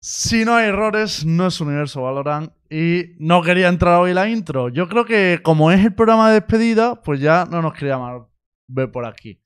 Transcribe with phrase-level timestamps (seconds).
[0.00, 2.52] Si no hay errores, no es Universo Valorant.
[2.70, 4.68] Y no quería entrar hoy la intro.
[4.68, 8.22] Yo creo que como es el programa de despedida, pues ya no nos quería más
[8.68, 9.40] ver por aquí.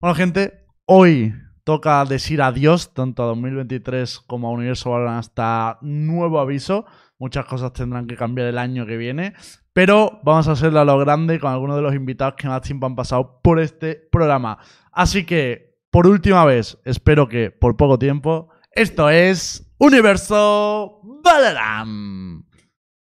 [0.00, 6.40] Bueno, gente, hoy toca decir adiós tanto a 2023 como a Universo Valorant hasta nuevo
[6.40, 6.86] aviso.
[7.18, 9.34] Muchas cosas tendrán que cambiar el año que viene.
[9.74, 12.86] Pero vamos a hacerlo a lo grande con algunos de los invitados que más tiempo
[12.86, 14.56] han pasado por este programa.
[14.92, 22.46] Así que, por última vez, espero que por poco tiempo, esto es Universo Valorant.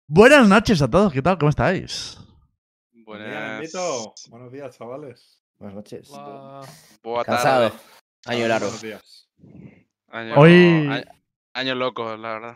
[0.06, 1.38] Buenas noches a todos, ¿qué tal?
[1.38, 2.18] ¿Cómo estáis?
[3.06, 3.72] Buenas.
[3.72, 4.28] Buenas.
[4.28, 5.42] Buenos días, chavales.
[5.58, 6.10] Buenas noches.
[7.24, 7.72] Cansado.
[8.26, 8.66] Año largo.
[8.66, 9.30] Buenos días.
[10.08, 11.04] Año, Hoy- año,
[11.54, 12.54] año loco, la verdad.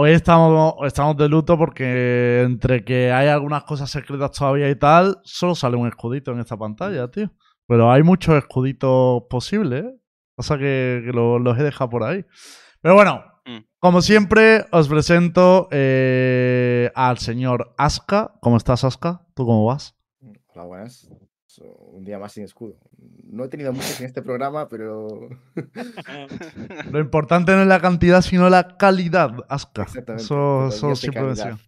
[0.00, 5.18] Hoy estamos, estamos de luto porque entre que hay algunas cosas secretas todavía y tal,
[5.24, 7.32] solo sale un escudito en esta pantalla, tío.
[7.66, 9.94] Pero hay muchos escuditos posibles, ¿eh?
[10.36, 12.24] Pasa que, que lo- los he dejado por ahí.
[12.80, 13.64] Pero bueno, Mm.
[13.80, 18.34] como siempre, os presento eh, al señor Aska.
[18.40, 19.26] ¿Cómo estás, Aska?
[19.34, 19.96] ¿Tú cómo vas?
[20.54, 21.08] Hola, buenas.
[21.60, 22.76] Un día más sin escudo.
[23.24, 25.28] No he tenido muchos en este programa, pero.
[26.90, 29.82] Lo importante no es la cantidad, sino la calidad, Aska.
[29.82, 31.58] Exactamente, Eso, eso siempre decía.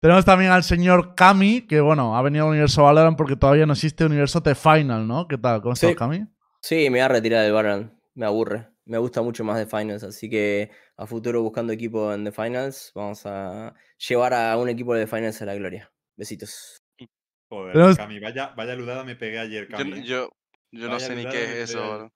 [0.00, 3.74] Tenemos también al señor Kami, que bueno, ha venido al universo Valorant porque todavía no
[3.74, 5.28] existe universo The Final, ¿no?
[5.28, 5.60] ¿Qué tal?
[5.60, 5.96] ¿Cómo estás, Sí.
[5.96, 6.26] Kami?
[6.62, 7.92] Sí, me voy a retirar del Valorant.
[8.14, 8.68] Me aburre.
[8.86, 12.92] Me gusta mucho más The Finals, así que a futuro buscando equipo en The Finals,
[12.94, 13.74] vamos a
[14.08, 15.92] llevar a un equipo de The Finals a la gloria.
[16.16, 16.79] Besitos.
[17.50, 19.92] Joder, Cami, vaya, vaya ludada me pegué ayer, Yo, Cami.
[19.98, 20.02] ¿eh?
[20.04, 20.30] yo,
[20.70, 22.08] yo no sé ni qué es eso.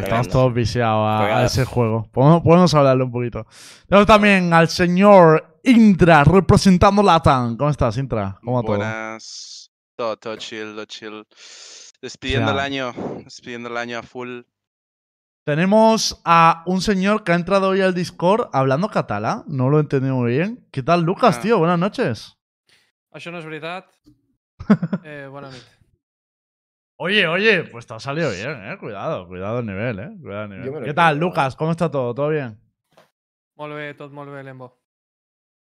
[0.00, 2.10] estamos todos viciados a, ese juego.
[2.12, 3.46] Podemos, podemos hablarlo un poquito.
[3.86, 7.56] Tenemos también al señor Intra representando Latam.
[7.56, 8.36] ¿Cómo estás, Intra?
[8.42, 8.76] ¿Cómo va todo?
[8.76, 9.70] Buenas.
[9.96, 11.24] Todo, todo chill, todo chill.
[12.02, 12.94] Despidiendo el sea- año.
[13.24, 14.40] Despidiendo el año a full.
[15.44, 19.44] Tenemos a un señor que ha entrado hoy al Discord hablando catalán.
[19.46, 20.66] No lo he entendido muy bien.
[20.72, 21.42] ¿Qué tal, Lucas, Ah.
[21.42, 21.58] tío?
[21.58, 22.34] Buenas noches.
[23.14, 23.86] Això no és veritat.
[25.04, 25.78] Eh, nit.
[27.00, 28.76] Oye, oye, pues te ha salido bien, eh.
[28.78, 30.10] Cuidado, cuidado el nivel, eh.
[30.20, 30.84] Cuidado el nivel.
[30.84, 31.18] ¿Qué tal.
[31.18, 31.54] Lucas?
[31.54, 32.14] ¿Cómo está todo?
[32.14, 32.58] ¿Todo bien?
[33.56, 34.78] Molt bé, tot molt bé, Lembo.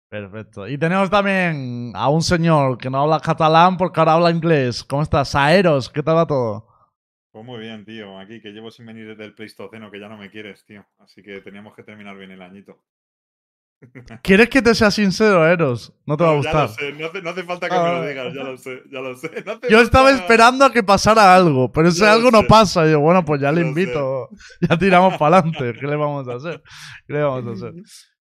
[0.08, 0.68] Perfecto.
[0.68, 4.84] Y tenemos también a un señor que no habla catalán porque ahora habla inglés.
[4.84, 5.34] ¿Cómo estás?
[5.34, 6.68] Aeros, ¿qué tal va todo?
[7.32, 8.18] Pues muy bien, tío.
[8.18, 10.86] Aquí que llevo sin venir desde el Pleistoceno, que ya no me quieres, tío.
[10.98, 12.78] Así que teníamos que terminar bien el añito.
[14.22, 15.92] ¿Quieres que te sea sincero, Aeros?
[16.06, 16.68] No te va a No, ya lo gustar.
[16.78, 18.08] sé, no hace, no hace falta que Ah, me lo vale.
[18.10, 19.30] digas, ya lo sé, ya lo sé.
[19.44, 22.86] No Yo estaba esperando a que pasara algo, pero ese Ya lo algo no pasa.
[22.86, 23.68] Y yo, bueno, pues ya le Lo sé.
[23.68, 24.28] invito.
[24.70, 25.78] Ya tiramos para adelante.
[25.78, 26.62] ¿Qué le vamos a hacer?
[27.06, 27.74] ¿Qué le vamos a hacer?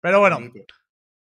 [0.02, 0.40] Pero bueno.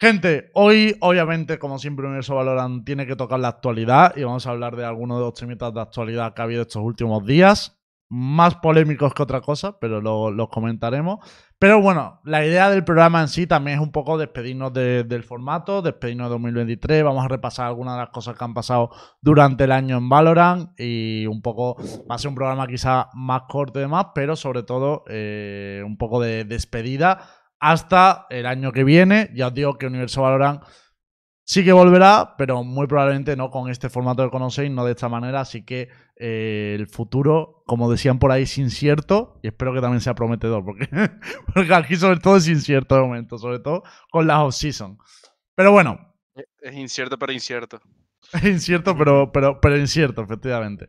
[0.00, 4.50] Gente, hoy, obviamente, como siempre, Universo Valorant tiene que tocar la actualidad y vamos a
[4.50, 7.78] hablar de algunos de los temitas de actualidad que ha habido estos últimos días.
[8.08, 11.20] Más polémicos que otra cosa, pero lo- los comentaremos.
[11.62, 15.22] Pero bueno, la idea del programa en sí también es un poco despedirnos de- del
[15.22, 17.04] formato, despedirnos de 2023.
[17.04, 18.90] Vamos a repasar algunas de las cosas que han pasado
[19.20, 21.76] durante el año en Valorant y un poco,
[22.10, 25.96] va a ser un programa quizá más corto y demás, pero sobre todo eh, un
[25.98, 27.20] poco de despedida
[27.60, 29.30] hasta el año que viene.
[29.32, 30.64] Ya os digo que Universo Valorant
[31.44, 35.08] sí que volverá, pero muy probablemente no con este formato que conocéis, no de esta
[35.08, 35.40] manera.
[35.40, 40.00] Así que eh, el futuro, como decían por ahí, es incierto y espero que también
[40.00, 40.88] sea prometedor, porque,
[41.54, 44.98] porque aquí sobre todo es incierto de momento, sobre todo con las off-season.
[45.54, 45.98] Pero bueno,
[46.62, 47.80] Es incierto, pero incierto.
[48.32, 50.88] es incierto, pero, pero, pero incierto, efectivamente.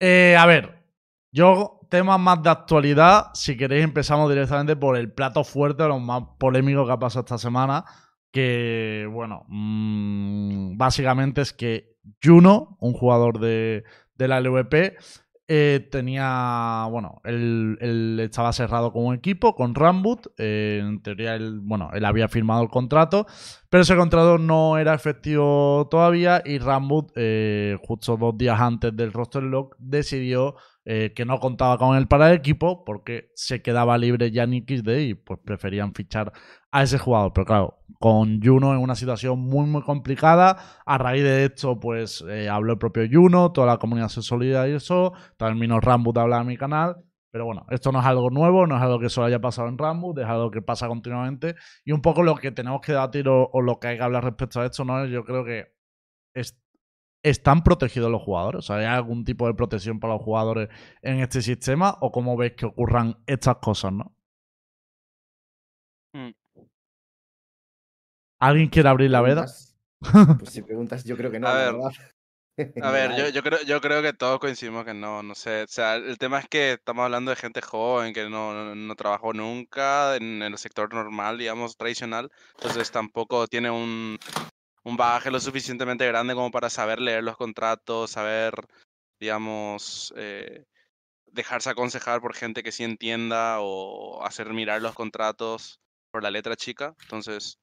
[0.00, 0.84] Eh, a ver,
[1.32, 6.22] yo, temas más de actualidad, si queréis empezamos directamente por el plato fuerte, lo más
[6.38, 7.84] polémico que ha pasado esta semana,
[8.32, 13.84] que, bueno, mm, básicamente es que Juno, un jugador de,
[14.14, 14.96] de la LVP,
[15.50, 21.88] eh, tenía, bueno, él, estaba cerrado un equipo, con Rambut, eh, en teoría él, bueno,
[21.94, 23.26] él había firmado el contrato,
[23.70, 29.12] pero ese contrato no era efectivo todavía y Rambut, eh, justo dos días antes del
[29.12, 30.54] roster lock, decidió
[30.90, 34.88] eh, que no contaba con él para el equipo porque se quedaba libre Yannick XD
[35.00, 36.32] y pues preferían fichar
[36.70, 37.32] a ese jugador.
[37.32, 40.56] Pero claro, con Juno en una situación muy muy complicada.
[40.86, 45.12] A raíz de esto, pues eh, habló el propio Juno, toda la comunidad se solidarizó,
[45.56, 46.96] vino Rambut a hablar a mi canal.
[47.30, 49.76] Pero bueno, esto no es algo nuevo, no es algo que solo haya pasado en
[49.78, 51.56] Rambut, es algo que pasa continuamente.
[51.84, 54.24] Y un poco lo que tenemos que debatir o, o lo que hay que hablar
[54.24, 55.04] respecto a esto, ¿no?
[55.06, 55.66] Yo creo que
[56.34, 56.58] es-
[57.22, 58.60] están protegidos los jugadores.
[58.60, 60.68] O sea, ¿hay algún tipo de protección para los jugadores
[61.02, 61.96] en este sistema?
[62.00, 64.14] ¿O cómo ves que ocurran estas cosas, no?
[66.14, 66.32] Mm.
[68.38, 69.46] ¿Alguien quiere abrir la veda?
[70.38, 71.90] Pues si preguntas, yo creo que no, A la ver, verdad.
[72.82, 75.62] A ver, yo, creo, yo creo que todos coincidimos que no, no sé.
[75.62, 78.94] O sea, el tema es que estamos hablando de gente joven que no, no, no
[78.96, 82.30] trabajó nunca en, en el sector normal, digamos, tradicional.
[82.56, 84.18] Entonces tampoco tiene un,
[84.84, 88.54] un bagaje lo suficientemente grande como para saber leer los contratos, saber,
[89.20, 90.64] digamos, eh,
[91.26, 95.80] dejarse aconsejar por gente que sí entienda o hacer mirar los contratos
[96.10, 96.94] por la letra chica.
[97.02, 97.58] Entonces,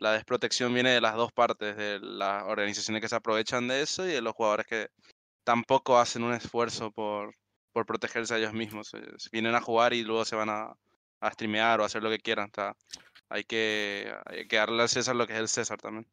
[0.00, 4.06] la desprotección viene de las dos partes, de las organizaciones que se aprovechan de eso
[4.08, 4.88] y de los jugadores que
[5.44, 7.34] tampoco hacen un esfuerzo por,
[7.72, 8.94] por protegerse a ellos mismos.
[8.94, 9.00] eh,
[9.32, 10.74] Vienen a jugar y luego se van a,
[11.20, 12.48] a streamear o a hacer lo que quieran.
[12.50, 12.76] o sea,
[13.30, 16.06] hay, que, hay que darle al César lo que es el César también.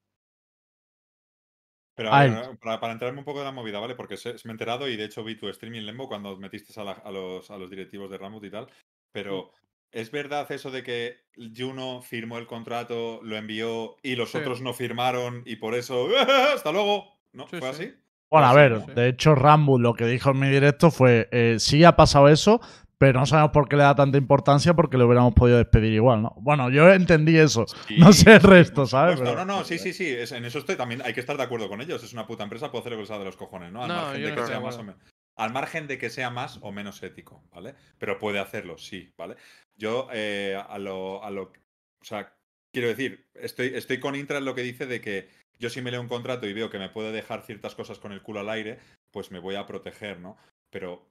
[1.96, 2.30] Pero a Ay.
[2.30, 3.96] ver, para, para entrarme un poco de la movida, ¿vale?
[3.96, 6.80] Porque se, se me he enterado y de hecho vi tu streaming Lembo cuando metiste
[6.80, 8.68] a, la- a los, a los directivos de Ramut y tal.
[9.12, 9.52] Pero
[9.92, 11.18] ¿es verdad eso de que
[11.56, 14.38] Juno firmó el contrato, lo envió y los Sí.
[14.40, 16.08] otros no firmaron y por eso
[16.54, 17.20] ¡hasta luego!
[17.34, 17.48] ¿No?
[17.48, 17.84] Sí, ¿Fue sí.
[17.84, 17.94] así?
[18.30, 21.84] Bueno, a ver, de hecho, Rambo lo que dijo en mi directo fue: eh, sí
[21.86, 22.60] ha pasado eso,
[22.98, 26.24] pero no sabemos por qué le da tanta importancia porque lo hubiéramos podido despedir igual,
[26.24, 26.34] ¿no?
[26.42, 27.66] Bueno, yo entendí eso.
[28.12, 29.20] No sé el resto, ¿sabes?
[29.22, 30.08] Pero- No, no, sí, sí, sí.
[30.10, 31.02] es- en eso estoy también.
[31.06, 32.04] Hay que estar de acuerdo con ellos.
[32.04, 33.84] Es una puta empresa, puede hacer lo que salga de los cojones, ¿no?
[33.84, 34.98] Al No, margen yo de no que estoy sea de más o acuerdo.
[35.00, 35.14] menos.
[35.38, 37.76] Al margen de que sea más o menos ético, ¿vale?
[38.00, 39.36] Pero puede hacerlo, sí, ¿vale?
[39.78, 41.24] Yo, eh, a lo.
[41.24, 41.44] A lo
[42.02, 42.36] o sea,
[42.74, 45.30] quiero decir, estoy, estoy con Intra en lo que dice de que
[45.60, 48.12] yo si me leo un contrato y veo que me puede dejar ciertas cosas con
[48.12, 48.80] el culo al aire,
[49.12, 50.38] pues me voy a proteger, ¿no?
[50.70, 51.10] Pero,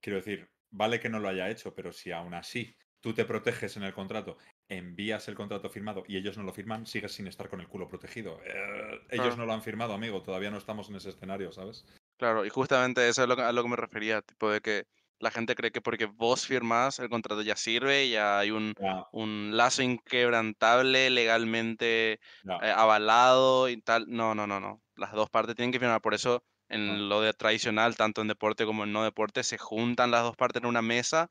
[0.00, 3.76] quiero decir, vale que no lo haya hecho, pero si aún así tú te proteges
[3.76, 4.38] en el contrato,
[4.68, 7.88] envías el contrato firmado y ellos no lo firman, sigues sin estar con el culo
[7.88, 8.40] protegido.
[8.44, 9.36] Eh, ellos Claro.
[9.36, 11.84] no lo han firmado, amigo, todavía no estamos en ese escenario, ¿sabes?
[12.16, 14.86] Claro, y justamente eso es lo que- a lo que me refería, tipo de que
[15.20, 18.74] la gente cree que porque vos firmás el contrato ya sirve, ya hay un,
[19.12, 24.06] un lazo inquebrantable legalmente eh, avalado y tal.
[24.08, 24.82] No, no, no, no.
[24.96, 26.00] Las dos partes tienen que firmar.
[26.00, 26.96] Por eso en Ah.
[26.98, 30.62] lo de tradicional, tanto en deporte como en no deporte, se juntan las dos partes
[30.62, 31.28] en una mesa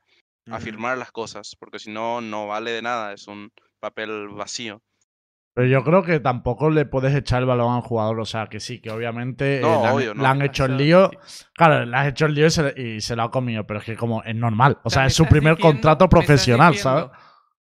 [0.50, 4.82] a firmar las cosas, porque si no, no vale de nada, es un papel vacío.
[5.58, 8.20] Pero yo creo que tampoco le puedes echar el balón al jugador.
[8.20, 10.28] O sea, que sí, que obviamente eh, No, le, han, obvio, le no.
[10.28, 11.10] han hecho el lío.
[11.56, 13.66] Claro, le has hecho el lío y se, y se lo ha comido.
[13.66, 14.78] Pero es que como es normal.
[14.84, 17.20] O sea, me es su estás primer diciendo- contrato profesional, diciendo- ¿sabes?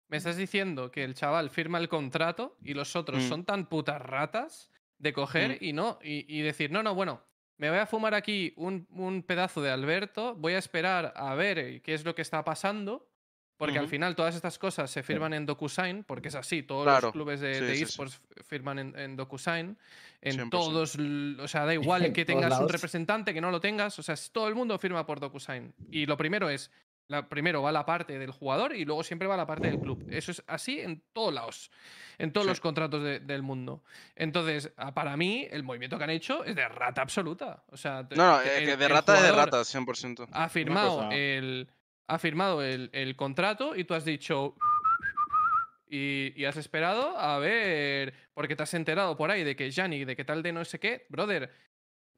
[0.08, 3.28] Me estás diciendo que el chaval firma el contrato y los otros Mm.
[3.28, 4.68] son tan putas ratas
[4.98, 5.64] de coger Mm.
[5.64, 7.22] y no, y, y decir, no, no, bueno,
[7.56, 11.58] me voy a fumar aquí un, un pedazo de Alberto, voy a esperar a ver
[11.60, 13.06] eh, qué es lo que está pasando,
[13.56, 17.06] porque al final todas estas cosas se firman en DocuSign, porque es así, todos Claro,
[17.08, 17.82] los clubes de, sí, de sí, sí.
[17.84, 19.76] esports firman en, en DocuSign,
[20.22, 20.50] en 100%.
[20.50, 20.96] todos,
[21.40, 24.48] o sea, da igual que tengas un representante, que no lo tengas, o sea, todo
[24.48, 25.72] el mundo firma por DocuSign.
[25.90, 26.70] Y lo primero es,
[27.08, 30.04] la, primero va la parte del jugador y luego siempre va la parte del club.
[30.10, 31.70] Eso es así en todos lados,
[32.18, 32.48] en todos Sí.
[32.48, 33.84] los contratos de- del mundo.
[34.16, 37.62] Entonces, para mí, el movimiento que han hecho es de rata absoluta.
[37.70, 40.26] O sea, te- No, no, es el- que de rata es de rata, 100%.
[40.32, 41.68] Ha firmado cosa- el
[42.08, 44.54] ha firmado el, el contrato y tú has dicho
[45.88, 50.06] y, y has esperado a ver porque te has enterado por ahí de que Yannick,
[50.06, 51.50] de que tal de no sé qué, brother.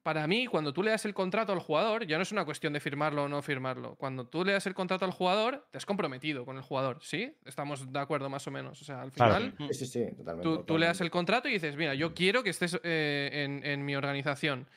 [0.01, 2.71] Para mí, cuando tú le das el contrato al jugador, ya no es una cuestión
[2.71, 3.95] de firmarlo o no firmarlo.
[3.95, 7.35] Cuando tú le das el contrato al jugador, te has comprometido con el jugador, ¿sí?
[7.45, 8.81] Estamos de acuerdo más o menos.
[8.81, 9.35] O sea, al Claro.
[9.35, 10.43] final, Sí, sí, sí, totalmente.
[10.49, 13.63] tú, tú le das el contrato y dices, mira, yo quiero que estés eh, en,
[13.65, 14.67] en mi organización.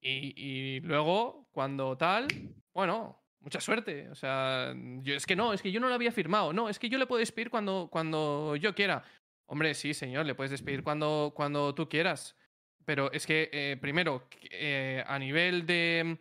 [0.00, 2.26] Y, y luego, cuando tal,
[2.74, 4.08] bueno, mucha suerte.
[4.10, 6.52] O sea, yo, es que no, es que yo no lo había firmado.
[6.52, 9.02] No, es que yo le puedo despedir cuando, cuando yo quiera.
[9.46, 12.36] Hombre, sí, señor, le puedes despedir cuando, cuando tú quieras.
[12.84, 16.18] Pero es que, eh, primero, eh, a nivel de,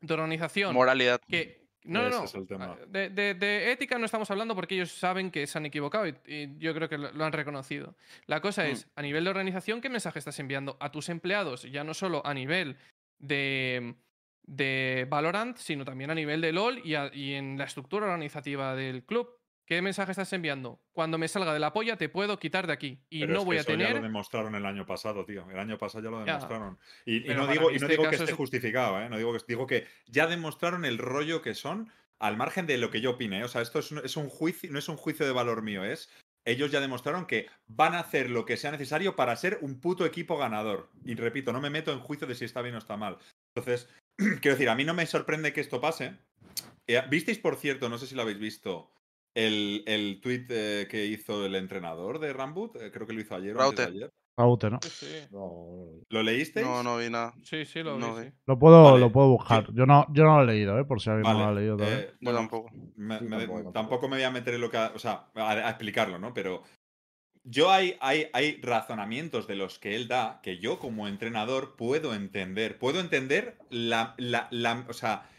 [0.00, 1.20] de organización, Moralidad.
[1.28, 2.24] que no, no, Ese no.
[2.24, 2.78] es el tema.
[2.88, 6.14] De, de- de ética no estamos hablando porque ellos saben que se han equivocado y,
[6.26, 7.94] y yo creo que lo, lo han reconocido.
[8.26, 8.66] La cosa Mm.
[8.68, 11.62] es, a nivel de organización, ¿qué mensaje estás enviando a tus empleados?
[11.70, 12.78] Ya no solo a nivel
[13.18, 13.94] de,
[14.46, 18.74] de Valorant, sino también a nivel de LOL y, a- y en la estructura organizativa
[18.76, 19.28] del club.
[19.66, 20.82] ¿Qué mensaje estás enviando?
[20.92, 23.42] Cuando me salga de la polla te puedo quitar de aquí y Pero no es
[23.42, 23.96] que voy a eso Ya tener...
[23.96, 25.50] lo demostraron el año pasado, tío.
[25.50, 26.34] El año pasado ya lo Ya.
[26.34, 26.78] demostraron.
[27.06, 29.08] Y, no digo, y no este digo que esté es- justificado, ¿eh?
[29.08, 32.90] No digo que digo que ya demostraron el rollo que son al margen de lo
[32.90, 33.40] que yo opine.
[33.40, 33.44] ¿eh?
[33.44, 35.82] O sea, esto es, un- es un juicio, no es un juicio de valor mío,
[35.82, 36.10] es
[36.46, 40.04] ellos ya demostraron que van a hacer lo que sea necesario para ser un puto
[40.04, 40.90] equipo ganador.
[41.06, 43.16] Y repito, no me meto en juicio de si está bien o está mal.
[43.56, 43.88] Entonces,
[44.40, 46.16] quiero decir, a mí no me sorprende que esto pase.
[46.86, 48.90] Eh, ¿Visteis, por cierto, no sé si lo habéis visto,
[49.34, 52.76] el, el tweet eh, que hizo el entrenador de Rambut?
[52.76, 53.96] Eh, creo que lo hizo ayer o antes de Raute.
[53.96, 54.10] ayer.
[54.36, 54.78] Raute, ¿no?
[54.82, 56.66] Sí, sí, No, no, ¿Lo leísteis?
[56.66, 57.34] No, no vi nada.
[57.42, 58.30] sí, sí, lo No vi.
[58.46, 59.72] Lo puedo, Vale, lo puedo buscar.
[59.72, 60.84] Yo no, yo no lo he leído, ¿eh?
[60.84, 62.00] Por si alguien no lo ha Vale, leído todavía.
[62.00, 62.70] eh, Yo tampoco.
[62.96, 63.72] me- tampoco, tampoco.
[63.72, 64.76] tampoco me voy a meter en lo que.
[64.76, 66.34] ha- O sea, a, a explicarlo, ¿no?
[66.34, 66.62] Pero
[67.44, 72.14] yo hay, hay, hay razonamientos de los que él da que yo como entrenador puedo
[72.14, 72.78] entender.
[72.78, 75.30] Puedo entender la, la, la- o sea,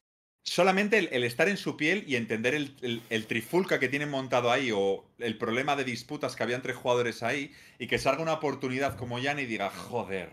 [0.44, 4.52] solamente el, estar en su piel y entender el, el- el trifulca que tienen montado
[4.52, 8.34] ahí o el problema de disputas que había entre jugadores ahí y que salga una
[8.34, 10.32] oportunidad como Jan y diga, joder.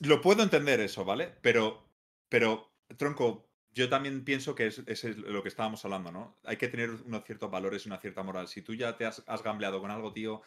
[0.00, 1.32] Lo puedo entender eso, ¿vale?
[1.40, 1.88] Pero,
[2.28, 6.36] pero, tronco, yo también pienso que es, es lo que estábamos hablando, ¿no?
[6.44, 8.48] Hay que tener unos ciertos valores y una cierta moral.
[8.48, 10.42] Si tú ya te has, has gambleado con algo, tío,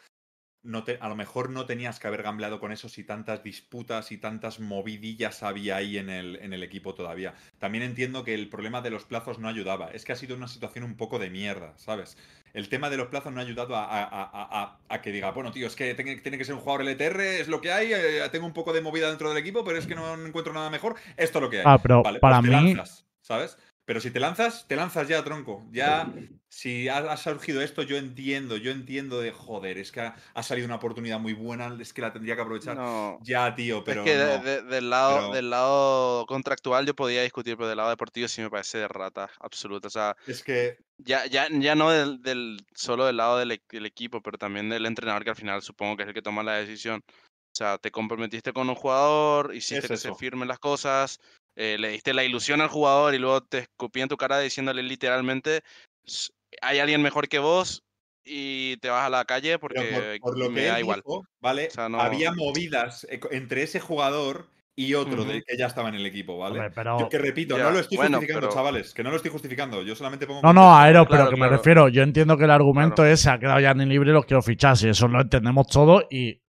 [0.62, 4.12] no te, a lo mejor no tenías que haber gambleado con eso si tantas disputas
[4.12, 7.34] y tantas movidillas había ahí en el, en el equipo todavía.
[7.58, 9.90] También entiendo que el problema de los plazos no ayudaba.
[9.90, 12.16] Es que ha sido una situación un poco de mierda, ¿sabes?
[12.54, 15.30] El tema de los plazos no ha ayudado a, a- a- a- a que diga,
[15.30, 17.92] bueno, tío, es que tiene, tiene que ser un jugador LTR, es lo que hay,
[17.92, 20.68] eh, tengo un poco de movida dentro del equipo, pero es que no encuentro nada
[20.70, 21.66] mejor, esto es lo que hay.
[21.66, 23.56] Ah, pero Vale, para pues te mí, lanzas, ¿sabes?
[23.84, 25.66] Pero si te lanzas, te lanzas ya, tronco.
[25.72, 26.12] Ya,
[26.48, 30.42] si ha, ha surgido esto, yo entiendo, yo entiendo de joder, es que ha, ha
[30.44, 32.76] salido una oportunidad muy buena, es que la tendría que aprovechar.
[32.76, 33.18] No.
[33.22, 34.02] Ya, tío, pero.
[34.04, 34.44] es que de- no.
[34.44, 38.40] de- del, lado, pero- del lado contractual yo podía discutir, pero del lado deportivo sí
[38.40, 39.88] me parece de rata absoluta.
[39.88, 40.78] O sea, Es que.
[40.98, 44.68] ya, ya, ya no del, del- solo del lado del, e- del equipo, pero también
[44.68, 47.02] del entrenador que al final supongo que es el que toma la decisión.
[47.08, 51.18] O sea, te comprometiste con un jugador, hiciste Es que se firmen las cosas,
[51.56, 54.82] eh, le diste la ilusión al jugador y luego te escupí en tu cara diciéndole
[54.82, 55.60] literalmente,
[56.06, 56.30] "S-
[56.60, 57.82] hay alguien mejor que vos
[58.24, 61.00] y te vas a la calle porque por, por lo me que da él igual.
[61.04, 61.68] dijo, ¿vale?
[61.68, 65.44] O sea, no- Había movidas eh, entre ese jugador y otro de- Ujú.
[65.46, 66.54] que ya estaba en el equipo, ¿vale?
[66.58, 69.16] Hombre, pero- Yo que repito, no lo estoy bueno, justificando, pero- chavales, que no lo
[69.16, 69.82] estoy justificando.
[69.82, 70.40] Yo solamente pongo.
[70.42, 70.74] No, no.
[70.78, 73.60] Aero, Claro, pero que me refiero, yo entiendo que el argumento es se ha quedado
[73.60, 76.40] ya ni libre y los quiero fichar, si eso lo entendemos todos y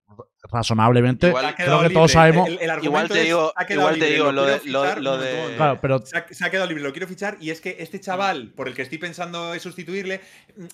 [0.42, 1.94] razonablemente Igual- creo que libre.
[1.94, 2.48] todos sabemos.
[2.48, 4.58] El, el Igual argumento te es, digo, "Ha quedado igual te libre, digo lo de,
[4.60, 5.40] quiero lo, fichar", lo un momento, un de...
[5.42, 5.56] momento.
[5.56, 8.00] Claro, pero Se ha, se ha quedado libre, lo quiero fichar y es que este
[8.00, 10.20] chaval, por el que estoy pensando en sustituirle,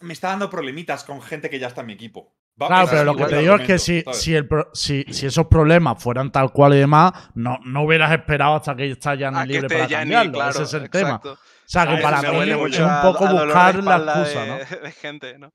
[0.00, 2.32] me está dando problemitas con gente que ya está en mi equipo.
[2.60, 5.04] Va- Claro, pero es lo que te digo es que si, si, el pro- si,
[5.10, 9.14] si esos problemas fueran tal cual y demás, no, no hubieras esperado hasta que está
[9.14, 10.32] ya Ah, libre para cambiarlo.
[10.32, 11.20] claro, Ese es el tema.
[11.24, 11.36] O
[11.70, 14.82] sea, que Ah, para mí huele es mucho un poco buscar la excusa, de, ¿no?
[14.82, 15.52] de gente, ¿no?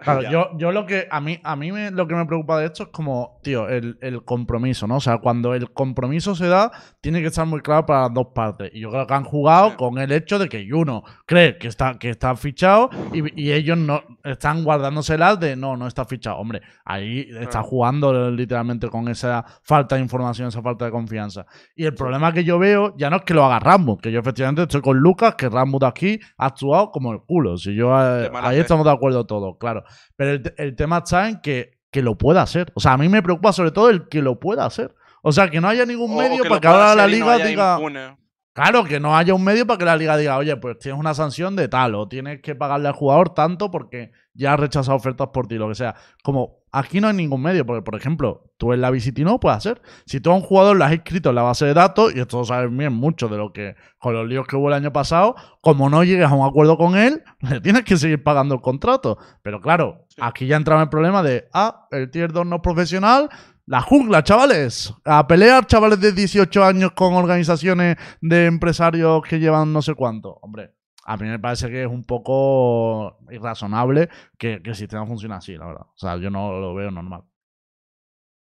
[0.00, 2.66] Claro, yo, yo lo que a mí, a mí me- lo que me preocupa de
[2.66, 4.96] esto es como, tío, el, el compromiso, ¿no?
[4.96, 8.28] O sea, cuando el compromiso se da, tiene que estar muy claro para las dos
[8.34, 8.70] partes.
[8.74, 9.76] Y yo creo que han jugado Sí.
[9.76, 13.76] con el hecho de que uno cree que está, que está fichado y, y ellos
[13.78, 16.36] no están guardándosela de no, no está fichado.
[16.38, 21.44] Hombre, ahí está jugando literalmente con esa falta de información, esa falta de confianza.
[21.74, 24.20] Y el problema que yo veo ya no es que lo haga Rambo, que yo
[24.20, 27.56] efectivamente estoy con Lucas, que Rambo de aquí ha actuado como el culo.
[27.56, 28.60] Si yo eh, ahí fe.
[28.62, 29.82] estamos de acuerdo todos, claro.
[30.16, 32.72] Pero el, el tema está en que, que lo pueda hacer.
[32.74, 34.94] O sea, a mí me preocupa sobre todo el que lo pueda hacer.
[35.22, 37.08] O sea, que no haya ningún O- o medio que para que ahora la no
[37.08, 37.74] liga diga.
[37.76, 38.16] impune.
[38.52, 41.14] Claro, que no haya un medio para que la liga diga, oye, pues tienes una
[41.14, 45.28] sanción de tal, o tienes que pagarle al jugador tanto porque ya ha rechazado ofertas
[45.32, 45.94] por ti, lo que sea.
[46.24, 49.58] Como aquí no hay ningún medio, porque, por ejemplo, tú en la Visit no puedes
[49.58, 49.80] hacer.
[50.06, 52.38] Si tú a un jugador lo has inscrito en la base de datos, y esto
[52.38, 55.34] lo saben bien mucho de lo que, con los líos que hubo el año pasado,
[55.60, 59.18] como no llegues a un acuerdo con él, le tienes que seguir pagando el contrato.
[59.42, 60.16] Pero claro, Sí.
[60.20, 63.28] aquí ya entraba el problema de, ah, el tier 2 no es profesional,
[63.66, 64.94] la jungla, chavales.
[65.04, 70.38] A pelear, chavales de 18 años con organizaciones de empresarios que llevan no sé cuánto.
[70.40, 70.72] Hombre,
[71.10, 75.56] a mí me parece que es un poco irrazonable que, que el sistema funcione así,
[75.56, 75.86] la verdad.
[75.86, 77.22] O sea, yo no lo veo normal.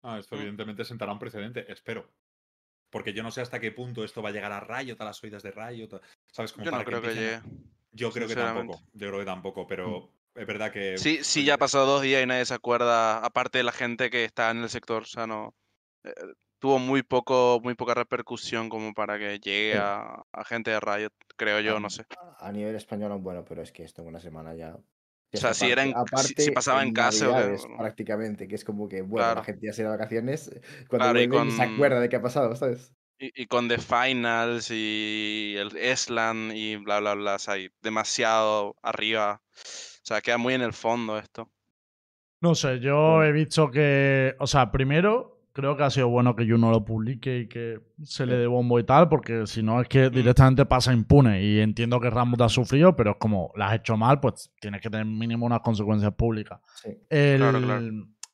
[0.02, 0.38] Ah, esto Mm.
[0.40, 2.10] evidentemente sentará un precedente, espero.
[2.90, 5.22] Porque yo no sé hasta qué punto esto va a llegar a Riot, a las
[5.22, 6.00] oídas de Riot,
[6.32, 6.52] ¿sabes?
[6.52, 7.40] Como Yo no para creo que llegue.
[7.92, 10.98] Yo creo que tampoco, yo creo que tampoco, pero es verdad que...
[10.98, 14.10] Sí, sí, ya ha pasado dos días y nadie se acuerda, aparte de la gente
[14.10, 15.54] que está en el sector, o sea, no.
[16.56, 19.78] Eh, tuvo muy poco, muy poca repercusión como para que llegue Sí.
[19.78, 22.04] a, a gente de Riot, creo yo, no sé.
[22.38, 24.76] A nivel español, bueno, pero es que esto en una semana ya.
[24.76, 27.76] O sea, si era en- si- si pasaba en casa o bueno.
[27.78, 29.40] prácticamente, que es como que, bueno, Claro.
[29.40, 30.50] la gente ya se da vacaciones,
[30.88, 32.92] cuando Claro, y ni se con- acuerda de qué ha pasado, ¿sabes?
[33.18, 37.70] Y, y con The Finals y el Eslan y bla, bla, bla, o sea, hay
[37.82, 39.42] demasiado arriba.
[39.54, 41.50] O sea, queda muy en el fondo esto.
[42.40, 46.46] No sé, yo he visto que, o sea, primero creo que ha sido bueno que
[46.46, 49.88] Juno lo publique y que se le dé bombo y tal, porque si no es
[49.88, 53.76] que directamente pasa impune y entiendo que Ramos ha sufrido, pero es como la has
[53.76, 56.60] hecho mal, pues tienes que tener mínimo unas consecuencias públicas.
[56.74, 56.90] Sí.
[57.08, 57.86] El, Claro, claro.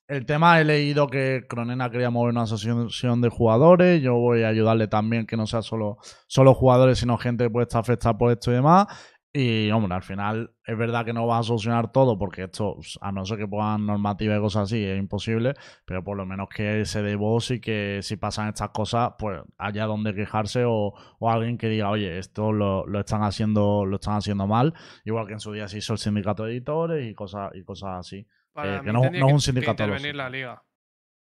[0.09, 4.03] el tema he leído que Cronena quería mover una asociación de jugadores.
[4.03, 7.67] Yo voy a ayudarle también que no sea solo, solo jugadores, sino gente que puede
[7.67, 8.89] estar afectada por esto y demás.
[9.35, 13.13] Y, hombre, al final es verdad que no vas a solucionar todo porque esto, a
[13.13, 15.55] no ser que pongan normativa y cosas así, es imposible,
[15.87, 19.41] pero por lo menos que se dé voz y que si pasan estas cosas, pues
[19.57, 23.97] haya donde quejarse o, o alguien que diga, oye, esto lo, lo están haciendo lo
[23.97, 24.75] están haciendo mal,
[25.07, 28.01] igual que en su día se hizo el sindicato de editores y cosas, y cosas
[28.01, 28.27] así.
[28.53, 30.63] Para Eh, que no- no es un que- que sindicato, lo intervenir la liga.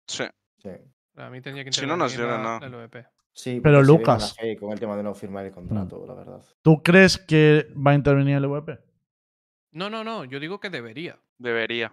[0.07, 0.25] Sí.
[0.57, 0.71] Sí.
[1.15, 2.59] Para mí tendría que Si no, no intervenir la, nada.
[2.59, 3.05] la LVP.
[3.33, 4.35] Sí, Pero Lucas.
[4.59, 6.43] con el tema de no firmar el contrato, la verdad.
[6.61, 8.79] ¿Tú crees que va a intervenir el EVP?
[9.71, 10.23] No, no, no.
[10.23, 11.19] Yo digo que debería.
[11.39, 11.91] Debería.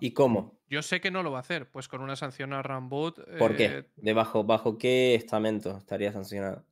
[0.00, 0.60] ¿Y cómo?
[0.68, 3.38] Yo sé que no lo va a hacer, pues con una sanción a Ramboot.
[3.38, 3.86] ¿Por eh, qué?
[3.96, 6.64] ¿De bajo, bajo qué estamento estaría sancionado?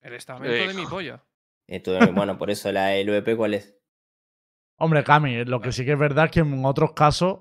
[0.00, 1.22] El estamento de mi polla.
[1.66, 3.78] Entonces, bueno, por eso la LVP, ¿cuál es?
[4.76, 7.40] Hombre, Cami, lo que sí que es verdad es que en otros casos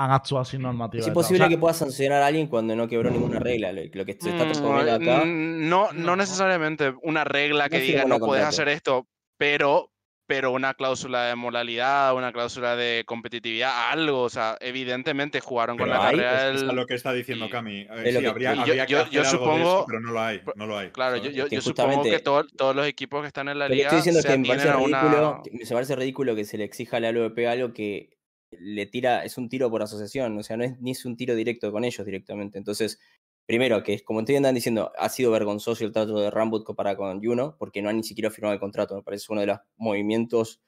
[0.00, 1.00] han actuado sin normativa.
[1.00, 1.10] Es tal.
[1.10, 3.72] O imposible sea, que puedas sancionar a alguien cuando no quebró ninguna regla.
[3.72, 5.24] Lo, lo que se está Mm, proponiendo acá.
[5.24, 6.16] mm, No, no No.
[6.16, 9.90] necesariamente una regla que No diga no puedes hacer esto, pero,
[10.26, 14.22] pero una cláusula de moralidad, una cláusula de competitividad, algo.
[14.22, 16.76] O sea, evidentemente jugaron con Pero la hay, es carrera es del.
[16.76, 17.78] lo que está diciendo y- Cami.
[17.80, 19.86] Eh, Es sí, que- habría, yo- habría que yo- hacer yo algo de eso, supongo-
[19.86, 20.40] pero no lo hay.
[20.54, 20.90] No lo hay.
[20.90, 21.36] Claro, yo, ¿sabes?
[21.36, 24.20] yo, yo supongo que todo- todos los equipos que están en la liga estoy diciendo
[24.20, 25.42] es se que me parece ridículo, una.
[25.42, 28.10] que me parece ridículo que se le exija a la LVP algo que
[28.50, 31.34] le tira, es un tiro por asociación, o sea, no es ni es un tiro
[31.34, 32.58] directo con ellos directamente.
[32.58, 32.98] Entonces,
[33.46, 37.22] primero, que como te andan diciendo, ha sido vergonzoso el trato de Rambut comparado con
[37.22, 38.94] Juno, porque no han ni siquiera firmado el contrato.
[38.96, 40.60] Me parece uno de los movimientos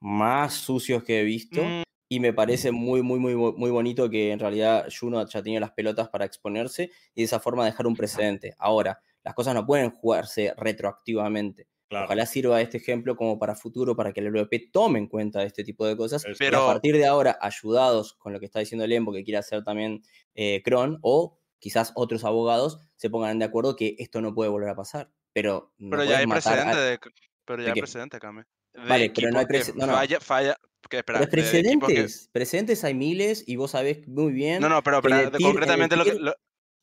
[0.00, 1.74] más sucios que he visto.
[1.78, 5.60] Mm, Y me parece muy, muy, muy, muy bonito que en realidad Juno ya tenía
[5.60, 8.54] las pelotas para exponerse y de esa forma dejar un precedente.
[8.58, 11.68] Ahora, las cosas no pueden jugarse retroactivamente.
[11.88, 12.04] Claro.
[12.04, 15.64] Ojalá sirva este ejemplo como para futuro, para que el LVP tome en cuenta este
[15.64, 16.24] tipo de cosas.
[16.26, 19.38] Y a Pero- partir de ahora, ayudados con lo que está diciendo Lembo, que quiere
[19.38, 20.02] hacer también
[20.34, 24.68] eh, Kron, o quizás otros abogados se pongan de acuerdo que esto no puede volver
[24.68, 25.10] a pasar.
[25.32, 26.98] Pero, no pero ya hay matar a- precedente de,
[27.44, 28.42] pero ya ¿de hay precedente, Cami.
[28.74, 29.92] De Vale, pero no hay equipos que prece- no, no.
[29.94, 30.56] Falla, falla.
[30.88, 34.60] Que, espera, Pero equipos que- precedentes, precedentes hay miles y vos sabés muy bien.
[34.60, 36.14] No, no, pero, pero de- concretamente lo que.
[36.14, 36.34] lo-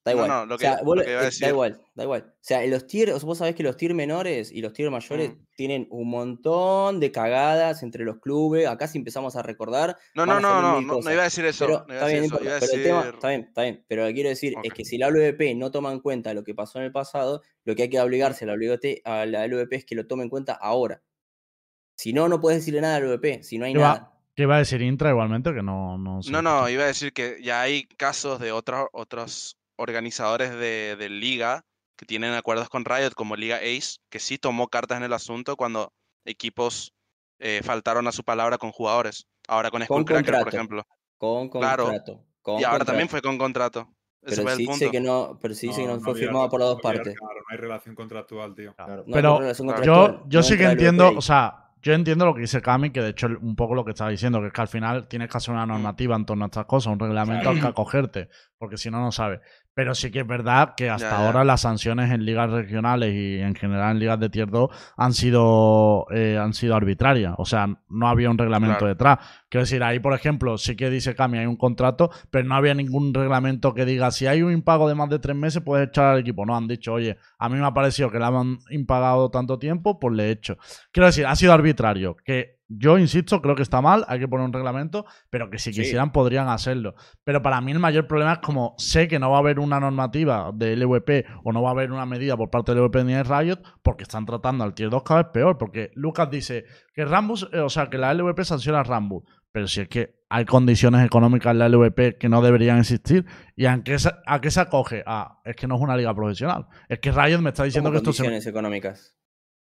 [0.05, 0.29] Da No, igual.
[0.29, 1.41] no, lo o que- sea, lo vos- que iba a eh, decir.
[1.41, 2.21] Da igual, da igual.
[2.29, 5.45] O sea, los tier, vos sabés que los tier menores y los tier mayores Mm.
[5.55, 8.67] tienen un montón de cagadas entre los clubes.
[8.67, 9.97] Acá si empezamos a recordar.
[10.13, 11.65] No, no, no, no, no, no iba a decir eso.
[11.65, 12.43] Pero no iba está a bien, no eso.
[12.45, 13.85] Iba el tema, está bien, está bien.
[13.88, 14.75] Pero lo que quiero decir es Ok.
[14.75, 17.75] que si la LVP no toma en cuenta lo que pasó en el pasado, lo
[17.75, 20.29] que hay que obligarse a la, LVP, a la LVP es que lo tome en
[20.29, 21.01] cuenta ahora.
[21.97, 23.93] Si no, no puedes decirle nada a la LVP, si no hay ¿Qué nada.
[23.93, 25.51] va, qué iba a decir Intra igualmente?
[25.51, 26.19] Que no, no.
[26.30, 31.09] No, no, iba a decir que ya hay casos de otros otros organizadores de, de
[31.09, 31.63] liga
[31.97, 35.55] que tienen acuerdos con Riot, como Liga Ace, que sí tomó cartas en el asunto
[35.55, 35.93] cuando
[36.25, 36.93] equipos
[37.39, 39.27] eh, faltaron a su palabra con jugadores.
[39.47, 40.83] Ahora con Skullcracker, por ejemplo.
[41.17, 41.85] Con Claro.
[41.85, 42.25] contrato.
[42.41, 43.89] con Y ahora también fue con contrato.
[44.21, 46.59] Ese Pero sí dice que no, pero sí dice que no, fue había- firmado por
[46.59, 47.15] las dos no partes.
[47.15, 48.73] Claro, no hay relación contractual, tío.
[48.75, 49.03] Claro.
[49.05, 49.83] No Pero relación claro.
[49.83, 52.89] contractual, Yo, yo no sí que entiendo, o sea, yo entiendo lo que dice Cami,
[52.89, 55.29] que de hecho un poco lo que estaba diciendo, que es que al final tienes
[55.29, 58.77] que hacer una normativa en torno a estas cosas, un reglamento al que acogerte, porque
[58.77, 59.41] si no, no sabes.
[59.75, 61.25] Pero sí que es verdad que hasta Ya, ya.
[61.27, 65.13] ahora las sanciones en ligas regionales y en general en ligas de tier 2 han
[65.13, 67.35] sido, eh, han sido arbitrarias.
[67.38, 68.88] O sea, no había un reglamento Claro.
[68.88, 69.19] detrás.
[69.49, 72.73] Quiero decir, ahí, por ejemplo, sí que dice Cami, hay un contrato, pero no había
[72.73, 76.05] ningún reglamento que diga, si hay un impago de más de tres meses, puedes echar
[76.05, 76.45] al equipo.
[76.45, 79.99] No, han dicho, oye, a mí me ha parecido que le han impagado tanto tiempo,
[79.99, 80.57] pues le he hecho.
[80.91, 82.15] Quiero decir, ha sido arbitrario.
[82.23, 85.71] Que yo insisto, creo que está mal, hay que poner un reglamento, pero que si
[85.71, 85.82] Sí.
[85.82, 86.95] quisieran podrían hacerlo.
[87.23, 89.80] Pero para mí el mayor problema es como sé que no va a haber una
[89.80, 93.13] normativa de LVP o no va a haber una medida por parte del LVP ni
[93.13, 95.58] de Riot, porque están tratando al Tier 2 cada vez peor.
[95.58, 99.23] Porque Lucas dice que Rambus, eh, o sea, que la LVP sanciona a Rambus.
[99.51, 103.25] Pero si es que hay condiciones económicas en la LVP que no deberían existir.
[103.56, 105.04] ¿Y a qué se, a qué se acoge?
[105.06, 106.65] Ah, es que no es una liga profesional.
[106.89, 109.15] Es que Riot me está diciendo ¿Cómo que esto se, condiciones económicas.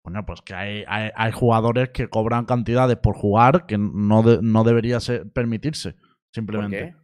[0.04, 4.40] Bueno, pues que hay, hay, hay jugadores que cobran cantidades por jugar que no, de-
[4.42, 6.78] no debería ser, permitirse, ¿Por simplemente.
[6.78, 6.94] qué?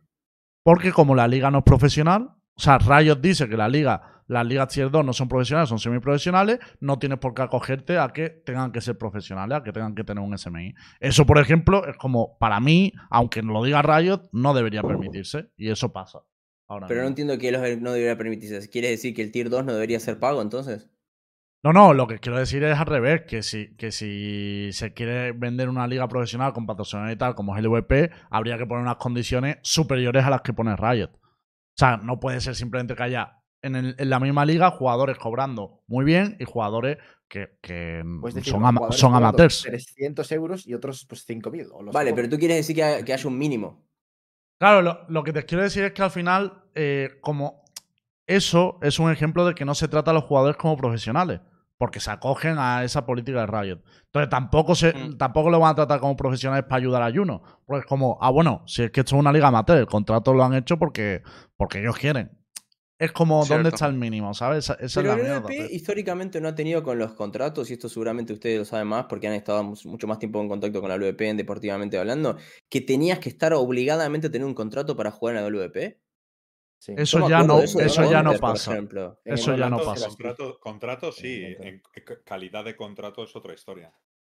[0.62, 4.44] Porque como la liga no es profesional, o sea, Riot dice que la liga, las
[4.46, 8.28] ligas tier 2 no son profesionales, son semiprofesionales, no tienes por qué acogerte a que
[8.28, 10.74] tengan que ser profesionales, a que tengan que tener un SMI.
[11.00, 15.50] Eso, por ejemplo, es como, para mí, aunque no lo diga Riot, no debería permitirse.
[15.56, 16.20] Y eso pasa.
[16.68, 18.68] Ahora Pero no entiendo que los no debería permitirse.
[18.68, 20.90] ¿Quieres decir que el Tier 2 no debería ser pago entonces?
[21.62, 25.32] No, no, lo que quiero decir es al revés, que si, que si se quiere
[25.32, 28.82] vender una liga profesional con patrocinador y tal, como es el VP, habría que poner
[28.82, 31.10] unas condiciones superiores a las que pone Riot.
[31.12, 35.18] O sea, no puede ser simplemente que haya en, el- en la misma liga jugadores
[35.18, 36.96] cobrando muy bien y jugadores
[37.28, 39.62] que, que decir, son, ama- jugadores son amateurs.
[39.62, 41.68] 300 euros y otros pues 5.000.
[41.74, 43.84] o los Vale, pero tú quieres decir que, que haya un mínimo.
[44.58, 47.64] Claro, lo, lo que te quiero decir es que al final, eh, como
[48.26, 51.40] eso es un ejemplo de que no se trata a los jugadores como profesionales,
[51.80, 53.78] porque se acogen a esa política de Riot.
[54.04, 55.16] Entonces tampoco se, Mm.
[55.16, 57.42] tampoco lo van a tratar como profesionales para ayudar a Juno.
[57.64, 60.34] Porque es como, ah, bueno, si es que esto es una liga amateur, el contrato
[60.34, 61.22] lo han hecho porque,
[61.56, 62.30] porque ellos quieren.
[62.98, 63.68] es como dónde Cierto.
[63.76, 64.58] está el mínimo, ¿sabes?
[64.64, 65.64] Esa, esa Pero es la el tío.
[65.70, 69.26] históricamente no ha tenido con los contratos, y esto seguramente ustedes lo saben más porque
[69.26, 72.36] han estado mucho más tiempo en contacto con la WP en deportivamente hablando,
[72.68, 75.96] que tenías que estar obligadamente a tener un contrato para jugar en la WP.
[76.80, 76.94] Sí.
[76.96, 78.72] Eso ya no, eso ya no pasa.
[78.72, 79.20] ejemplo.
[79.22, 80.08] Eso ya no contrato pasa.
[80.08, 81.82] Contrato, contrato sí, En
[82.24, 83.92] calidad de contrato es otra historia.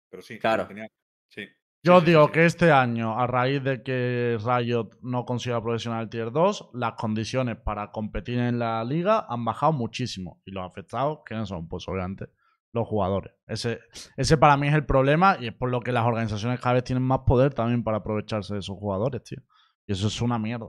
[0.10, 0.66] Pero sí, Claro.
[0.66, 0.88] tenía-
[1.28, 1.46] sí.
[1.84, 2.32] Yo Sí, digo sí.
[2.32, 6.94] que este año, a raíz de que Riot no consiga profesional el Tier 2, las
[6.94, 10.42] condiciones para competir en la liga han bajado muchísimo.
[10.46, 11.68] Y los afectados, ¿quiénes son?
[11.68, 12.28] Pues obviamente
[12.72, 13.34] los jugadores.
[13.46, 13.80] Ese,
[14.16, 16.84] ese para mí es el problema y es por lo que las organizaciones cada vez
[16.86, 19.40] tienen más poder también para aprovecharse de esos jugadores, tío.
[19.86, 20.68] Y eso es una mierda.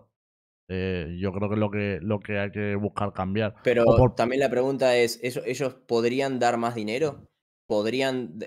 [0.68, 3.54] Eh, yo creo que es lo que, lo que hay que buscar cambiar.
[3.64, 7.24] Pero por- también la pregunta es, ¿ellos, ellos podrían dar más dinero?
[7.66, 8.38] ¿Podrían,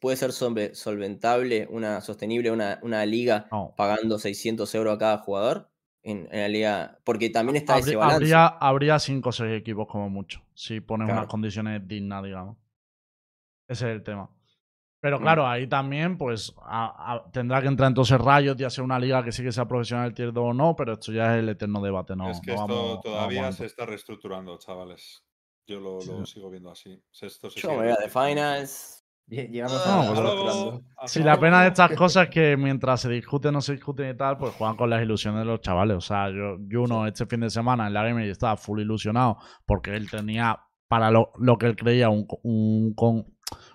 [0.00, 3.72] puede ser solve- solventable, una, sostenible una, una liga No.
[3.76, 5.70] pagando 600 euros a cada jugador
[6.02, 6.98] en, en la liga?
[7.04, 8.24] Porque también está ese Habría, balance.
[8.24, 11.28] habría, habría cinco o seis equipos como mucho, si pones unas Claro.
[11.28, 12.56] condiciones dignas, digamos.
[13.66, 14.30] Ese es el tema.
[15.00, 15.22] Pero Mm.
[15.22, 19.22] claro, ahí también, pues, a- a- tendrá que entrar entonces Rayos y hacer una liga
[19.22, 21.48] que sí que sea profesional el tier 2 o no, pero esto ya es el
[21.48, 22.28] eterno debate, ¿no?
[22.30, 25.22] es que no esto vamos- todavía se está reestructurando, chavales.
[25.66, 26.34] Yo lo, lo Sí.
[26.34, 27.00] sigo viendo así.
[27.20, 29.04] Esto se Yo sigue me voy a de finals.
[29.28, 30.82] Lle- Llegamos Ah, a pero- hasta a- luego, hablando.
[30.96, 34.08] hasta Si la pena de estas cosas es que mientras se discuten o se discuten
[34.10, 35.96] y tal, pues juegan con las ilusiones de los chavales.
[35.98, 39.36] O sea, yo, Juno este fin de semana en la Gamer y estaba full ilusionado
[39.66, 40.58] porque él tenía
[40.88, 43.26] para lo, lo que él creía un, un, con-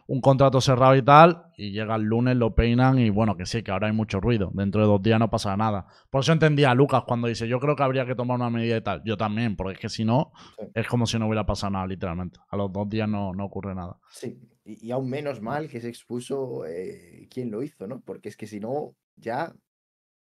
[0.07, 3.63] un contrato cerrado y tal, y llega el lunes, lo peinan y bueno, que sí,
[3.63, 4.51] que ahora hay mucho ruido.
[4.53, 5.85] Dentro de dos días no pasa nada.
[6.09, 8.75] Por eso entendía a Lucas cuando dice, yo creo que habría que tomar una medida
[8.77, 9.01] y tal.
[9.05, 10.65] Yo también, porque es que si no, Sí.
[10.73, 12.39] es como si no hubiera pasado nada, literalmente.
[12.49, 13.97] A los dos días no, no ocurre nada.
[14.09, 18.01] Sí, y, y aún menos mal que se expuso eh, quién lo hizo, ¿no?
[18.01, 19.53] Porque es que si no, ya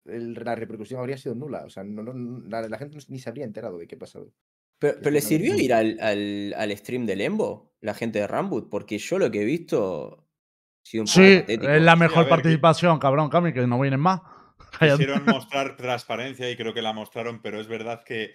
[0.07, 1.65] el- la repercusión habría sido nula.
[1.65, 4.33] O sea, no, no- la, la gente ni se habría enterado de qué ha pasado.
[4.79, 8.69] Pero, pero ¿le sirvió ir al, al, al stream del Embo, la gente de Rambut?
[8.71, 11.69] Porque yo lo que he visto ha sido un Sí, patético.
[11.73, 14.21] es la Sí, mejor que- participación, cabrón, Cami, que no vienen más.
[14.81, 18.35] Quisieron mostrar transparencia y creo que la mostraron, pero es verdad que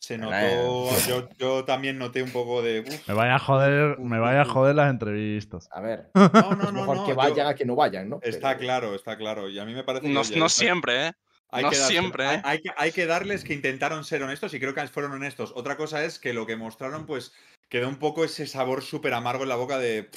[0.00, 0.90] se notó.
[1.08, 2.80] Yo, yo también noté un poco de.
[2.80, 4.50] "Uf, Me vaya a joder, uf, me vaya a uf".
[4.50, 5.68] joder las entrevistas.
[5.72, 6.80] A ver, No, no, es no.
[6.80, 8.20] mejor no, que yo- vayan a que no vayan, ¿no?
[8.22, 9.48] Está Pero- claro, está claro.
[9.48, 10.06] Y a mí me parece.
[10.08, 11.12] No, no está- siempre, ¿eh?
[11.50, 12.40] Hay No que siempre, Hay, ¿eh?
[12.44, 15.52] hay que, hay que darles que intentaron ser honestos y creo que fueron honestos.
[15.56, 17.32] Otra cosa es que lo que mostraron, pues,
[17.70, 20.10] quedó un poco ese sabor súper amargo en la boca de.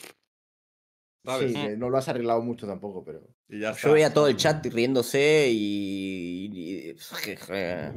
[1.26, 1.54] ¿Sabes?
[1.54, 3.22] Sí, no lo has arreglado mucho tampoco, pero.
[3.48, 3.88] Y ya está.
[3.88, 6.50] Yo veía todo el chat riéndose y.
[6.52, 6.96] y-
[7.48, 7.94] Pero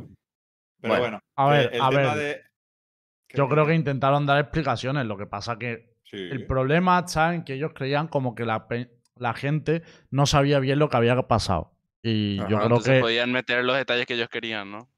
[0.81, 2.19] Bueno, bueno, a ver, el a tema ver.
[2.37, 2.43] de.
[3.35, 6.19] Yo creo que intentaron dar explicaciones, lo que pasa que Sí.
[6.19, 8.69] el problema está en que ellos creían como que la,
[9.17, 11.74] la gente no sabía bien lo que había pasado.
[12.05, 13.01] Y Ajá, yo creo que...
[13.01, 14.89] podían meter los detalles que ellos querían, ¿no?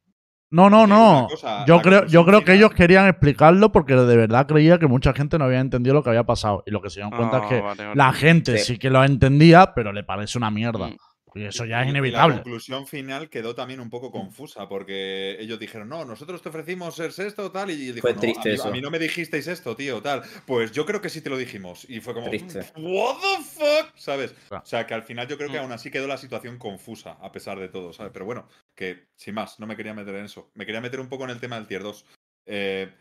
[0.50, 1.26] No, no, no.
[1.30, 5.12] cosa, Yo creo, yo creo que ellos querían explicarlo porque de verdad creía que mucha
[5.12, 6.62] gente no había entendido lo que había pasado.
[6.66, 7.96] Y lo que se dieron cuenta es Ah, que vale, vale.
[7.96, 8.74] la gente Sí.
[8.74, 10.88] sí que lo entendía, pero le parece una mierda.
[10.88, 10.96] Mm.
[11.36, 12.36] Y eso ya es y inevitable.
[12.36, 16.94] la conclusión final quedó también un poco confusa porque ellos dijeron, no, nosotros te ofrecimos
[16.94, 18.68] ser esto, tal, y dijo, Fue "No, triste a, mí, eso.
[18.68, 20.22] a mí no me dijisteis esto, tío, tal.
[20.46, 21.84] Pues yo creo que sí te lo dijimos.
[21.88, 22.60] Y fue como, Triste.
[22.76, 24.34] what the fuck, ¿sabes?
[24.48, 24.62] Claro.
[24.64, 25.62] O sea, que al final yo creo que Mm.
[25.62, 28.12] aún así quedó la situación confusa, a pesar de todo, ¿sabes?
[28.12, 30.50] Pero bueno, que sin más, no me quería meter en eso.
[30.54, 32.04] Me quería meter un poco en el tema del tier 2.
[32.48, 32.94] Eh,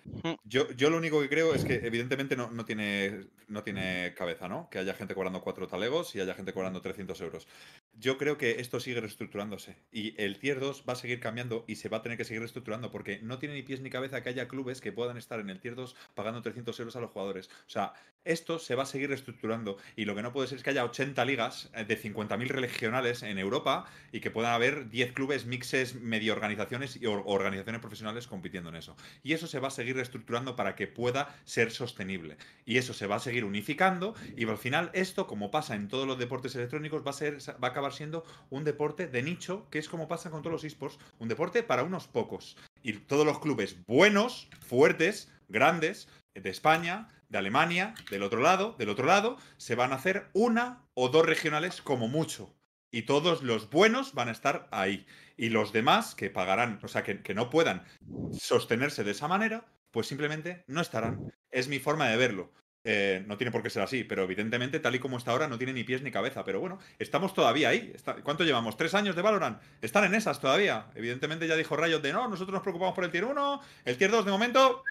[0.44, 4.48] yo, yo lo único que creo es que evidentemente no, no, tiene, no tiene cabeza,
[4.48, 4.70] ¿no?
[4.72, 7.48] Que haya gente cobrando 4 talegos y haya gente cobrando 300 euros.
[7.94, 11.76] Yo creo que esto sigue reestructurándose y el tier 2 va a seguir cambiando y
[11.76, 14.30] se va a tener que seguir reestructurando porque no tiene ni pies ni cabeza que
[14.30, 17.48] haya clubes que puedan estar en el tier 2 pagando 300 euros a los jugadores.
[17.48, 17.94] O sea,
[18.26, 20.84] esto se va a seguir reestructurando y lo que no puede ser es que haya
[20.84, 25.96] 80 ligas eh, de 50.000 regionales en Europa y que puedan haber 10 clubes mixes,
[25.96, 28.96] medio organizaciones y or- organizaciones profesionales compitiendo en eso.
[29.24, 32.38] Y eso se va a seguir reestructurando para que pueda ser sostenible.
[32.66, 36.08] Y eso se va a seguir unificando y al final esto, como pasa en todos
[36.08, 39.80] los deportes electrónicos, va a, ser, va a acabar siendo un deporte de nicho, que
[39.80, 42.58] es como pasa con todos los esports, un deporte para unos pocos.
[42.82, 48.90] Y todos los clubes buenos, fuertes, grandes, de España, de Alemania, del otro lado, del
[48.90, 52.56] otro lado, se van a hacer una o dos regionales como mucho.
[52.92, 55.06] Y todos los buenos van a estar ahí.
[55.38, 57.84] Y los demás que pagarán, o sea, que, que no puedan
[58.32, 61.34] sostenerse de esa manera, pues simplemente no estarán.
[61.52, 62.52] Es mi forma de verlo.
[62.88, 65.58] Eh, no tiene por qué ser así, pero evidentemente, tal y como está ahora, no
[65.58, 66.46] tiene ni pies ni cabeza.
[66.46, 67.94] Pero bueno, estamos todavía ahí.
[68.24, 68.78] ¿Cuánto llevamos?
[68.78, 69.60] ¿Tres años de Valorant?
[69.82, 70.88] Están en esas todavía.
[70.94, 74.12] Evidentemente ya dijo Riot de no, nosotros nos preocupamos por el tier 1, el tier
[74.12, 74.84] 2 de momento.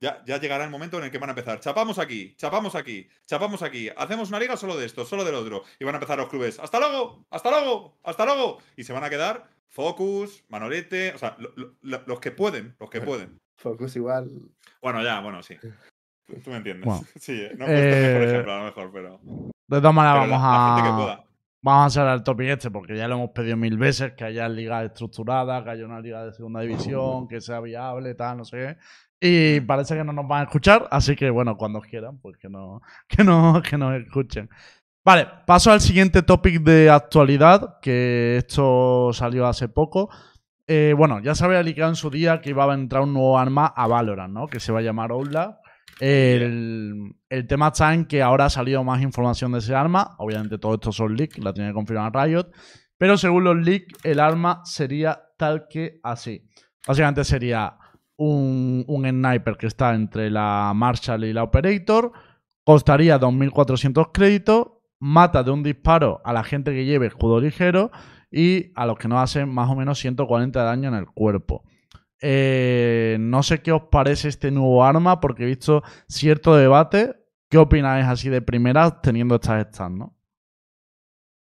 [0.00, 1.58] Ya, ya llegará el momento en el que van a empezar.
[1.60, 3.88] Chapamos aquí, chapamos aquí, chapamos aquí.
[3.96, 5.64] Hacemos una liga solo de esto, solo del otro.
[5.80, 6.58] Y van a empezar los clubes.
[6.60, 7.26] ¡Hasta luego!
[7.30, 7.98] ¡Hasta luego!
[8.04, 8.58] ¡Hasta luego!
[8.76, 12.76] Y se van a quedar Focus, Manolete, o sea, lo- lo- lo- los que pueden,
[12.78, 13.38] los que pueden.
[13.56, 14.30] Focus igual.
[14.80, 15.56] Bueno, ya, bueno, sí.
[15.60, 16.84] Tú me entiendes.
[16.86, 17.02] Bueno.
[17.16, 19.20] Sí, eh, no he puesto el mejor Eh, ejemplo, a lo mejor, pero.
[19.66, 20.96] De todas maneras, pero la- vamos la gente que a.
[20.96, 21.24] pueda.
[21.60, 24.48] Vamos a hacer el topic este porque ya lo hemos pedido mil veces, que haya
[24.48, 28.56] ligas estructuradas, que haya una liga de segunda división, que sea viable, tal, no sé
[28.58, 28.76] qué.
[29.20, 32.48] Y parece que no nos van a escuchar, así que bueno, cuando quieran, pues que,
[32.48, 34.48] no, que, no, que nos escuchen.
[35.04, 40.10] Vale, paso al siguiente topic de actualidad, que esto salió hace poco.
[40.66, 43.38] Eh, bueno, ya se había liqueado en su día que iba a entrar un nuevo
[43.38, 44.46] arma a Valorant, ¿no?
[44.48, 45.56] Que se va a llamar Outlaw.
[45.98, 50.14] El, el tema está en que ahora ha salido más información de ese arma.
[50.18, 52.50] Obviamente todo esto son leaks, la tiene que confirmar Riot.
[52.98, 56.46] Pero según los leaks, el arma sería tal que así.
[56.86, 57.78] Básicamente sería
[58.18, 62.12] un, un sniper que está entre la Marshall y la Operator.
[62.64, 64.66] Costaría 2.400 créditos.
[65.00, 67.90] Mata de un disparo a la gente que lleve escudo ligero.
[68.30, 71.64] Y a los que no hacen más o menos 140 de daño en el cuerpo.
[72.20, 77.14] Eh, no sé qué os parece este nuevo arma, porque he visto cierto debate.
[77.48, 80.14] ¿Qué opináis así de primera teniendo estas stats, no?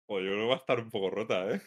[0.06, 1.60] Pues yo creo que va a estar un poco rota, ¿eh?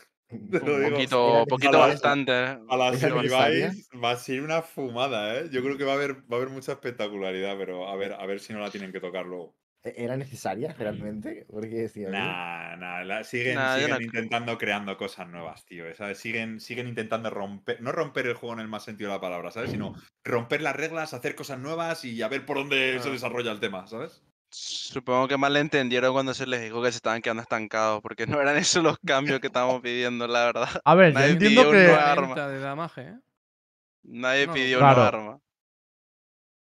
[0.51, 0.91] Te Un lo digo.
[0.91, 2.31] poquito, poquito bastante.
[2.31, 2.57] ¿eh?
[2.69, 3.71] A la ¿Esa necesaria?
[3.71, 5.49] Semivice va a ser una fumada, ¿eh?
[5.51, 8.25] Yo creo que va a haber, va a haber mucha espectacularidad, pero a ver, a
[8.25, 9.55] ver si no la tienen que tocar luego.
[9.83, 11.45] ¿E- ¿Era necesaria realmente?
[11.49, 12.09] Porque decía.
[12.09, 15.93] Nah, nah, la- siguen, Nah, yo siguen no- intentando creando cosas nuevas, tío.
[15.95, 16.17] ¿sabes?
[16.19, 19.51] Siguen, siguen intentando romper, no romper el juego en el más sentido de la palabra,
[19.51, 19.71] ¿sabes?
[19.71, 19.93] Sino
[20.23, 23.11] romper las reglas, hacer cosas nuevas y a ver por dónde se Ah.
[23.11, 24.23] desarrolla el tema, ¿sabes?
[24.55, 28.27] Supongo que mal le entendieron cuando se les dijo que se estaban quedando estancados, porque
[28.27, 30.69] no eran esos los cambios que estábamos pidiendo, la verdad.
[30.85, 31.91] A ver, yo Nadie entiendo pidió un que.
[31.91, 32.27] arma.
[32.35, 33.19] 40 de damage, ¿eh?
[34.03, 34.99] Nadie No, pidió Claro.
[35.01, 35.39] una arma.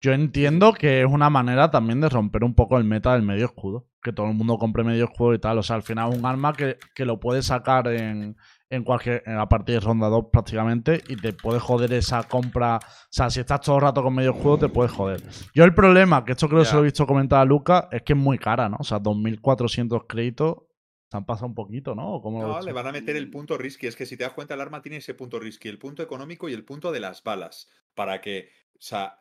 [0.01, 3.47] Yo entiendo que es una manera también de romper un poco el meta del medio
[3.47, 3.89] escudo.
[4.03, 5.59] Que todo el mundo compre medio escudo y tal.
[5.59, 8.37] O sea, al final es un arma que, que lo puedes sacar en,
[8.71, 9.23] en cualquier.
[9.27, 11.03] En la partida de ronda 2 prácticamente.
[11.09, 12.77] Y te puede joder esa compra.
[12.77, 15.23] O sea, si estás todo el rato con medio escudo, te puede joder.
[15.55, 18.03] Yo el problema, que esto creo que se lo he visto comentar a Luca, es
[18.03, 18.77] que es muy cara, ¿no?
[18.81, 20.57] O sea, 2.400 créditos.
[21.11, 22.17] Se han pasado un poquito, ¿no?
[22.17, 23.87] ¿O cómo No, le van a meter el punto risky.
[23.87, 26.51] Es que si te das cuenta, el arma tiene ese punto risky, el punto económico
[26.51, 27.69] y el punto de las balas.
[27.95, 29.19] Para que, o sea,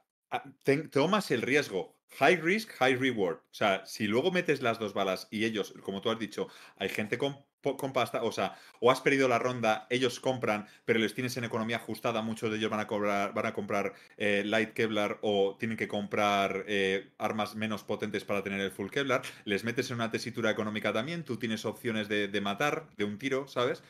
[0.64, 1.96] te- tomas el riesgo.
[2.20, 3.38] High risk, high reward.
[3.38, 6.90] O sea, si luego metes las dos balas y ellos, como tú has dicho, hay
[6.90, 11.14] gente con, con pasta, o sea, o has perdido la ronda, ellos compran, pero les
[11.14, 14.74] tienes en economía ajustada, muchos de ellos van a cobrar, van a comprar eh, light
[14.74, 19.64] Kevlar o tienen que comprar eh, armas menos potentes para tener el full Kevlar, les
[19.64, 23.48] metes en una tesitura económica también, tú tienes opciones de, de matar, de un tiro,
[23.48, 23.84] ¿sabes?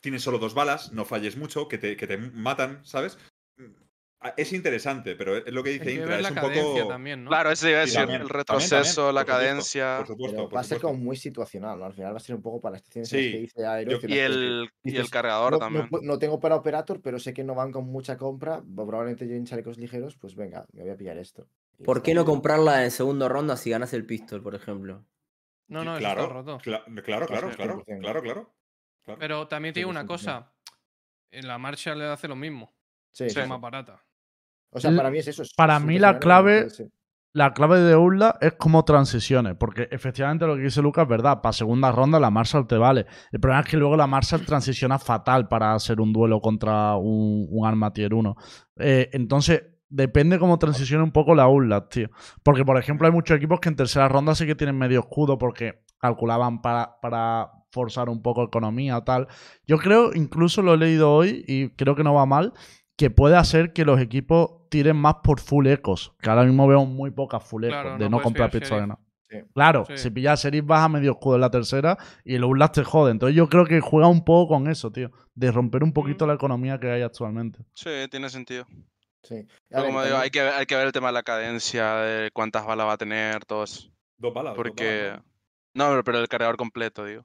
[0.00, 3.18] Tienes solo dos balas, no falles mucho, que te, que te matan, ¿sabes?
[4.22, 6.88] Ah, Es interesante, pero es lo que dice Intra, es la un cadencia poco...
[6.88, 7.30] también, ¿no?
[7.30, 9.96] Claro, ese iba a decir, el también, también, retroceso, la por supuesto, cadencia.
[9.96, 11.84] Por supuesto, Pero por va a ser como muy situacional, ¿no?
[11.86, 13.92] Al final va a ser un poco para las Sí, que dice Aero.
[13.98, 15.88] yo- Y el, y el cargador no, no también.
[16.02, 18.62] no tengo para Operator, pero sé que no van con mucha compra.
[18.74, 21.48] Probablemente yo en chalecos ligeros, pues venga, me voy a pillar esto.
[21.78, 25.06] Y ¿Por qué no comprarla en segunda ronda si ganas el pistol, por ejemplo?
[25.68, 26.58] No, no, eso claro, está roto.
[26.58, 28.00] cla- claro, claro, claro, 100%.
[28.00, 28.54] claro, claro.
[29.02, 29.18] claro.
[29.18, 30.06] Pero también te digo una 100%.
[30.06, 30.52] cosa.
[31.30, 32.74] En la marcha le hace lo mismo.
[33.12, 34.04] Sí, Es más barata.
[34.70, 35.42] O sea, para mí es eso.
[35.42, 36.68] es Para mí la clave-.
[37.32, 41.40] La clave de Urla es como transiciones, porque efectivamente lo que dice Lucas es verdad,
[41.40, 43.06] para segunda ronda la Marshall te vale.
[43.30, 47.46] El problema es que luego la Marshall transiciona fatal para hacer un duelo contra un,
[47.48, 48.34] un arma tier 1.
[48.80, 52.08] Eh, entonces, depende cómo transicione un poco la Urla, tío.
[52.42, 55.38] Porque, por ejemplo, hay muchos equipos que en tercera ronda sí que tienen medio escudo
[55.38, 59.28] porque calculaban para, para forzar un poco economía o tal.
[59.66, 62.52] Yo creo, incluso lo he leído hoy y creo que no va mal,
[63.00, 66.12] que puede hacer que los equipos tiren más por full ecos.
[66.20, 68.70] Que ahora mismo veo muy pocas full ecos Claro, de no comprar sheriff.
[68.86, 69.00] ¿no?
[69.30, 69.38] Sí.
[69.54, 69.96] Claro, Sí.
[69.96, 73.12] si pillas Sheriff vas a medio escudo en la tercera y el Urlas te jode.
[73.12, 75.10] Entonces yo creo que juega un poco con eso, tío.
[75.34, 76.28] De romper un poquito Mm.
[76.28, 77.60] la economía que hay actualmente.
[77.72, 78.66] Sí, tiene sentido.
[79.22, 79.46] Sí.
[79.70, 82.30] Ver, como digo, hay que, ver- hay que ver el tema de la cadencia, de
[82.32, 83.88] cuántas balas va a tener, todo eso.
[84.18, 84.50] Dos balas.
[84.50, 85.04] dos Porque.
[85.10, 85.22] balas,
[85.74, 85.84] ¿no?
[85.84, 87.24] No, pero- pero el cargador completo, digo.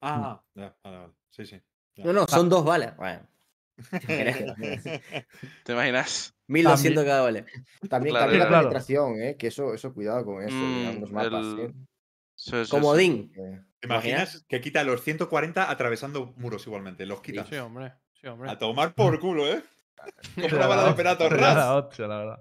[0.00, 1.12] Ah, ya, vale, vale.
[1.30, 1.60] Sí, sí.
[1.96, 2.04] ya.
[2.04, 2.96] No, no, son dos balas.
[2.96, 3.20] Bueno,
[5.64, 6.34] ¿Te imaginas?
[6.46, 7.44] 1200 cada bala.
[7.88, 8.62] También Claro, cambia la claro.
[8.68, 9.36] penetración, ¿eh?
[9.38, 11.44] Que eso, eso cuidado con eso, Mm, mapas.
[11.44, 12.66] el- ¿eh?
[12.68, 13.30] Comodín.
[13.32, 17.06] Que- ¿Te imaginas que quita los 140 atravesando muros igualmente?
[17.06, 17.46] Los quita.
[17.46, 17.92] Sí, hombre.
[18.20, 18.50] Sí, hombre.
[18.50, 19.62] A tomar por culo, ¿eh?
[20.34, 21.66] Como una bala la de operator ras.
[21.70, 22.38] hostia, la verdad.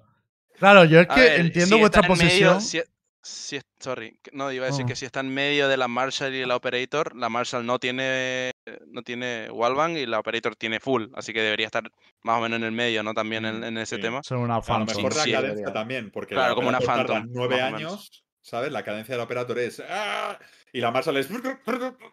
[0.58, 2.62] Claro, yo es que ver, entiendo si vuestra medio- posición.
[2.62, 2.82] si,
[3.22, 4.88] si es- sorry, no iba a decir Oh.
[4.88, 8.52] que si está en medio de la Marshall y la Operator, la Marshall no tiene
[8.88, 11.84] no tiene wallbang y la Operator tiene full, así que debería estar
[12.23, 13.13] más o menos en el medio, ¿no?
[13.13, 14.02] También en, Mm, en ese sí.
[14.02, 14.21] tema.
[14.23, 15.73] Son una A lo mejor la sí, cadencia debería.
[15.73, 18.71] también, porque Claro, la como una Phantom, nueve años ¿sabes?
[18.73, 19.82] La cadencia del Operator es.
[19.89, 20.38] ¡ah!
[20.73, 21.30] Y la Marshall es.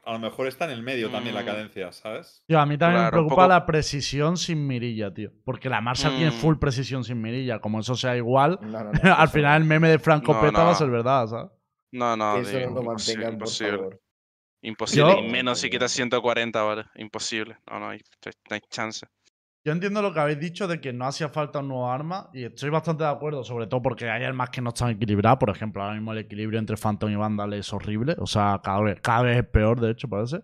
[0.05, 1.47] A lo mejor está en el medio también la Mm.
[1.47, 2.45] cadencia, ¿sabes?
[2.47, 5.33] Tío, a mí también Claro, me preocupa poco- la precisión sin mirilla, tío.
[5.45, 6.35] Porque la Marshall tiene Mm.
[6.35, 7.59] full precisión sin mirilla.
[7.61, 10.63] Como eso sea igual, No, no, no, al final el meme de Franco No, Peta
[10.63, 10.79] va a no.
[10.79, 11.51] ser verdad, ¿sabes?
[11.93, 13.77] No, no, Eso no lo imposible, mantengan, por imposible.
[13.79, 14.01] favor.
[14.63, 15.13] Imposible.
[15.13, 16.85] Yo- Y menos si quitas 140, ¿vale?
[16.97, 17.57] Imposible.
[17.71, 19.07] No, no hay, no hay chance.
[19.65, 22.45] Yo entiendo lo que habéis dicho de que no hacía falta un nuevo arma y
[22.45, 25.39] estoy bastante de acuerdo, sobre todo porque hay armas que no están equilibradas.
[25.39, 28.17] Por ejemplo, ahora mismo el equilibrio entre Phantom y Vandal es horrible.
[28.19, 30.41] O sea, cada vez, cada vez es peor, de hecho, parece.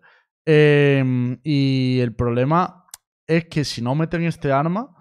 [0.46, 1.02] Eh,
[1.42, 2.85] y el problema
[3.26, 4.94] es que si no meten este arma,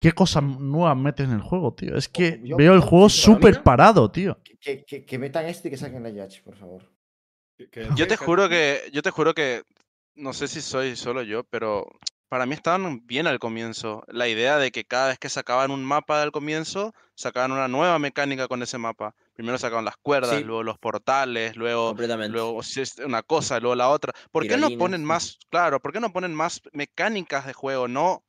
[0.00, 1.96] ¿qué cosas nuevas meten en el juego, tío?
[1.96, 4.38] Es que Yo- veo el juego súper parado, tío.
[4.60, 6.82] Que, que, que metan esto y que saquen la Yacht, por favor.
[7.56, 9.62] Que- que- Yo te juro que, yo te juro que,
[10.14, 11.86] no sé si soy solo yo, pero
[12.28, 14.04] para mí estaban bien al comienzo.
[14.08, 17.98] La idea de que cada vez que sacaban un mapa al comienzo, sacaban una nueva
[17.98, 19.14] mecánica con ese mapa.
[19.34, 20.44] Primero sacaban las cuerdas, Sí.
[20.44, 22.32] luego los portales, luego, Completamente.
[22.32, 22.60] luego
[23.04, 24.12] una cosa, luego la otra.
[24.30, 27.88] ¿Por qué no ponen más, claro, por qué no ponen más mecánicas de juego?
[27.88, 28.22] No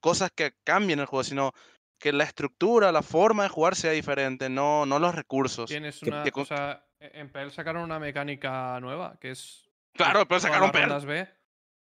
[0.00, 1.52] cosas que cambien el juego, sino
[1.98, 5.68] que la estructura, la forma de jugar sea diferente, no, no los recursos.
[5.70, 6.22] Tienes una.
[6.24, 9.68] que sea, en PL sacaron una mecánica nueva que es.
[9.94, 11.28] Claro, pero sacaron rondas B.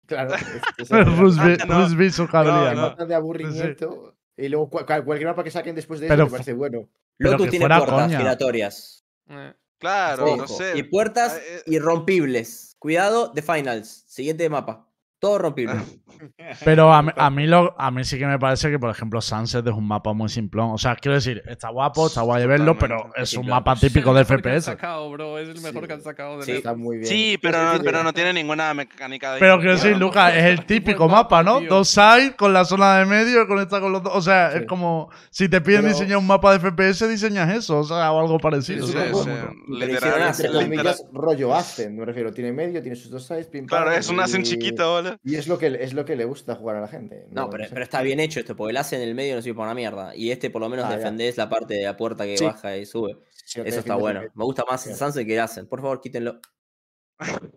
[0.05, 0.35] Claro.
[0.77, 1.55] es- Rusby.
[1.55, 2.27] Rusby su
[3.07, 4.15] de aburrimiento.
[4.35, 6.89] Y luego cua- cua- cualquier mapa que saquen después de eso me parece bueno.
[7.19, 8.17] Lotus que tiene puertas coña.
[8.17, 9.05] giratorias.
[9.29, 10.77] Eh, Claro, no sé.
[10.77, 11.63] Y puertas Ah, eh.
[11.67, 12.75] irrompibles.
[12.79, 14.05] Cuidado de finals.
[14.07, 14.87] Siguiente mapa.
[15.23, 15.75] Todo rompible.
[16.65, 19.21] Pero a mí, a, mí lo, a mí sí que me parece que, por ejemplo,
[19.21, 20.71] Sunset es un mapa muy simplón.
[20.71, 24.13] O sea, quiero decir, está guapo, está guay de verlo, pero es un mapa típico
[24.13, 24.65] de FPS.
[24.65, 25.39] sacado, bro.
[25.39, 25.87] Es el mejor Sí.
[25.87, 26.51] que han sacado de Sí.
[26.51, 26.57] Netflix.
[26.57, 27.07] Está muy bien.
[27.07, 29.95] Sí, Yo pero no, pero no tiene ninguna mecánica de Pero quiero decir.
[29.97, 31.59] Lucas, es el típico mapa, ¿no?
[31.59, 31.69] tío.
[31.69, 34.13] Dos sides con la zona de medio, conecta con los dos.
[34.15, 34.57] O sea, Sí.
[34.59, 38.11] es como si te piden Pero- diseñar un mapa de FPS, diseñas eso, o sea,
[38.11, 38.85] o algo parecido.
[38.87, 38.93] Sí,
[41.13, 42.33] rollo Ascen, me refiero.
[42.33, 45.12] Tiene medio, tiene sus dos sides, pim, Claro, pam, es un Asen y- chiquito, ¿vale?
[45.23, 47.25] Y es lo que es lo que le gusta jugar a la gente.
[47.31, 49.67] No, pero, está bien hecho esto, porque el hace en el medio no sirve para
[49.67, 50.15] una mierda.
[50.15, 50.97] Y este por lo menos Ah, ya.
[50.97, 52.45] defendés la parte de la puerta que Sí.
[52.45, 53.17] baja y sube.
[53.45, 54.21] Eso está bueno.
[54.33, 54.95] Me gusta más el.
[54.95, 55.67] Sunset que el Asen.
[55.67, 56.39] Por favor, quítenlo.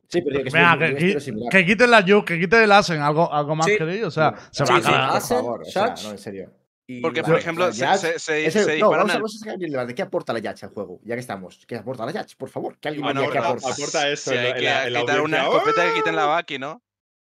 [0.09, 1.51] Sí, pero que que, similar.
[1.51, 3.77] que quiten la Juke, que quiten el Asen, algo, algo más Sí.
[3.77, 4.05] queréis.
[4.05, 5.11] O sea, se Sí, va a acabar.
[5.13, 6.53] por favor, o sea, no, en serio.
[6.89, 9.19] Y Porque, por ejemplo, se, Yacht- se, se, Ese- se no, disparan vamos a, al-
[9.23, 11.65] vamos a sacar bien de qué aporta la Yacht al juego, ya que estamos.
[11.67, 12.37] ¿Qué aporta la Yacht?
[12.37, 13.83] Por favor, que alguien Bueno, me diga qué aporta, aporta.
[13.83, 15.95] aporta eso Si en hay la- en que la- en la quitar una escopeta que
[15.95, 16.83] quiten la Baki, ¿no?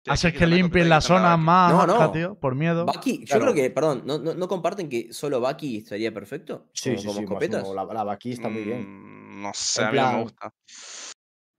[0.08, 1.42] Haces que una limpien la que zona Baki.
[1.42, 2.84] más, No, tío, por miedo.
[2.86, 6.66] Bucky, yo creo que, perdón, ¿no, no, no comparten que solo Bucky estaría perfecto?
[6.72, 7.68] Sí, como, sí, como sí, escopetas.
[7.74, 8.84] la, la Baki está muy bien.
[9.38, 10.52] Mm, No sé, En a mí no plan- me gusta.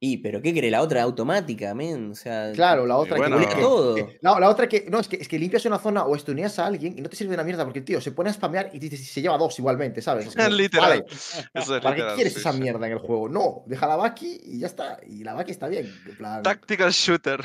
[0.06, 0.70] Y, pero ¿qué cree?
[0.70, 2.12] La otra automática, men.
[2.12, 3.38] O sea, Claro, la otra bueno.
[3.38, 3.96] que, Limpia que- todo.
[3.96, 6.60] que- no, la otra que no es que es que limpias una zona o estuneas
[6.60, 8.34] a alguien y no te sirve de una mierda porque el tío se pone a
[8.34, 10.26] spamear y te- se lleva dos igualmente, ¿sabes?
[10.28, 10.90] Es como, Literal.
[10.90, 12.60] vale, Eso es ¿Para qué literal, quieres sí, esa sí.
[12.60, 13.30] mierda en el juego?
[13.30, 15.00] No, deja la Baki y ya está.
[15.08, 15.90] Y la Baki está bien.
[16.06, 17.40] en plan- Tactical shooter.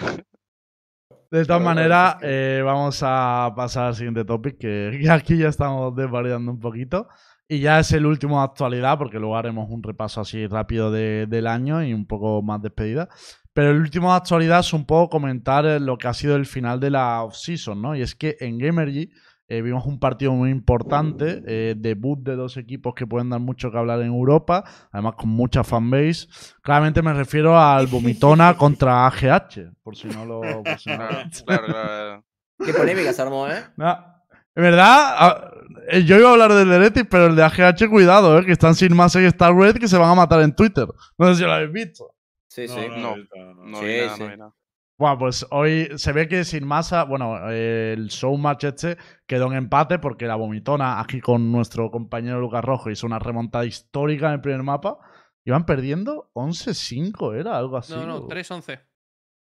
[1.30, 5.36] De todas maneras, es que- eh, vamos a pasar al siguiente topic, que, que aquí
[5.36, 7.08] ya estamos desvariando un poquito.
[7.50, 11.26] Y ya es el último de actualidad, porque luego haremos un repaso así rápido de-
[11.26, 13.08] del año y un poco más despedida.
[13.54, 16.46] Pero el último de actualidad es un poco comentar eh, lo que ha sido el
[16.46, 17.96] final de la off-season, ¿no?
[17.96, 19.10] Y es que en Gamergy
[19.48, 23.70] eh, vimos un partido muy importante, eh, debut de dos equipos que pueden dar mucho
[23.70, 26.28] que hablar en Europa, además con mucha fanbase.
[26.62, 30.40] Claramente me refiero al Vomitona contra AGH, por si no lo...
[30.62, 32.24] por si no lo- Claro, claro, claro.
[32.64, 33.62] Qué polémica se armó, ¿eh?
[33.76, 34.16] no.
[34.54, 35.50] En verdad, a-
[35.90, 38.74] eh, yo iba a hablar del Heretic, pero el de AGH, cuidado, eh, que están
[38.74, 40.87] sin más en Star Red que se van a matar en Twitter.
[41.16, 42.12] No sé si lo habéis visto.
[42.48, 42.80] Sí, No, sí.
[42.88, 43.16] no, No.
[43.16, 43.64] no, no.
[43.66, 44.22] No Sí, vi nada, sí.
[44.22, 44.52] no vi nada.
[44.98, 48.96] Bueno, pues hoy se ve que sin masa, bueno, eh, el showmatch este
[49.28, 53.64] quedó en empate porque la vomitona aquí con nuestro compañero Lucas Rojo hizo una remontada
[53.64, 54.98] histórica en el primer mapa.
[55.44, 57.94] Iban perdiendo 11-5, era algo así.
[57.94, 58.80] No, no, o- 3-11.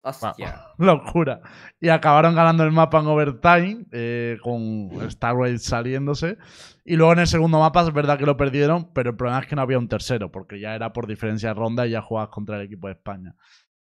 [0.07, 0.61] Hostia.
[0.79, 1.41] Locura.
[1.81, 6.37] Y acabaron ganando el mapa en overtime, eh, con Star Raid saliéndose.
[6.85, 9.47] Y luego en el segundo mapa es verdad que lo perdieron, pero el problema es
[9.47, 12.31] que no había un tercero, porque ya era por diferencia de ronda y ya jugabas
[12.31, 13.35] contra el equipo de España.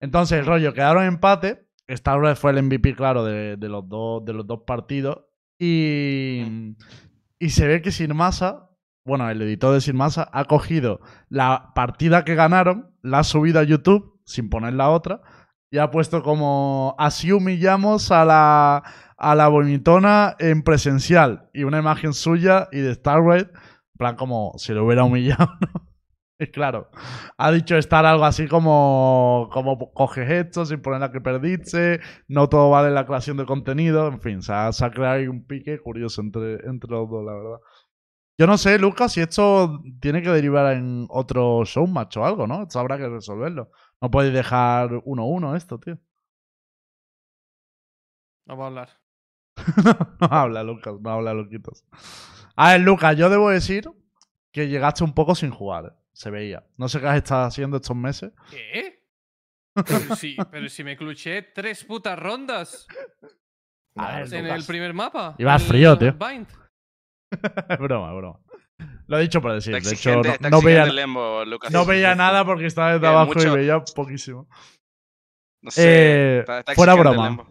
[0.05, 1.67] Entonces, el rollo, quedaron empate.
[1.87, 5.25] Star fue el MVP, claro, de, los, dos, partidos.
[5.59, 6.75] Y,
[7.49, 8.69] se ve que Sin Masa,
[9.07, 13.61] bueno, el editor de Sin Masa, ha cogido la partida que ganaron, la ha subido
[13.61, 15.23] a YouTube, sin poner la otra,
[15.71, 18.83] y ha puesto como así humillamos a la,
[19.17, 21.49] a en presencial.
[21.55, 25.49] Y una imagen suya y de Star Raid, en plan como si lo hubiera humillado,
[25.63, 25.94] ¿no?
[26.53, 26.91] Claro,
[27.39, 32.49] ha dicho estar algo así como, como coges esto sin poner la que perdiste, no
[32.49, 35.47] todo vale la creación de contenido, en fin, se ha, se ha creado ahí un
[35.47, 37.59] pique curioso entre, entre los dos, la verdad.
[38.37, 42.63] Yo no sé, Lucas, si esto tiene que derivar en otro showmatch o algo, ¿no?
[42.65, 43.71] Esto habrá que resolverlo.
[44.01, 45.99] No podéis dejar 1-1 esto, tío.
[48.47, 48.89] No va a hablar.
[50.21, 51.85] no habla, Lucas, no habla, Luquitos.
[52.57, 53.89] A ver, Lucas, yo debo decir
[54.51, 55.87] que llegaste un poco sin jugar.
[55.87, 56.04] ¿eh?
[56.15, 56.65] Se veía.
[56.79, 58.33] No sé qué has estado haciendo estos meses.
[58.51, 59.03] ¿Qué?
[59.75, 62.87] Pero si, pero si me cluché tres putas rondas
[63.97, 64.61] A ver, en Lucas.
[64.61, 65.35] el primer mapa.
[65.39, 66.13] Ibas en el frío, tío.
[66.15, 66.47] Bind.
[67.69, 68.39] Es broma, broma.
[69.07, 69.75] Lo he dicho por decir.
[69.75, 71.73] Está De hecho, exigente, no, está no exigente veía, el Lembo, Lucas.
[71.73, 74.49] no veía nada porque estaba desde Eh, abajo y veía poquísimo.
[75.63, 77.25] No sé, Eh, fuera exigente el broma.
[77.29, 77.47] Lembo.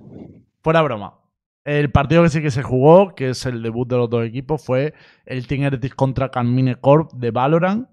[0.61, 1.19] Fuera broma.
[1.65, 4.63] El partido que sí que se jugó, que es el debut de los dos equipos,
[4.65, 4.93] fue
[5.25, 7.89] el Team Heretics contra Carmine Corp de Valorant.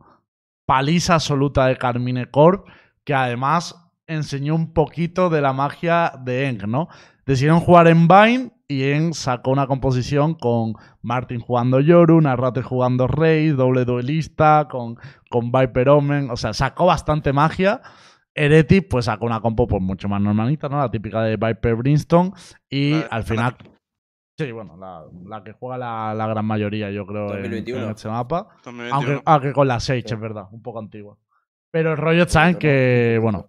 [0.71, 2.69] Paliza absoluta de Carmine Corp,
[3.03, 6.87] que además enseñó un poquito de la magia de Eng, ¿no?
[7.27, 13.09] Decidieron jugar en Vine y Eng sacó una composición con Martin jugando Yoru, Narrate jugando
[13.09, 14.95] Rey, doble duelista, con,
[15.29, 16.31] con Viper Omen.
[16.31, 17.81] O sea, sacó bastante magia.
[18.33, 20.79] Heretic pues sacó una compo pues mucho más normalita, ¿no?
[20.79, 22.31] La típica de Viper Brimstone.
[22.69, 23.57] Y La al final.
[24.45, 27.85] Sí, bueno, la, la que juega la, la gran mayoría, yo creo, en- 2021.
[27.85, 28.49] en este mapa.
[28.65, 28.95] 2021.
[28.95, 30.15] Aunque, aunque con la Sage, Sí.
[30.15, 31.19] es verdad, un poco antigua.
[31.71, 33.49] Pero el rollo está en que, bueno,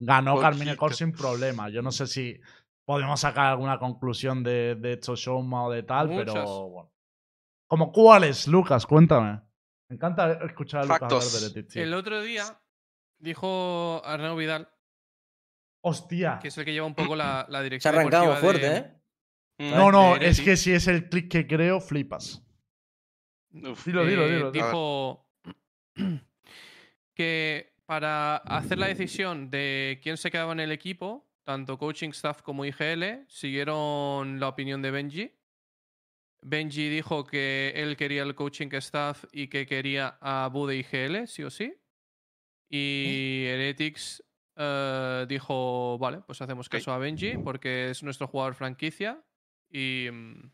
[0.00, 0.38] ganó.
[0.40, 1.68] Carmine Corp sin problema.
[1.68, 2.40] Yo no sé si
[2.84, 6.34] podemos sacar alguna conclusión de, de estos showma o de tal, Muchas.
[6.34, 6.92] pero bueno.
[7.68, 8.84] ¿Como cuáles, Lucas?
[8.86, 9.40] Cuéntame.
[9.88, 11.44] Me encanta escuchar a Lucas Factos.
[11.44, 11.82] hablar de.
[11.82, 12.42] El otro día
[13.18, 14.68] dijo Arnau Vidal,
[15.82, 16.38] Hostia.
[16.40, 17.94] que es el que lleva un poco la, dirección.
[17.94, 19.01] arrancamos deportiva fuerte, de- ¿eh?
[19.58, 22.42] No, no, de es que si es el click que creo, flipas.
[23.52, 23.86] Uf.
[23.86, 24.50] Dilo, dilo, eh, dilo.
[24.50, 24.66] dilo.
[24.66, 25.30] dijo
[27.14, 32.42] que para hacer la decisión de quién se quedaba en el equipo, tanto coaching staff
[32.42, 35.32] como IGL siguieron la opinión de Benji.
[36.40, 41.44] Benji dijo que él quería el coaching staff y que quería a Bude IGL, sí
[41.44, 41.74] o sí.
[42.68, 44.24] Y Heretics
[44.56, 49.22] eh, dijo, vale, pues hacemos caso a Benji porque es nuestro jugador franquicia
[49.72, 50.52] y, mm,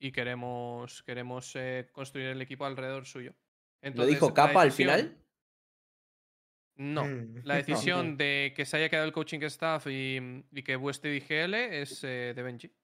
[0.00, 3.34] y queremos, queremos eh, construir el equipo alrededor suyo.
[3.82, 5.16] ¿Lo dijo Capa al final?
[6.76, 7.04] No.
[7.04, 7.40] Mm.
[7.44, 11.14] La No, decisión de que se haya quedado el coaching staff y, y que vuestre
[11.16, 12.74] IGL es eh, de Benji.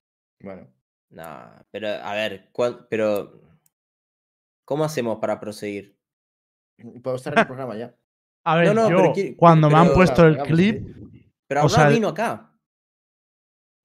[0.40, 0.68] Bueno,
[1.10, 3.42] No, pero a ver, ¿cuál- pero
[4.64, 5.96] ¿cómo hacemos para proseguir?
[7.02, 7.92] puedo estar en el programa ya.
[8.44, 10.86] A ver, no, yo, pero cuando me han puesto el clip.
[11.48, 12.47] Pero O sea, vino acá.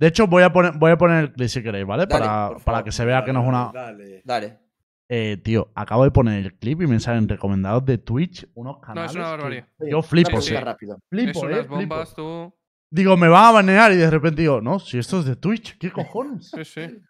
[0.04, 2.06] De hecho voy a poner, voy a poner el clip si queréis, ¿vale?
[2.06, 3.72] Dale, para, para que se vea que no es una...
[3.74, 4.22] Dale.
[4.26, 4.60] Dale.
[5.08, 8.82] Eh, tío, acabo de poner el clip y me salen recomendados de Twitch unos No,
[8.82, 9.12] canales.
[9.12, 9.68] es una barbaridad.
[9.80, 10.54] Yo flipo, sí.
[10.56, 11.00] rápido.
[11.10, 11.76] Flipo, es eh, flipo.
[11.78, 12.54] bombas, tú.
[12.90, 15.78] Digo, me van a banear y de repente digo, no, si esto es de Twitch,
[15.78, 16.52] ¿qué cojones?
[16.54, 17.02] Sí, sí.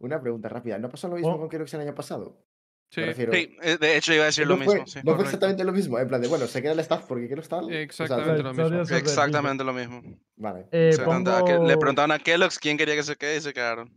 [0.00, 0.78] Una pregunta rápida.
[0.78, 1.38] ¿No pasó lo mismo Oh.
[1.38, 2.44] con que el año pasado?
[2.90, 3.00] Sí.
[3.00, 4.86] Me refiero- Sí, eh, de hecho iba a decir lo fue, mismo.
[4.86, 5.00] Sí.
[5.04, 5.98] no fue exactamente lo mismo.
[5.98, 7.62] En plan de, bueno, se queda el staff porque quiero estar.
[7.72, 8.96] Exactamente lo mismo.
[8.96, 10.02] Exactamente lo mismo.
[10.36, 10.66] Vale.
[10.72, 13.90] Eh, que- Le preguntaban a Kellogg's quién quería que se quede y se quedaron.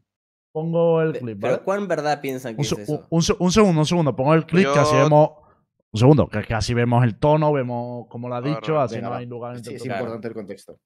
[0.51, 1.63] Pongo el clip, Pero ¿vale?
[1.63, 3.05] ¿cuán verdad piensan que Un, es eso?
[3.09, 4.15] un se- un segundo, un segundo.
[4.15, 5.29] Pongo el clip que así vemos.
[5.91, 8.95] Un segundo, que, que así vemos el tono, vemos cómo lo ha Claro, dicho, así
[8.95, 10.79] venga, no hay lugar Sí, es importante el contexto.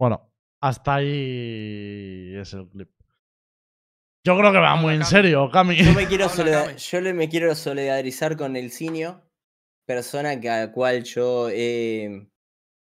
[0.00, 0.32] Bueno,
[0.62, 2.88] hasta ahí es el clip.
[4.24, 5.76] Yo creo que va muy en serio, Cami.
[5.76, 6.26] Yo me quiero,
[6.74, 9.22] yo me quiero solidarizar con el Cinio,
[9.84, 12.30] persona que, a la cual yo he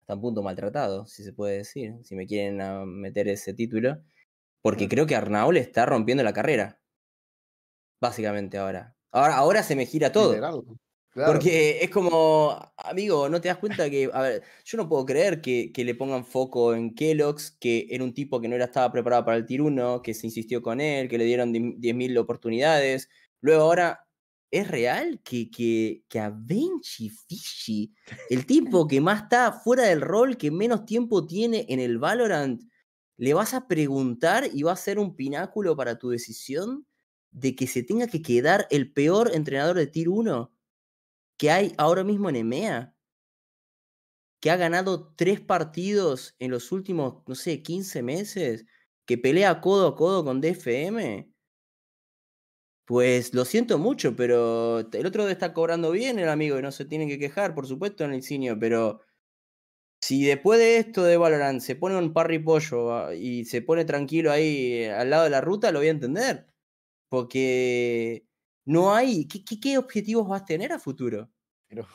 [0.01, 2.58] hasta un punto maltratado, si se puede decir, si me quieren
[2.99, 4.01] meter ese título,
[4.64, 6.82] porque creo que Arnaud le está rompiendo la carrera.
[8.01, 8.95] Básicamente ahora.
[9.12, 10.34] Ahora, ahora se me gira todo.
[11.24, 15.41] Porque es como, amigo, ¿no te das cuenta que, a ver, yo no puedo creer
[15.41, 18.91] que, que le pongan foco en Kellogg's, que era un tipo que no era, estaba
[18.91, 23.09] preparado para el 1, que se insistió con él, que le dieron di- 10.000 oportunidades.
[23.41, 24.05] Luego ahora,
[24.51, 27.93] ¿es real que, que, que a Benji Fishy,
[28.30, 32.61] el tipo que más está fuera del rol, que menos tiempo tiene en el Valorant,
[33.18, 36.86] le vas a preguntar y va a ser un pináculo para tu decisión
[37.32, 40.55] de que se tenga que quedar el peor entrenador de Tier 1?
[41.38, 42.96] Que hay ahora mismo en EMEA,
[44.42, 48.66] que ha ganado tres partidos en los últimos, no sé, 15 meses,
[49.06, 51.32] que pelea codo a codo con DFM,
[52.86, 56.86] pues lo siento mucho, pero el otro está cobrando bien el amigo y no se
[56.86, 59.02] tiene que quejar, por supuesto, en el cine, pero
[60.02, 63.86] si después de esto de Valorant se pone un parry pollo ah, y se pone
[63.86, 66.48] tranquilo ahí eh, al lado de la ruta, lo voy a entender.
[67.10, 68.26] Porque
[68.66, 69.28] no hay.
[69.28, 71.32] ¿Qué, qué, qué objetivos vas a tener a futuro?
[71.68, 71.88] Pero,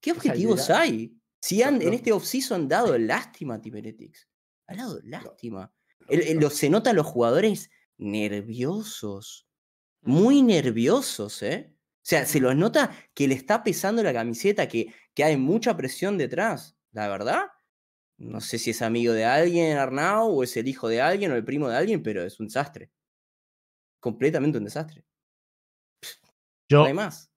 [0.00, 1.16] ¿Qué objetivos hay?
[1.42, 4.28] Si han, en este offseason dado lástima a Tiberetics.
[4.66, 5.72] Ha dado lástima.
[6.08, 9.46] El- el- lo- se nota a los jugadores nerviosos.
[10.02, 11.74] Muy nerviosos, ¿eh?
[11.76, 15.76] O sea, se los nota que le está pesando la camiseta, que, que hay mucha
[15.76, 16.76] presión detrás.
[16.92, 17.44] La verdad,
[18.16, 21.36] no sé si es amigo de alguien, Arnau, o es el hijo de alguien, o
[21.36, 22.90] el primo de alguien, pero es un desastre.
[24.00, 25.04] Completamente un desastre.
[26.70, 27.30] Yo, No hay más.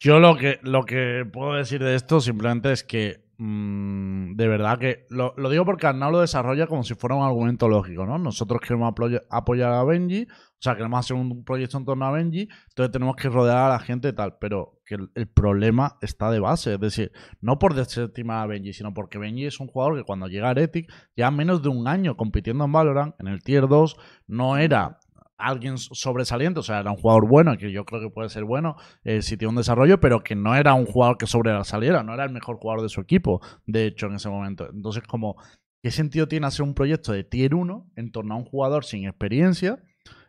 [0.00, 4.78] Yo lo que, lo que puedo decir de esto simplemente es que mm, de verdad
[4.78, 8.18] que lo, lo digo porque Arnau lo desarrolla como si fuera un argumento lógico, ¿no?
[8.18, 12.10] Nosotros queremos apoya- apoyar a Benji, o sea, queremos hacer un proyecto en torno a
[12.10, 15.96] Benji, entonces tenemos que rodear a la gente y tal, pero que el, el problema
[16.02, 19.68] está de base, es decir, no por desestimar a Benji, sino porque Benji es un
[19.68, 23.28] jugador que cuando llega a Heretic ya menos de un año compitiendo en Valorant, en
[23.28, 24.98] el Tier 2, no era
[25.38, 28.76] alguien sobresaliente, o sea, era un jugador bueno, que yo creo que puede ser bueno
[29.04, 32.24] eh, si tiene un desarrollo, pero que no era un jugador que sobresaliera, no era
[32.24, 34.68] el mejor jugador de su equipo, de hecho, en ese momento.
[34.70, 35.36] Entonces, como,
[35.82, 39.06] ¿qué sentido tiene hacer un proyecto de Tier 1 en torno a un jugador sin
[39.06, 39.82] experiencia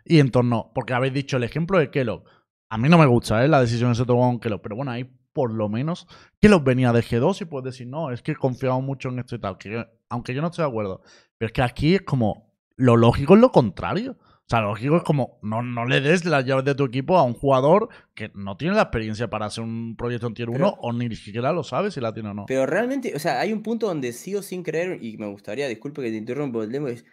[0.05, 2.23] y en torno, porque habéis dicho el ejemplo de Kellogg,
[2.69, 3.47] a mí no me gusta ¿eh?
[3.47, 6.07] la decisión que se tomó con Kellogg, pero bueno, ahí por lo menos
[6.39, 9.39] Kellogg venía de G2 y puedes decir, no, es que confiamos mucho en esto y
[9.39, 11.01] tal, que aunque yo no estoy de acuerdo,
[11.37, 14.17] pero es que aquí es como, lo lógico es lo contrario.
[14.49, 17.17] O sea, lo lógico es como, no, no le des las llaves de tu equipo
[17.19, 20.57] a un jugador que no tiene la experiencia para hacer un proyecto en Tier 1
[20.57, 22.45] Pero- o ni siquiera lo sabe si la tiene o no.
[22.47, 26.01] Pero realmente, o sea, hay un punto donde sigo sin creer, y me gustaría, disculpe
[26.01, 27.05] que te interrumpa, el demo es,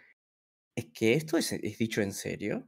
[0.75, 2.65] es que esto es, es dicho en serio.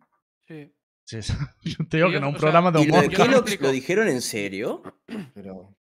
[0.47, 0.71] Sí.
[1.63, 3.07] Yo te digo que yo- no es un o sea, programa de ¿Y lo de
[3.07, 3.61] humor.
[3.61, 4.83] lo dijeron en serio?
[5.33, 5.75] Pero,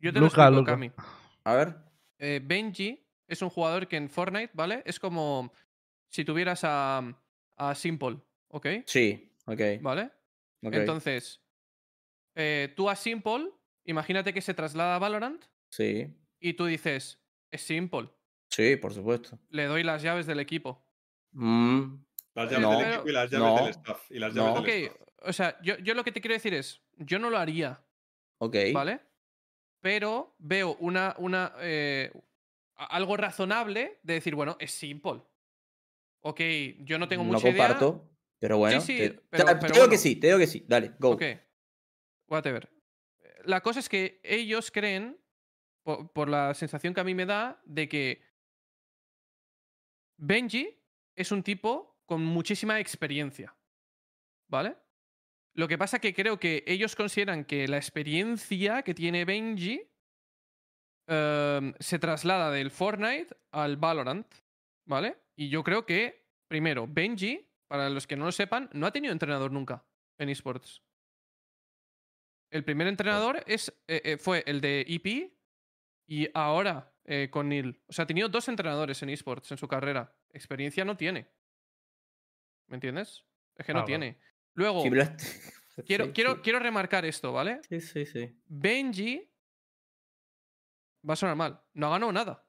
[0.00, 0.72] Yo te lo Luca, explico, Luca.
[0.72, 0.90] Cami.
[1.44, 1.76] A ver.
[2.18, 4.82] Eh, Benji es un jugador que en Fortnite, ¿vale?
[4.84, 5.52] Es como
[6.10, 7.02] si tuvieras a,
[7.56, 8.18] a Simple,
[8.52, 8.66] ¿ok?
[8.86, 9.60] Sí, ok.
[9.80, 10.10] ¿Vale?
[10.62, 11.42] ok, Entonces,
[12.34, 13.50] eh, tú a Simple,
[13.84, 16.06] imagínate que se traslada a Valorant sí,
[16.38, 18.08] y tú dices, es Simple,
[18.48, 19.38] sí, por supuesto.
[19.50, 20.86] le doy las llaves del equipo.
[21.32, 21.96] Mm,
[22.34, 24.10] Las llaves No, del equipo y las llaves no, del staff.
[24.10, 24.60] Y las llaves no.
[24.60, 24.96] Ok, staff.
[25.28, 27.82] o sea, yo, yo lo que te quiero decir es, yo no lo haría,
[28.38, 28.56] ok.
[28.72, 29.00] ¿vale?
[29.80, 32.12] Pero veo una, una eh,
[32.76, 35.22] algo razonable de decir, bueno, es Simple.
[36.20, 36.40] Ok,
[36.80, 37.78] yo no tengo no mucha idea.
[38.42, 38.80] Pero bueno.
[38.80, 40.64] sí, te, pero- te- te pero digo que sí, te digo que sí.
[40.66, 41.10] Dale, go.
[41.12, 41.22] Ok.
[42.28, 42.68] Whatever.
[43.44, 45.16] La cosa es que ellos creen,
[45.84, 48.22] po- por, la sensación que a mí me da, de que
[50.18, 50.76] Benji
[51.16, 53.54] es un tipo con muchísima experiencia.
[54.50, 54.76] ¿Vale?
[55.54, 59.82] Lo que pasa que creo que ellos consideran que la experiencia que tiene Benji
[61.06, 64.26] em, se traslada del Fortnite al Valorant.
[64.86, 65.16] ¿Vale?
[65.36, 69.12] Y yo creo que, primero, Benji, para los que no lo sepan, no ha tenido
[69.14, 69.82] entrenador nunca
[70.18, 70.82] en esports.
[72.50, 75.32] El primer entrenador es, eh, eh, fue el de EP
[76.06, 77.82] y ahora eh, con Neil.
[77.86, 80.14] O sea, ha tenido dos entrenadores en esports en su carrera.
[80.34, 81.30] Experiencia no tiene.
[82.66, 83.24] ¿Me entiendes?
[83.56, 83.86] Es que no Claro.
[83.86, 84.18] tiene.
[84.52, 84.82] Luego,
[85.74, 86.40] Sí, quiero, sí, quiero, sí.
[86.42, 87.62] quiero remarcar esto, ¿vale?
[87.70, 88.38] Sí, sí, sí.
[88.44, 89.32] Benji
[91.08, 91.58] va a sonar mal.
[91.72, 92.41] No ha ganado nada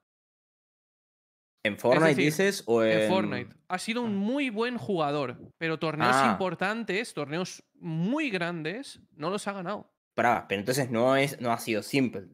[1.65, 3.55] ¿En Fortnite decir, dices o en, en Fortnite.
[3.69, 6.29] Ha sido un muy buen jugador, pero torneos Ah.
[6.31, 9.89] importantes, torneos muy grandes, no los ha ganado.
[10.13, 12.27] Pará, pero entonces no, es, no ha sido simple.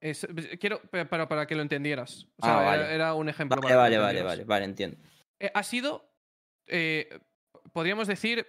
[0.00, 0.26] Es-
[0.58, 2.24] quiero, para, para que lo entendieras.
[2.36, 2.82] O Ah, sea, vale.
[2.82, 3.60] era, era un ejemplo.
[3.60, 4.96] Vale, vale, vale, vale, vale, entiendo.
[5.38, 6.12] Eh, ha sido,
[6.66, 7.20] eh,
[7.72, 8.44] podríamos decir,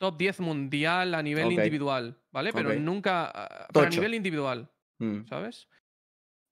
[0.00, 2.52] top 10 mundial a nivel individual, ¿vale?
[2.54, 3.30] Pero nunca.
[3.34, 5.26] ah, Pero a nivel individual, Mm.
[5.26, 5.68] ¿sabes?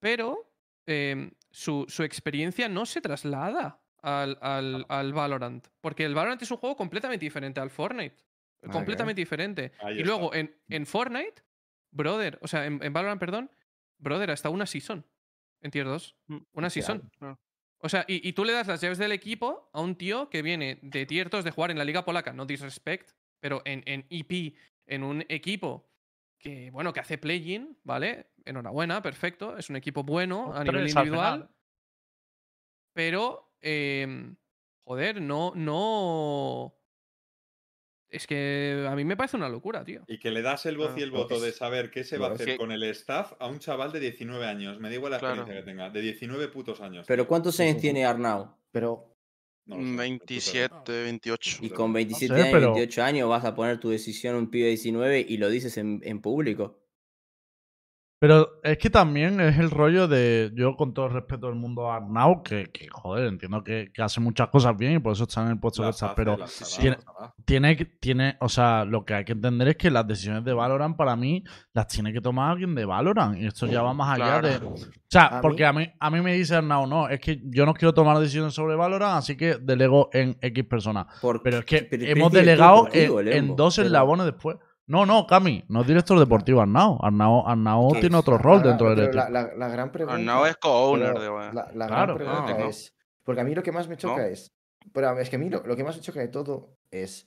[0.01, 0.53] Pero
[0.87, 5.69] eh, su, su experiencia no se traslada al, al- al Valorant.
[5.81, 8.17] Porque el Valorant es un juego completamente diferente al Fortnite.
[8.65, 9.73] Ah, completamente diferente.
[9.81, 10.09] Ahí y está.
[10.09, 11.43] luego en, en Fortnite,
[11.91, 13.51] brother, o sea, en, en Valorant, perdón,
[13.99, 15.07] brother, hasta una season
[15.61, 16.17] en Tier 2.
[16.27, 17.11] Mm, Una season.
[17.19, 17.39] claro.
[17.85, 20.43] O sea, y, y tú le das las llaves del equipo a un tío que
[20.43, 24.07] viene de Tier 2 de jugar en la Liga Polaca, no disrespect, pero en, en
[24.09, 24.55] EP,
[24.87, 25.92] en un equipo
[26.43, 28.33] que, bueno, que hace play-in, ¿vale?
[28.45, 29.57] Enhorabuena, perfecto.
[29.57, 31.49] Es un equipo bueno a nivel al individual.
[32.93, 34.37] Pero, em,
[34.85, 36.75] joder, no, no.
[38.11, 40.03] Es que a mí me parece una locura, tío.
[40.07, 41.01] Y que le das el voz Claro.
[41.01, 41.43] y el voto es.
[41.43, 44.01] de saber qué se va a hacer Que- con el staff a un chaval de
[44.01, 44.79] 19 años.
[44.81, 45.37] Me da igual la Claro.
[45.37, 45.89] experiencia que tenga.
[45.91, 47.07] De 19 putos años.
[47.09, 47.27] Pero.
[47.27, 48.55] ¿cuántos años tiene Arnau?
[48.71, 49.12] Pero
[49.67, 51.59] No lo sé, 27, 28.
[51.63, 54.51] Y con 27 sé, años, pero- 28 años vas a poner tu decisión a un
[54.51, 56.82] pibe de 19 y lo dices en, en público.
[58.23, 60.53] Pero es que también es el rollo de.
[60.55, 64.01] Yo, con todo el respeto del mundo a Arnau, que, que, joder, entiendo que, que
[64.01, 66.15] hace muchas cosas bien y por eso está en el puesto que Las está.
[66.15, 66.37] Pero
[66.79, 66.99] tiene-
[67.45, 70.53] tiene, que- tiene, o sea, lo que hay que entender es que las decisiones de
[70.53, 71.43] Valorant para mí
[71.73, 73.37] las tiene que tomar alguien de Valorant.
[73.39, 74.49] Y esto ya va más allá Claro.
[74.61, 74.67] de.
[74.67, 74.75] O
[75.09, 77.67] sea, A porque mí- a mí, a mí me dice Arnau, no, es que yo
[77.67, 81.07] no quiero tomar decisiones sobre Valorant, así que delego en X personas.
[81.43, 84.59] Pero es que hemos delegado deportivo, en, en dos pero- eslabones después.
[84.89, 86.99] No, no, Cami, no es director deportivo Arnau.
[87.03, 89.17] Arnau, Arnau tiene otro rol la- dentro del equipo.
[89.17, 90.15] la, la- la gran pregunta.
[90.17, 91.29] Arnau es co-owner de.
[91.29, 92.15] La, la Claro.
[92.15, 92.69] gran pregunta No.
[92.69, 92.93] es.
[93.25, 94.27] Porque a mí lo que más me choca No.
[94.29, 94.51] es.
[94.93, 97.27] Pero es que a mí lo, lo que más me choca de todo es.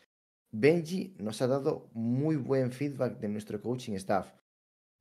[0.51, 4.31] Benji nos ha dado muy buen feedback de nuestro coaching staff.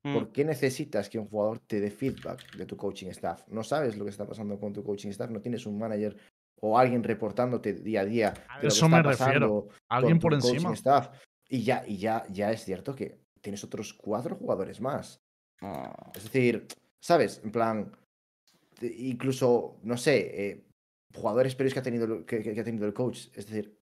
[0.03, 3.43] Mm, ¿Por qué necesitas que un jugador te dé feedback de tu coaching staff?
[3.47, 6.17] No sabes lo que está pasando con tu coaching staff, no tienes un manager
[6.61, 8.27] o alguien reportándote día a día.
[8.29, 9.67] A de lo que eso está me refiero.
[9.89, 10.73] Alguien por encima.
[10.73, 11.09] staff.
[11.49, 15.19] Y ya, y ya, ya es cierto que tienes otros cuatro jugadores más.
[15.61, 16.67] Ah, Es decir,
[16.99, 17.41] ¿sabes?
[17.43, 17.91] En plan,
[18.81, 20.65] incluso, no sé, eh,
[21.13, 23.27] jugadores previos que ha, tenido, el- que, que- ha tenido el coach.
[23.35, 23.77] Es decir,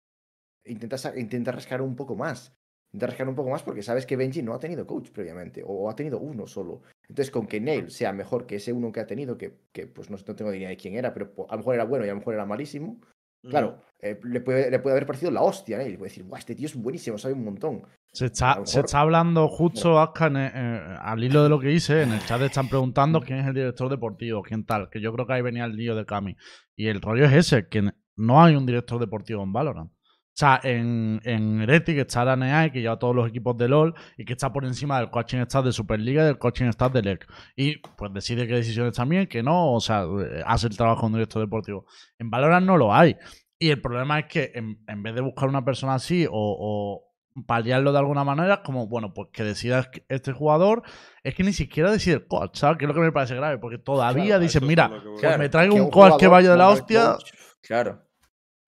[0.65, 2.53] intenta, intenta rascar un poco más.
[2.93, 5.89] Intenta rascar un poco más porque sabes que Benji no ha tenido coach previamente, o
[5.89, 6.81] ha tenido uno solo.
[7.07, 10.09] Entonces, con que Nail sea mejor que ese uno que ha tenido, que, que, pues
[10.09, 12.05] no, no tengo ni idea de quién era, pero po- a lo mejor era bueno
[12.05, 12.99] y a lo mejor era malísimo.
[13.43, 15.89] Claro, eh, le, puede, le puede haber parecido la hostia, ¿eh?
[15.91, 17.81] Y puede decir, guau, este tío es buenísimo, sabe un montón.
[18.13, 22.03] Se está, se está hablando justo, Aska, en- eh, al hilo de lo que hice.
[22.03, 24.89] En el chat están preguntando quién es el director deportivo, quién tal.
[24.89, 26.35] Que yo creo que ahí venía el lío de Cami.
[26.75, 29.91] Y el rollo es ese, que no hay un director deportivo en Valorant.
[30.33, 33.93] O sea, en, en Heretic está la NEA, que lleva todos los equipos de LoL
[34.17, 37.01] y que está por encima del coaching staff de Superliga y del coaching staff de
[37.01, 37.27] LEC.
[37.55, 40.05] Y pues decide qué decisiones también, que no, o sea,
[40.45, 41.85] hace el trabajo de un director deportivo.
[42.17, 43.17] En Valorant no lo hay.
[43.59, 47.11] Y el problema es que en, en vez de buscar una persona así o, o
[47.45, 50.81] paliarlo de alguna manera, es como, bueno, pues que decida este jugador,
[51.23, 52.77] es que ni siquiera decide el coach, ¿sabes?
[52.77, 55.37] Que es lo que me parece grave, porque todavía Claro, dicen, mira, que pues Claro,
[55.37, 57.13] me traigo un coach que vaya de la hostia.
[57.13, 58.01] coach, claro.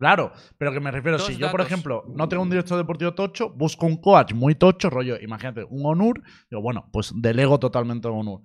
[0.03, 1.71] Claro, pero que me refiero, si yo, por datos.
[1.71, 5.85] ejemplo, no tengo un director deportivo tocho, busco un coach muy tocho, rollo, imagínate, un
[5.85, 8.41] Onur, digo, bueno, pues delego totalmente a Onur.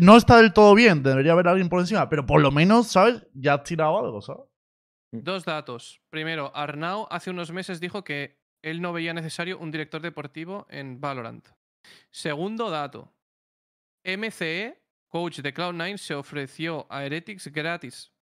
[0.00, 3.24] No está del todo bien, debería haber alguien por encima, pero por lo menos, ¿sabes?
[3.32, 4.42] Ya has tirado algo, ¿sabes?
[5.12, 6.02] Dos datos.
[6.10, 11.00] Primero, Arnau hace unos meses dijo que él no veía necesario un director deportivo en
[11.00, 11.46] Valorant.
[12.10, 13.14] Segundo dato.
[14.02, 18.12] MCE, coach de Cloud9, se ofreció a Heretics gratis.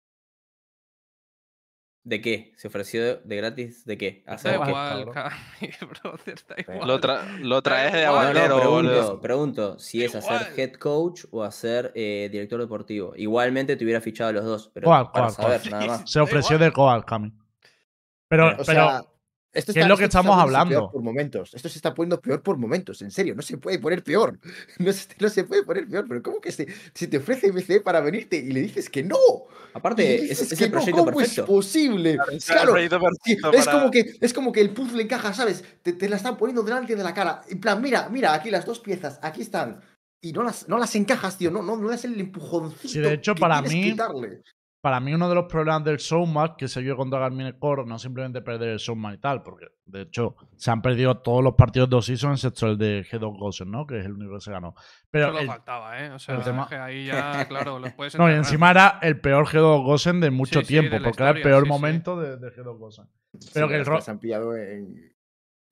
[2.07, 2.53] ¿De qué?
[2.57, 3.85] ¿Se ofreció de gratis?
[3.85, 4.23] ¿De qué?
[4.25, 4.69] Da ¿Hacer qué?
[4.69, 5.05] igual,
[5.91, 6.89] brother, da igual.
[6.89, 8.33] Lo, tra- lo traes de igual.
[8.33, 10.61] No, no, pregunto, pregunto si es hacer Igual.
[10.61, 13.13] head coach o hacer eh, director deportivo.
[13.17, 15.71] Igualmente te hubiera fichado a los dos, pero ¿Cuál, para cuál, saber, cuál?
[15.73, 16.03] nada más.
[16.13, 17.33] Se ofreció de coach, Cami.
[18.29, 19.05] Pero, O pero sea,
[19.59, 20.71] esto ¿qué es lo que esto estamos está hablando?
[20.81, 21.55] peor Por momentos.
[21.55, 23.03] Esto se está poniendo peor por momentos.
[23.03, 24.39] En serio, no se puede poner peor.
[24.79, 26.07] No se, no se puede poner peor.
[26.09, 29.17] Pero ¿cómo que se, se te ofrece MC para venirte y le dices que no?
[29.73, 32.19] Aparte, es, es que el no, proyecto ¿cómo es posible?
[32.31, 33.01] Es Claro, proyecto
[33.53, 35.65] es como que es como que el puzzle encaja, ¿sabes?
[35.83, 37.43] Te, te la están poniendo delante de la cara.
[37.49, 39.81] En plan, mira, mira, aquí las dos piezas, aquí están.
[40.21, 41.51] Y no las, no las encajas, tío.
[41.51, 42.89] No, no, no das el empujoncito.
[42.89, 44.43] Sí, de hecho, que para mí- que darle.
[44.87, 47.99] Para mí uno de los problemas del Showmatch que se vio contra Garmin Core no
[47.99, 51.91] simplemente perder el Showmatch y tal, porque de hecho se han perdido todos los partidos
[51.91, 53.85] de season excepto el de G2 Gosen, ¿no?
[53.85, 54.77] Que es el único que se ganó.
[55.11, 56.13] Pero Solo el- faltaba, ¿eh?
[56.13, 59.21] O sea, el tema- que ahí ya, claro, los puedes no, y encima era el
[59.21, 61.69] peor G2 Gosen de mucho Sí, sí, tiempo, de porque era el peor sí, sí.
[61.73, 63.07] momento de, de G2 Gosen.
[63.55, 64.95] Pero Sí, que el ro- se han pillado en.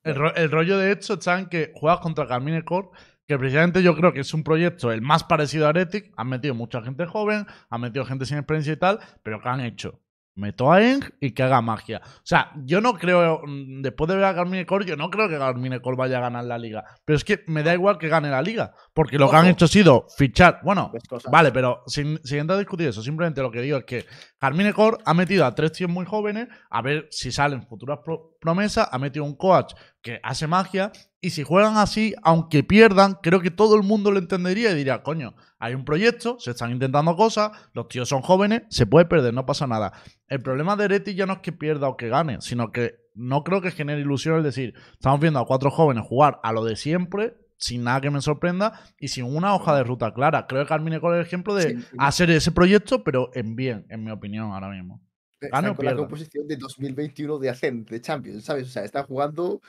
[0.03, 2.89] El, ro- el rollo de hecho está en que juegas contra Carmine Core,
[3.27, 6.13] que precisamente yo creo que es un proyecto el más parecido a Heretic.
[6.17, 9.61] Han metido mucha gente joven, han metido gente sin experiencia y tal, pero que han
[9.61, 10.01] hecho?
[10.37, 12.03] Meto a Eng y que haga magia.
[12.05, 15.29] O sea, yo no creo, mm, después de ver a Carmine Core, yo no creo
[15.29, 16.83] que Carmine Core vaya a ganar la liga.
[17.05, 19.67] Pero es que me da igual que gane la liga, porque lo que han hecho
[19.67, 20.59] ha sido fichar.
[20.65, 20.91] Bueno.
[21.31, 24.07] Vale, pero sin, sin entrar a discutir eso, simplemente lo que digo es que
[24.41, 28.34] Carmine Core ha metido a tres tíos muy jóvenes a ver si salen futuras pro-
[28.45, 30.93] promesa, ha metido un coach que hace magia.
[31.21, 35.03] Y si juegan así, aunque pierdan, creo que todo el mundo lo entendería y diría,
[35.03, 39.33] coño, hay un proyecto, se están intentando cosas, los tíos son jóvenes, se puede perder,
[39.33, 39.93] no pasa nada.
[40.29, 43.43] El problema de Ereti ya no es que pierda o que gane, sino que no
[43.43, 46.77] creo que genere ilusión el decir, estamos viendo a cuatro jóvenes jugar a lo de
[46.77, 50.47] siempre, sin nada que me sorprenda y sin una hoja de ruta clara.
[50.47, 51.87] Creo que Carmine con el ejemplo de Sí.
[51.99, 55.01] hacer ese proyecto, pero en bien, en mi opinión, ahora mismo.
[55.47, 58.69] Están Gane o con la composición de 2021 de Ascent, de Champions, ¿sabes?
[58.69, 59.61] O sea, están jugando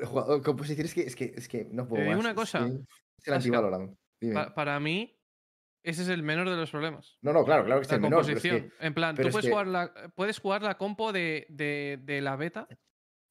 [0.00, 2.20] el jugador- composiciones que es que, es que no puedo digo más.
[2.20, 2.66] una es cosa, que
[3.18, 3.96] Es el.
[4.20, 4.34] Dime.
[4.34, 5.16] Pa- para mí,
[5.82, 7.18] ese es el menor de los problemas.
[7.22, 8.20] No, no, claro, claro que es La el menor.
[8.24, 8.70] pero es composición.
[8.78, 11.46] que- en plan, pero tú es puedes, que- jugar la, puedes jugar la compo de,
[11.48, 12.66] de, de la beta,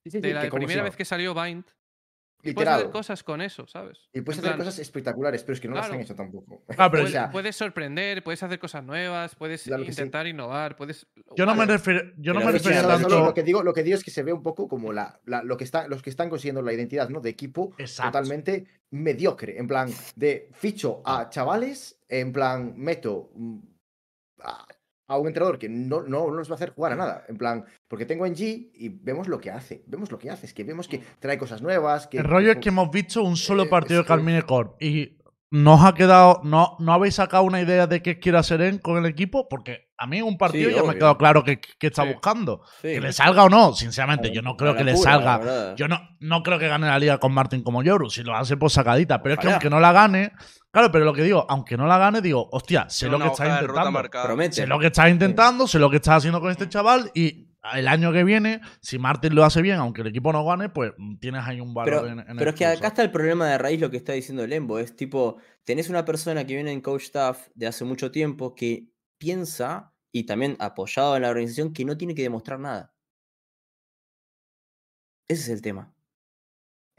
[0.04, 1.66] sí, sí, de sí, la que como primera vez que salió Bind.
[2.42, 2.80] Puedes Literal.
[2.80, 4.00] hacer cosas con eso, ¿sabes?
[4.14, 6.04] Y puedes En hacer plan, cosas espectaculares, pero es que no las han Claro.
[6.04, 6.64] hecho tampoco.
[6.78, 9.90] Ah, pero o puedes, sea, puedes sorprender, puedes hacer cosas nuevas, puedes Claro sí.
[9.90, 11.06] intentar innovar, puedes.
[11.36, 13.26] Yo no me refiero, yo no Pero me refería solo- Solo tanto.
[13.26, 15.44] lo que digo, lo que digo es que se ve un poco como la, la-
[15.44, 17.20] lo que está, los que están consiguiendo la identidad ¿no?
[17.20, 18.12] de equipo Exacto.
[18.12, 19.58] totalmente mediocre.
[19.60, 23.60] En plan, de ficho a chavales, en plan, meto mm,
[25.10, 27.26] a, un entrenador que no, no, no nos va a hacer jugar a nada.
[27.28, 29.84] En plan, porque tengo en G y vemos lo que hace.
[29.88, 30.46] Vemos lo que hace.
[30.46, 32.08] Es que vemos que trae cosas nuevas.
[32.08, 35.18] Que, El rollo es que- hemos visto un solo Eh, partido de Carmine Corp y
[35.52, 38.82] no os ha quedado, no, no habéis sacado una idea de qué quiere hacer él
[38.82, 41.00] con el equipo, porque a mí un partido Sí, ya me ha obvio.
[41.00, 42.14] quedado claro que, que está Sí.
[42.14, 42.62] buscando.
[42.84, 42.90] Sí.
[42.90, 45.74] Que le salga o no, sinceramente, Claro, yo no creo que le salga.
[45.76, 48.58] Yo no, no creo que gane la liga con Martin como Yoru, si lo hace
[48.58, 49.56] por sacadita, pero es que Ojalá.
[49.56, 50.34] aunque no la gane,
[50.72, 53.32] claro, pero lo que digo, aunque no la gane, digo, hostia, sé Tiene lo que
[53.32, 54.10] estás intentando.
[54.10, 54.56] Promete.
[54.56, 57.88] Sé lo que estás intentando, sé lo que estás haciendo con este chaval y el
[57.88, 61.44] año que viene, si Martin lo hace bien, aunque el equipo no gane, pues tienes
[61.46, 63.58] ahí un valor Pero, en, en pero el es que acá está el problema de
[63.58, 64.80] raíz lo que está diciendo Lembo.
[64.80, 68.90] Es tipo, tenés una persona que viene en coach staff de hace mucho tiempo que
[69.18, 72.96] piensa, y también apoyado en la organización, que no tiene que demostrar nada.
[75.28, 75.94] Ese es el tema.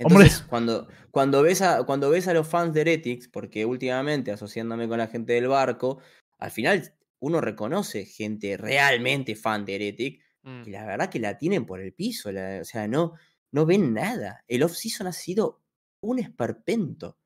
[0.04, 0.24] Hombre.
[0.24, 4.88] Entonces, cuando, cuando, ves a, cuando ves a los fans de Heretics, porque últimamente asociándome
[4.88, 6.00] con la gente del barco,
[6.38, 10.62] al final uno reconoce gente realmente fan de Heretic mm.
[10.66, 12.32] y la verdad que la tienen por el piso.
[12.32, 13.14] la- o sea, no,
[13.52, 14.44] no ven nada.
[14.48, 15.62] El off-season ha sido
[16.00, 17.18] un esperpento.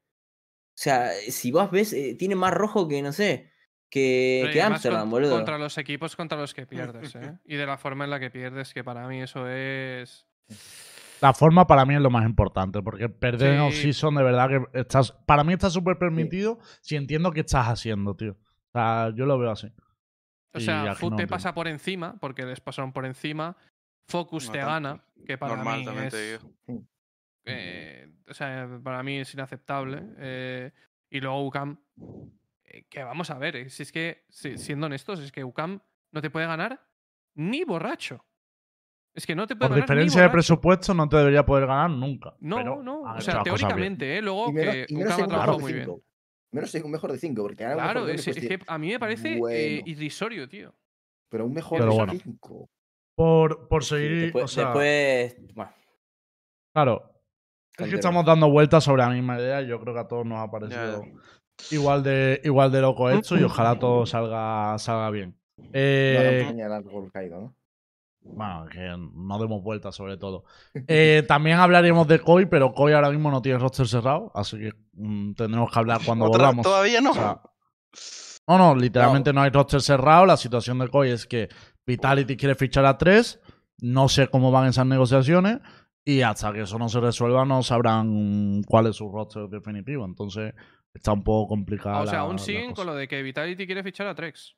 [0.77, 3.53] O sea, si vos ves, eh, tiene más rojo que, no sé,
[3.89, 5.37] que, que Amsterdam, con- boludo.
[5.37, 6.67] Contra los equipos contra los que
[7.07, 7.39] pierdes, ¿eh?
[7.45, 10.27] Y de la forma en la que pierdes, que para mí eso es.
[11.25, 13.67] La forma para mí es lo más importante, porque perder en Sí.
[13.67, 15.13] off-season de verdad que estás.
[15.13, 18.33] Para mí está súper permitido si entiendo qué estás haciendo, tío.
[18.33, 19.73] O sea, yo lo veo así.
[20.53, 23.57] O Y sea, Foot no te pasa por encima, porque les pasaron por encima.
[24.07, 24.73] Focus No te tanto.
[24.91, 26.13] gana, que para Normal, mí también es.
[26.13, 26.85] te digo.
[27.47, 30.03] eh, o sea, para mí es inaceptable.
[30.19, 30.73] eh,
[31.11, 31.79] y luego UCAM,
[32.65, 35.81] eh, que vamos a ver, eh, si es que, si- siendo honestos, es que UCAM
[36.13, 36.87] no te puede ganar
[37.35, 38.25] ni borracho.
[39.15, 41.67] Es que no te puede Por ganar ni diferencia de presupuesto no te debería poder
[41.67, 42.35] ganar nunca.
[42.41, 43.03] No, pero no.
[43.03, 44.23] O sea, teóricamente, ¿eh?
[44.23, 45.87] Luego Y menos, que y menos UCAM en ha trabajado muy de bien.
[45.91, 46.03] 5.
[46.53, 48.79] Menos en un mejor de 5, porque ganar un Claro, es, pues, es que a
[48.79, 50.75] mí me parece eh, irrisorio, tío.
[51.31, 52.13] Pero un mejor Pero de bueno.
[52.13, 52.69] 5.
[53.17, 54.21] Por, por Sí, seguir.
[54.23, 55.73] después, o sea, después- bueno,
[56.75, 57.11] Claro.
[57.79, 60.25] Es que estamos dando vueltas sobre la misma idea y yo creo que a todos
[60.27, 61.05] nos ha parecido
[61.71, 65.37] igual de igual de loco esto y ojalá todo salga, salga bien.
[65.73, 67.55] Eh, árbol caído, ¿no?
[68.27, 70.45] Bueno, que no demos vueltas sobre todo.
[70.89, 74.73] Eh, también hablaríamos de Koi, pero Koi ahora mismo no tiene roster cerrado, así que
[74.95, 76.65] mm, tendremos que hablar cuando Otra- volvamos.
[76.65, 77.11] Todavía no.
[77.11, 77.41] O sea,
[78.49, 79.41] no, no, literalmente no.
[79.43, 80.27] hay roster cerrado.
[80.27, 81.49] La situación de Koi es que
[81.87, 83.41] Vitality quiere fichar a tres.
[83.79, 85.59] No sé cómo van esas negociaciones.
[86.05, 90.05] Y hasta que eso no se resuelva, no sabrán cuál es su roster definitivo.
[90.05, 90.53] Entonces,
[90.93, 91.99] está un poco complicada.
[91.99, 94.55] Ah, o sea, la- aún siguen con lo de que Vitality quiere fichar a Trex.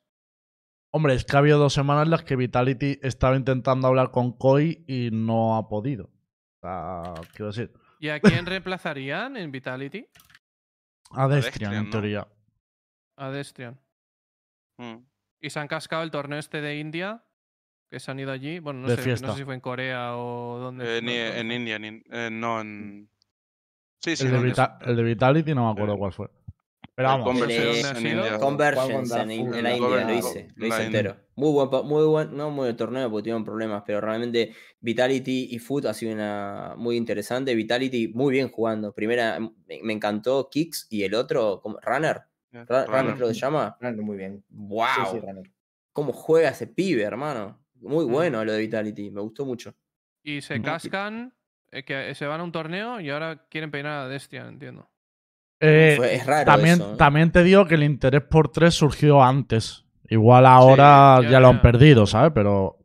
[0.91, 4.31] Hombre, es que ha habido dos semanas en las que Vitality estaba intentando hablar con
[4.37, 6.05] Koi y no ha podido.
[6.05, 10.07] O sea, quiero decir, ¿Y a quién reemplazarían en Vitality?
[11.11, 11.89] a Destrian, en ¿no?
[11.89, 12.27] teoría.
[13.17, 13.79] A Destrian.
[14.77, 14.97] Mm.
[15.41, 17.23] Y se han cascado el torneo este de India,
[17.89, 18.59] que se han ido allí.
[18.59, 19.27] Bueno, no, De sé, fiesta.
[19.27, 20.97] no sé si fue en Corea o dónde.
[20.97, 21.51] Eh, ni- en.
[21.51, 23.09] India, ni- eh, no en.
[24.01, 26.29] Sí, sí, El de, el de Vitality no me acuerdo Eh, cuál fue.
[26.97, 31.15] Pero vamos, Eh, en la India, lo hice, lo hice entero.
[31.35, 35.59] Muy buen, muy buen, no muy buen torneo porque tuvieron problemas, pero realmente Vitality y
[35.59, 37.53] Foot ha sido una muy interesante.
[37.53, 38.95] Vitality muy bien jugando.
[38.95, 41.61] Primera, me, encantó Kicks y el otro.
[41.83, 42.23] Runner.
[42.51, 43.15] Yeah, Ra- Runner Runner.
[43.15, 43.77] creo que se llama.
[43.79, 44.43] Runner muy bien.
[44.49, 44.87] ¡Wow!
[44.95, 45.51] Sí, sí, Runner.
[45.93, 47.63] ¿Cómo juega ese pibe, hermano?
[47.75, 48.11] Muy Mm.
[48.11, 49.75] bueno lo de Vitality, me gustó mucho.
[50.23, 50.63] Y se Mm.
[50.63, 51.33] cascan,
[51.71, 54.89] eh, que se van a un torneo y ahora quieren peinar a Destrian, entiendo.
[55.59, 56.97] Eh, Fue- es raro también, eso, ¿eh?
[56.97, 59.85] también te digo que el interés por tres surgió antes.
[60.09, 62.31] Igual ahora ya, ya, lo han perdido, ¿sabes?
[62.33, 62.77] Pero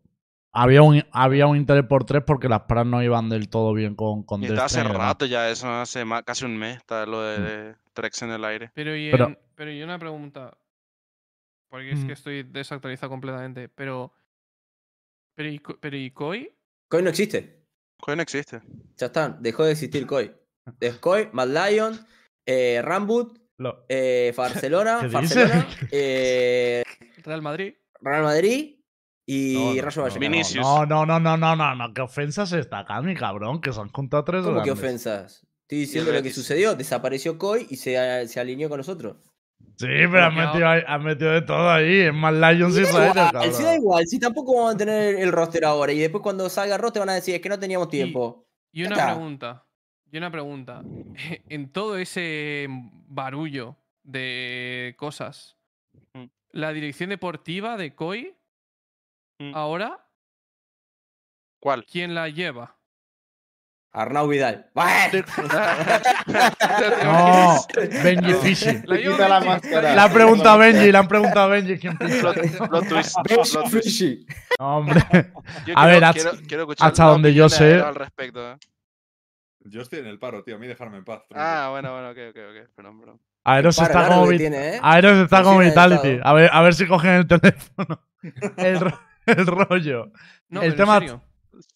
[0.53, 3.95] había un, había un interés por tres porque las paras no iban del todo bien
[3.95, 7.39] con, con Y está hace rato ya, eso hace casi un mes, está lo de,
[7.39, 7.43] Mm.
[7.45, 8.71] de Trex en el aire.
[8.75, 10.57] Pero y, Pero- en- pero y una pregunta.
[11.71, 12.07] Porque es Mm.
[12.07, 13.69] que estoy desactualizado completamente.
[13.69, 14.13] Pero.
[15.35, 16.53] Pero y, pero y Koi?
[16.89, 17.65] Koi no existe.
[18.01, 18.61] Koi no existe.
[18.97, 20.33] Ya está, dejó de existir Koi.
[20.81, 21.99] Es Koi, Mad Lion,
[22.47, 25.89] eh, Rambut, Lo- eh, Barcelona, ¿Qué Barcelona, dices?
[25.93, 26.83] eh,
[27.25, 27.75] Real Madrid.
[28.01, 28.77] Real Madrid
[29.27, 30.21] y No, no, Rayo no, Vallecano.
[30.21, 30.65] Vinicius.
[30.67, 33.89] No, no, no, no, no, no, no, qué ofensas está Cami, cabrón, que se han
[33.91, 34.85] contado tres ¿Cómo que grandes.
[34.85, 35.47] ofensas?
[35.63, 36.75] Estoy diciendo lo que sucedió.
[36.75, 39.17] Desapareció Koi y se, se alineó con nosotros.
[39.79, 42.01] Sí, pero han metido, han metido de todo ahí.
[42.01, 43.55] Es más Lions y Sí, da Raiders, igual, cabrón.
[43.55, 45.93] sí da igual, si tampoco vamos a tener el roster ahora.
[45.93, 48.47] Y después cuando salga el roster van a decir, es que no teníamos tiempo.
[48.73, 49.65] Y una pregunta.
[50.13, 50.83] Y una pregunta.
[51.49, 52.67] En todo ese
[53.09, 55.57] barullo de cosas,
[56.15, 56.25] Mm.
[56.53, 58.35] la dirección deportiva de Koi,
[59.41, 59.55] Mm.
[59.55, 59.99] ahora,
[61.61, 61.85] ¿Cuál?
[61.87, 62.77] ¿quién la lleva?
[63.95, 64.71] Arnau Vidal.
[67.05, 67.57] No,
[68.03, 68.83] Benji Fishy.
[68.87, 71.97] Le han preguntado a Benji, le han preguntado a Benji quién.
[71.99, 73.81] Benji.
[73.83, 74.27] Fishy.
[74.59, 75.01] No, hombre.
[75.67, 78.57] Yo A quiero- ver, hasta- quiero- quiero escuchar hasta donde yo sé- Al respecto, ¿eh?
[79.65, 80.57] Yo estoy en el paro, tío.
[80.57, 81.23] A mí dejarme en paz.
[81.29, 81.45] tronco.
[81.45, 82.71] Ah, bueno, bueno, ok, ok, ok.
[82.75, 83.21] Perdón, perdón.
[83.45, 84.81] Aeros Para está como tiene, ¿eh?
[84.83, 86.21] Aeros está como Vitality.
[86.23, 88.01] A ver, a ver si cogen el teléfono.
[88.57, 90.13] El, ro- el rollo.
[90.49, 91.23] No, El tema- en serio.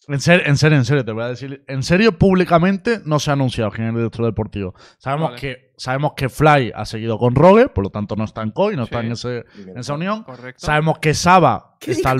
[0.08, 1.64] En serio, en serio, en serio, te voy a decir.
[1.66, 4.74] En serio, públicamente no se ha anunciado quién es el director deportivo.
[4.98, 5.40] Sabemos, Vale.
[5.40, 8.76] que, sabemos que Fly ha seguido con Rogue, por lo tanto no está en COI,
[8.76, 9.06] no está Sí.
[9.06, 10.22] en, ese, en esa unión.
[10.22, 10.64] Correcto.
[10.64, 12.14] Sabemos que Saba ¿Qué está.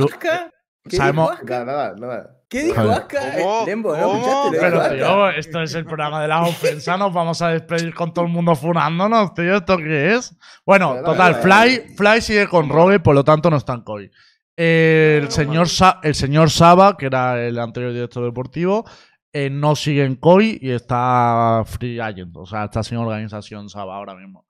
[0.89, 2.36] ¿Qué sabemos- nada, nada.
[2.49, 2.81] ¿Qué dijo.
[2.81, 3.21] Aska?
[3.39, 3.63] ¿Cómo?
[3.63, 4.45] Eh, Lembo, ¿no ¿Cómo?
[4.53, 6.99] Lo Pero, tío, esto es el programa de las ofensas.
[6.99, 9.57] Nos vamos a despedir con todo el mundo funándonos, tío.
[9.57, 10.37] ¿Esto qué es?
[10.65, 11.95] Bueno, total, Fly.
[11.97, 14.11] Fly sigue con Rogue, por lo tanto no está en COI.
[14.57, 18.85] El señor, Sa- el señor Saba, que era el anterior director deportivo,
[19.33, 22.35] eh, no sigue en COI y está free agent.
[22.37, 24.47] O sea, está sin organización Saba ahora mismo.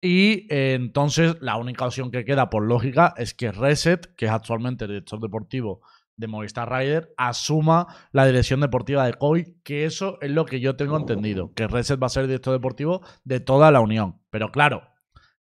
[0.00, 4.30] Y eh, entonces la única opción que queda, por lógica, es que Reset, que es
[4.30, 5.82] actualmente el director deportivo
[6.16, 10.76] de Movistar Rider, asuma la dirección deportiva de COI, que eso es lo que yo
[10.76, 14.20] tengo entendido, que Reset va a ser el director deportivo de toda la Unión.
[14.30, 14.82] Pero claro,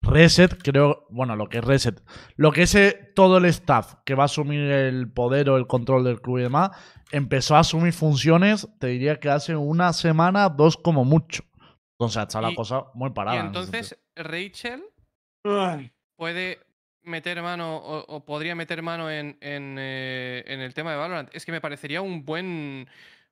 [0.02, 2.02] Reset, creo, bueno, lo que es Reset,
[2.36, 5.66] lo que es eh, todo el staff que va a asumir el poder o el
[5.66, 6.70] control del club y demás,
[7.12, 11.44] empezó a asumir funciones, te diría que hace una semana, dos como mucho.
[11.98, 13.36] Entonces está la cosa muy parada.
[13.36, 14.82] Y en entonces, Rachel
[16.16, 16.58] puede
[17.04, 21.30] meter mano o, o podría meter mano en, en, eh, en el tema de Valorant.
[21.34, 22.88] Es que me parecería un buen.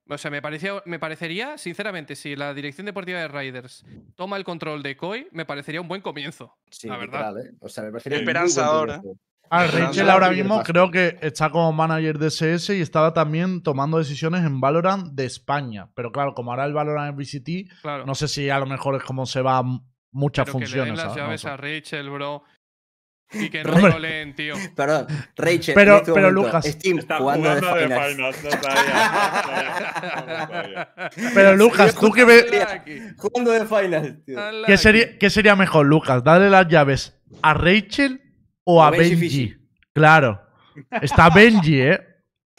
[0.09, 4.43] O sea, me, parecía, me parecería, sinceramente, si la dirección deportiva de Riders toma el
[4.43, 6.57] control de COI, me parecería un buen comienzo.
[6.69, 7.29] Sí, La verdad.
[7.33, 7.57] literal, ¿eh?
[7.61, 9.21] O sea, me parecería un muy Esperanzador, buen comienzo.
[9.53, 13.13] A ver, Pero Rachel ahora mismo creo que está como manager de CS y estaba
[13.13, 15.89] también tomando decisiones en Valorant de España.
[15.93, 18.05] Pero claro, como ahora el Valorant es VCT, Claro.
[18.05, 19.61] no sé si a lo mejor es como se va
[20.11, 20.97] muchas pero que le den funciones.
[20.97, 21.15] las ¿sabes?
[21.17, 22.43] No llaves a Rachel, bro.
[23.33, 23.91] Y que no Hombre.
[23.93, 24.55] lo leen, tío.
[24.75, 25.07] Perdón,
[25.37, 25.73] Rachel.
[25.75, 28.13] Pero- este pero, momento, Lucas, Steam Está jugando, jugando, de de finals.
[28.15, 28.43] finals.
[28.43, 30.23] No sabía.
[30.27, 31.31] No sabía.
[31.33, 32.45] Pero Lucas, tú que ves.
[33.17, 34.37] Jugando de finals, tío.
[34.65, 36.23] ¿Qué sería, ¿Qué sería mejor, Lucas?
[36.23, 38.21] ¿Darle las llaves a Rachel
[38.63, 39.55] o A a Benji Benji?
[39.93, 40.41] Claro.
[41.01, 41.99] Está Benji, ¿eh?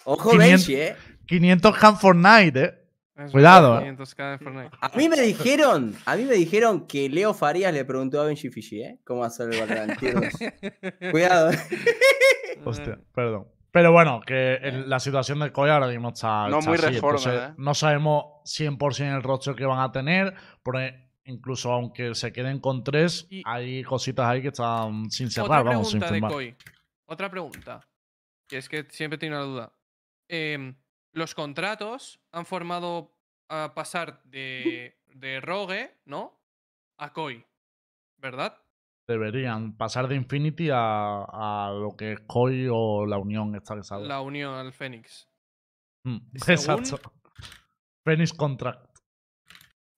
[0.05, 0.97] Ojo, 500 Benji, eh.
[1.27, 2.75] 500 Camp Fortnite, ¿eh?
[3.17, 3.93] Es Cuidado, eh.
[3.95, 4.71] 500k de Fortnite.
[4.81, 8.49] A mí me dijeron, a mí me dijeron que Leo Farías le preguntó a Benji
[8.51, 8.99] Fishy, ¿eh?
[9.05, 9.99] ¿Cómo hacer el Valorant?
[11.11, 11.51] Cuidado.
[11.53, 11.59] eh.
[12.65, 13.49] Hostia, perdón.
[13.71, 16.49] Pero bueno, que el- la situación del COI ahora mismo está.
[16.49, 17.55] No está muy así, reforma, entonces ¿eh?
[17.59, 20.35] No sabemos 100% el roster que van a tener.
[20.63, 25.43] Porque incluso aunque se queden con tres, Y- hay cositas ahí que están sin Otra
[25.43, 26.33] cerrar, vamos, sin de firmar.
[26.33, 26.55] Koi.
[27.07, 27.81] Otra pregunta.
[28.49, 29.73] Que es que siempre tengo una duda.
[30.29, 30.75] Em,
[31.13, 33.13] los contratos han formado
[33.49, 36.41] a pasar de, de Rogue, ¿no?
[36.99, 37.45] A Koi.
[38.19, 38.59] ¿Verdad?
[39.09, 43.83] Deberían pasar de Infinity a, a lo que es COI o la unión esta que
[43.83, 44.07] sale.
[44.07, 45.29] La unión al Fénix.
[46.05, 47.01] Mm, Exacto.
[48.05, 48.89] Phoenix Contract.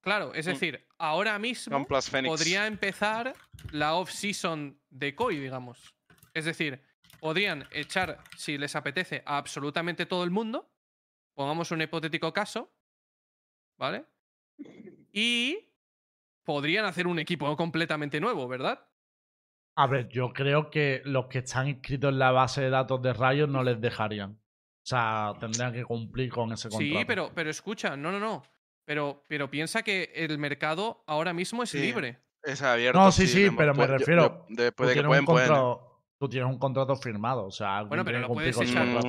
[0.03, 0.49] Claro, es Mm.
[0.49, 1.85] decir, ahora mismo
[2.25, 3.33] podría empezar
[3.71, 5.95] la off-season de Koi, digamos.
[6.33, 6.81] Es decir,
[7.19, 10.69] podrían echar, si les apetece, a absolutamente todo el mundo.
[11.35, 12.71] Pongamos un hipotético caso.
[13.77, 14.05] ¿Vale?
[15.11, 15.57] Y
[16.45, 18.87] podrían hacer un equipo completamente nuevo, ¿verdad?
[19.77, 23.11] A ver, yo creo que los que están inscritos en la base de datos de
[23.11, 24.31] Riot no les dejarían.
[24.31, 26.99] O sea, tendrían que cumplir con ese contrato.
[26.99, 28.43] Sí, pero, pero escucha, no, no, no.
[28.85, 31.79] Pero, pero piensa que el mercado ahora mismo es Sí.
[31.79, 32.21] libre.
[32.43, 32.99] Es abierto.
[32.99, 35.49] No, sí, sí, pero me pu- yo- refiero, yo- Después de que pueden, pueden.
[36.19, 37.45] Tú tienes un contrato firmado.
[37.45, 38.85] O sea, Bueno, pero tiene lo puedes echar.
[38.85, 39.07] contrato.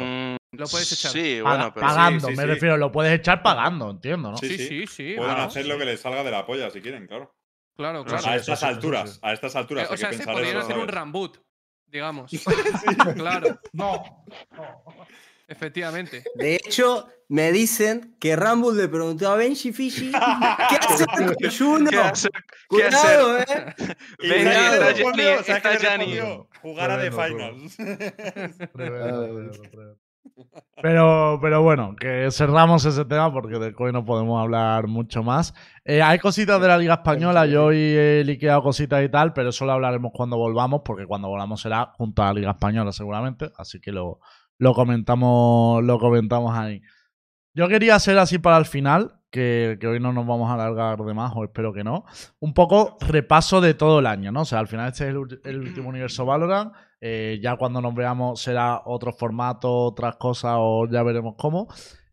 [0.53, 1.11] Lo puedes echar.
[1.13, 1.87] Sí, Paga- bueno, pero.
[1.87, 2.49] pagando, sí, sí, me sí.
[2.49, 4.37] refiero, lo puedes echar pagando, entiendo, ¿no?
[4.39, 5.15] Sí, Sí, sí.
[5.17, 5.43] Pueden claro.
[5.49, 7.35] hacer lo que les salga de la polla si quieren, claro.
[7.77, 10.61] Claro, Claro, a estas alturas, a estas alturas Eh, o sea, que se podrían eso,
[10.61, 11.37] hacer un reboot,
[11.87, 12.31] digamos.
[13.17, 14.03] claro, No.
[15.49, 16.25] efectivamente.
[16.35, 21.91] De hecho, me dicen que Rumble le preguntó a Benji Fishy ¿Qué hacer con Juno?
[21.91, 22.31] ¿Qué hacer?
[22.69, 23.19] ¿Qué hacer?
[23.19, 23.45] Cuidado, eh.
[24.21, 26.05] Y Benji, está respondió, Gianni, ¿sabes qué está le Gianni.
[26.15, 26.49] respondió?
[26.63, 27.77] Jugar a The Finals.
[30.83, 35.55] Pero, pero bueno, que cerramos ese tema porque de COI no podemos hablar mucho más.
[35.85, 39.49] Eh, hay cositas de la Liga Española, yo hoy he liqueado cositas y tal, pero
[39.51, 43.51] eso lo hablaremos cuando volvamos, porque cuando volvamos será junto a la Liga Española seguramente,
[43.57, 44.21] así que lo,
[44.59, 46.83] lo comentamos, lo comentamos ahí.
[47.57, 51.15] Yo quería hacer así para el final, que, hoy no nos vamos a alargar de
[51.15, 52.05] más, o espero que no.
[52.39, 54.43] Un poco repaso de todo el año, ¿no?
[54.43, 56.75] O sea, al final este es el, último universo Valorant.
[57.01, 61.69] eh, ya cuando nos veamos será otro formato, otras cosas, o ya veremos cómo.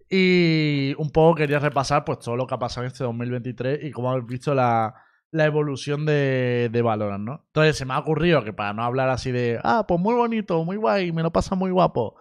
[0.09, 3.91] Y un poco quería repasar pues todo lo que ha pasado en este 2023 y
[3.91, 4.95] cómo habéis visto la,
[5.31, 7.43] la evolución de, de Valorant, ¿no?
[7.47, 10.63] Entonces se me ha ocurrido que para no hablar así de, ah, pues muy bonito,
[10.63, 12.15] muy guay, me lo pasa muy guapo,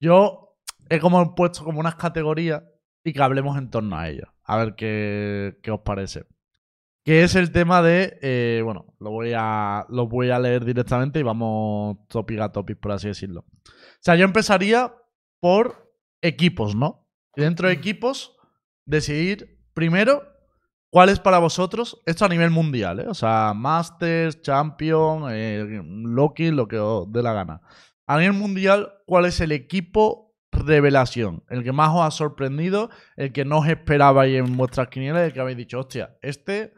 [0.00, 0.41] yo
[0.92, 2.62] he como puesto como unas categorías
[3.02, 4.28] y que hablemos en torno a ellas.
[4.44, 6.26] A ver qué, qué os parece.
[7.02, 8.18] Que es el tema de.
[8.20, 12.78] eh, bueno, lo voy, a, lo voy a leer directamente y vamos topic a topic,
[12.78, 13.40] por así decirlo.
[13.40, 14.94] O sea, yo empezaría
[15.40, 17.08] por equipos, ¿no?
[17.34, 18.36] Y dentro de equipos,
[18.84, 20.22] decidir primero
[20.90, 23.08] cuál es para vosotros, esto a nivel mundial, ¿eh?
[23.08, 27.62] O sea, Masters, Champion, eh, Loki, lo que os dé la gana.
[28.06, 30.31] A nivel mundial, ¿cuál es el equipo
[30.66, 31.44] revelación?
[31.48, 35.32] El que más os ha sorprendido, el que no os esperabais en vuestras quinielas, el
[35.32, 36.74] que habéis dicho, hostia, este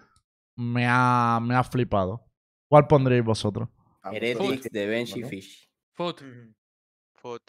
[0.57, 2.25] me ha, me ha flipado.
[2.69, 3.69] ¿Cuál pondréis vosotros?
[4.05, 5.23] Heretics de Benji.
[5.25, 5.71] Fish.
[5.95, 6.23] Foot.
[7.15, 7.43] Foot.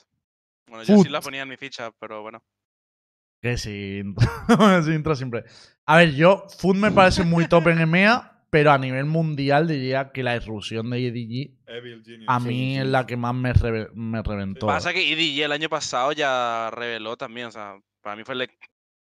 [0.67, 1.05] Bueno, yo Foot.
[1.05, 2.43] sí la ponía en mi ficha, pero bueno.
[3.41, 4.01] Que sí,
[4.85, 5.43] sí, intro siempre.
[5.85, 10.11] A ver, yo, Food me parece muy top en EMEA, pero a nivel mundial diría
[10.13, 12.23] que la irrupción de EDG Evil Genius.
[12.29, 12.77] a Sí, mí sí.
[12.79, 14.65] es la que más me, reve- me reventó.
[14.67, 18.49] Pasa que EDG el año pasado ya reveló también, o sea, para mí fue, le-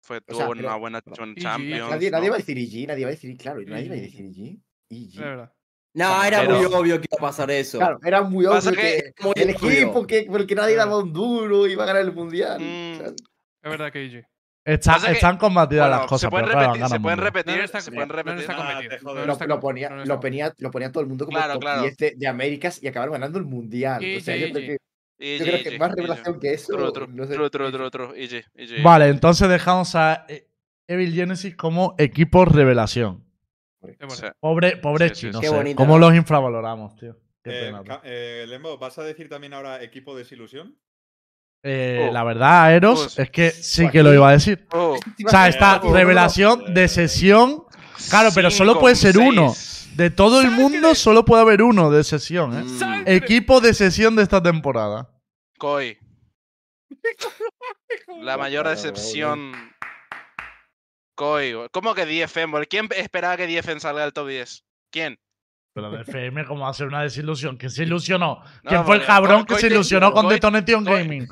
[0.03, 1.89] fue O sea, una buena EG, Champions.
[1.91, 2.31] Nadie, nadie ¿no?
[2.33, 4.59] va a decir EG, nadie va a decir, claro, nadie va a decir
[4.91, 5.17] EG.
[5.17, 5.53] Verdad.
[5.95, 7.79] No, era Pero- muy obvio que iba a pasar eso.
[7.79, 9.71] Claro, era muy Pasa obvio que- que, Muy el obvio.
[9.71, 12.61] equipo que, por el que nadie daba un duro iba a ganar el mundial.
[12.61, 12.93] Mm.
[12.95, 14.25] O sea, Es verdad que EG.
[14.67, 17.81] Está- están combatidas Bueno, las cosas, se pueden pero repetir, se pueden repetir, No, está-
[17.81, 18.09] se pueden
[19.49, 21.63] lo, ponía, no, no lo, está- ponía, lo ponía todo el mundo como Claro, top
[21.63, 21.83] claro.
[21.83, 24.03] 10 de, de Américas y acabaron ganando el mundial.
[24.17, 24.53] o sea, yo EG.
[24.53, 26.93] creo que, yo creo que más revelación que eso.
[26.93, 27.35] True, no sé.
[27.91, 28.83] true, EG, EG.
[28.83, 30.49] Vale, entonces dejamos a eh,
[30.89, 33.25] Evil Genesis como equipo revelación.
[34.41, 35.41] Pobre, pobre Sí, sí, chino, sí.
[35.43, 35.55] Qué sé.
[35.55, 37.17] bonito, ¿Cómo los infravaloramos, tío?
[37.45, 40.77] Qué Eh, pena, eh, Lembo, ¿vas a decir también ahora equipo desilusión?
[41.69, 42.13] Eh, Oh.
[42.13, 44.67] La verdad, Eros, Pues- es que sí que lo iba a decir.
[44.73, 47.65] oh, O sea, está Oh, revelación de sesión.
[48.09, 49.53] Claro, pero solo puede ser uno.
[49.95, 52.63] De todo el mundo solo puede haber uno de sesión, ¿eh?
[52.63, 53.03] Mm.
[53.07, 55.11] Equipo de sesión de esta temporada.
[55.59, 55.99] Koi.
[58.21, 59.53] La mayor decepción.
[61.17, 61.55] Koi.
[61.73, 62.67] ¿Cómo que DFM?
[62.67, 64.65] ¿Quién esperaba que DFM salga del top 10?
[64.93, 65.19] ¿Quién?
[65.77, 67.59] Pero de FM, ¿cómo va a ser una desilusión?
[67.59, 68.41] ¿Quién se ilusionó?
[68.63, 71.29] No, ¿Quién fue el porque cabrón que se ilusionó con Detonation Gaming?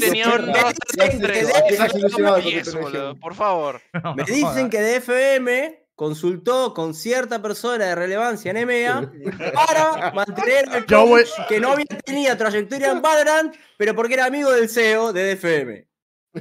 [0.00, 1.46] Tenía un me 2, dicen 3, que 3.
[1.46, 2.82] de- Estás ilusionado con 10, Detonation.
[2.92, 3.16] boludo.
[3.20, 3.80] Por favor.
[4.16, 9.08] Me dicen que DFM consultó con cierta persona de relevancia en EMEA
[9.54, 14.50] para mantener el coach que no había tenido trayectoria en Valorant, pero porque era amigo
[14.50, 15.86] del CEO de DFM.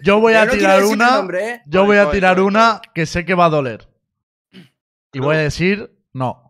[0.02, 1.12] Yo voy a tirar una.
[1.18, 1.62] nombre, ¿eh?
[1.68, 3.88] Yo voy a tirar una que sé que va a doler.
[5.14, 6.42] Y voy a decir no.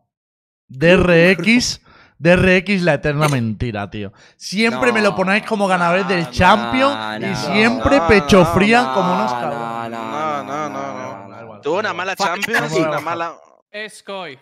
[0.67, 1.81] DRX.
[2.17, 4.13] DRX la eterna mentira, tío.
[4.37, 8.85] Siempre me lo ponéis como ganadores del no, Champion no, y siempre no, pecho frían
[8.85, 9.59] no, como unos no, cabrones.
[9.99, 11.45] No, no, no, no.
[11.55, 11.61] no.
[11.61, 13.35] Tuvo una mala Champions, no me una mala.
[13.69, 14.39] Es Koi.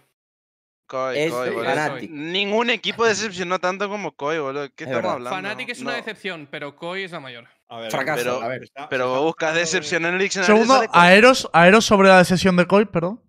[0.86, 1.98] Koi, Es Koi, boludo.
[2.10, 4.68] Ningún equipo decepcionó tanto como Koi, boludo.
[4.76, 5.28] ¿Qué Es estamos verdad.
[5.30, 5.40] hablando?
[5.50, 7.48] Fnatic es una decepción, pero Koi es la mayor.
[7.70, 8.20] A ver, Fracaso.
[8.24, 10.56] Pero- a ver, Pero buscas decepción en el diccionario.
[10.64, 10.86] Segundo.
[10.94, 13.20] Aeros, Aeros sobre la decisión de Koi, perdón.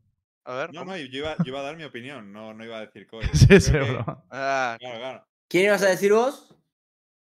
[0.44, 0.72] A ver.
[0.74, 0.92] No, ¿cómo?
[0.92, 3.24] no, yo iba, yo iba a dar mi opinión, no, no iba a decir Koi.
[3.32, 4.24] Sí, sí, que- bro.
[4.30, 5.26] Ah, Claro, claro.
[5.48, 6.54] ¿Quién ibas a decir vos?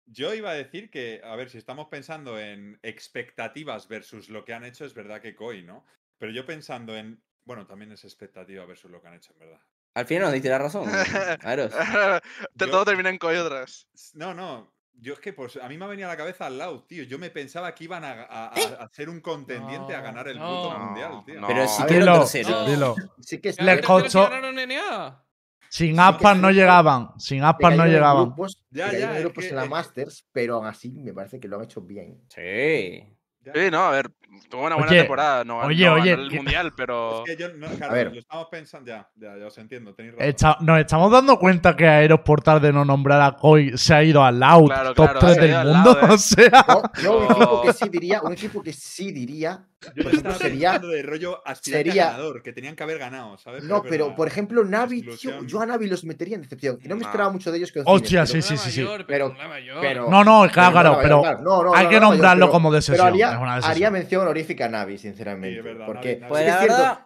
[0.06, 4.54] Yo iba a decir que, a ver, si estamos pensando en expectativas versus lo que
[4.54, 5.84] han hecho, es verdad que Koi, ¿no?
[6.18, 7.22] Pero yo pensando en.
[7.44, 9.60] Bueno, también es expectativa versus lo que han hecho, en verdad.
[9.94, 10.84] Al final nos diste la razón.
[11.42, 11.72] Aros.
[12.58, 13.86] Todo termina en Koi otra vez.
[14.14, 14.72] No, no.
[15.00, 17.04] Yo es que pues, a mí me ha venido a la cabeza al lado, tío.
[17.04, 20.38] Yo me pensaba que iban a, a- a- a ser un contendiente a ganar el
[20.38, 20.46] no.
[20.64, 21.40] puto mundial, tío.
[21.40, 21.46] No.
[21.46, 22.66] Pero si A quedaron Dilo, terceros.
[22.68, 22.94] dilo.
[23.20, 23.86] Sí que es Le Pero cierto.
[23.86, 25.22] co- si costó-.
[25.70, 27.10] Sin que aspas no llegaban.
[27.18, 28.24] Sin que aspas no llegaban.
[28.26, 31.46] grupos, Ya, que ya, grupos que- en la Masters, pero aún así me parece que
[31.46, 32.20] lo han hecho bien.
[32.28, 33.04] Sí.
[33.54, 34.10] Sí, no, a ver,
[34.50, 35.44] tuvo una buena Oye, temporada.
[35.44, 37.24] No, oye, no oye, el mundial, pero.
[37.26, 38.12] Es que yo, no, claro, A ver.
[38.12, 38.86] lo estamos pensando.
[38.90, 40.56] Ya, ya, ya os entiendo, tenéis razón.
[40.66, 44.02] Nos estamos dando cuenta que Aeros por tal de no nombrar a Koi se ha
[44.02, 45.94] ido al out Claro, top claro, 3 se ha del mundo.
[46.00, 46.14] lado, ¿eh?
[46.14, 46.66] O sea,
[47.02, 49.64] Yo, yo un equipo que sí diría, un equipo que sí diría,
[49.94, 50.78] Yo por ejemplo, sería.
[50.78, 53.64] de rollo sería- ganador, que tenían que haber ganado, ¿sabes?
[53.64, 55.46] No, pero por ejemplo, Navi, tío, Exclusión.
[55.46, 56.78] yo a Navi los metería en decepción.
[56.82, 58.82] Y no me esperaba mucho de ellos que Hostia, sí, sí, sí.
[58.82, 59.34] Mayor, Pero-
[59.80, 62.10] pero, no, no, claro, pero claro, no, pero claro, no, no, hay no, que no,
[62.10, 63.06] nombrarlo pero- como de Pero sesión.
[63.08, 64.17] haría, decisión.
[64.18, 65.54] Mención honorífica a Navi, sinceramente.
[65.54, 66.98] Sí, es verdad, porque Navi- Navi- Pues la es cierto- verdad,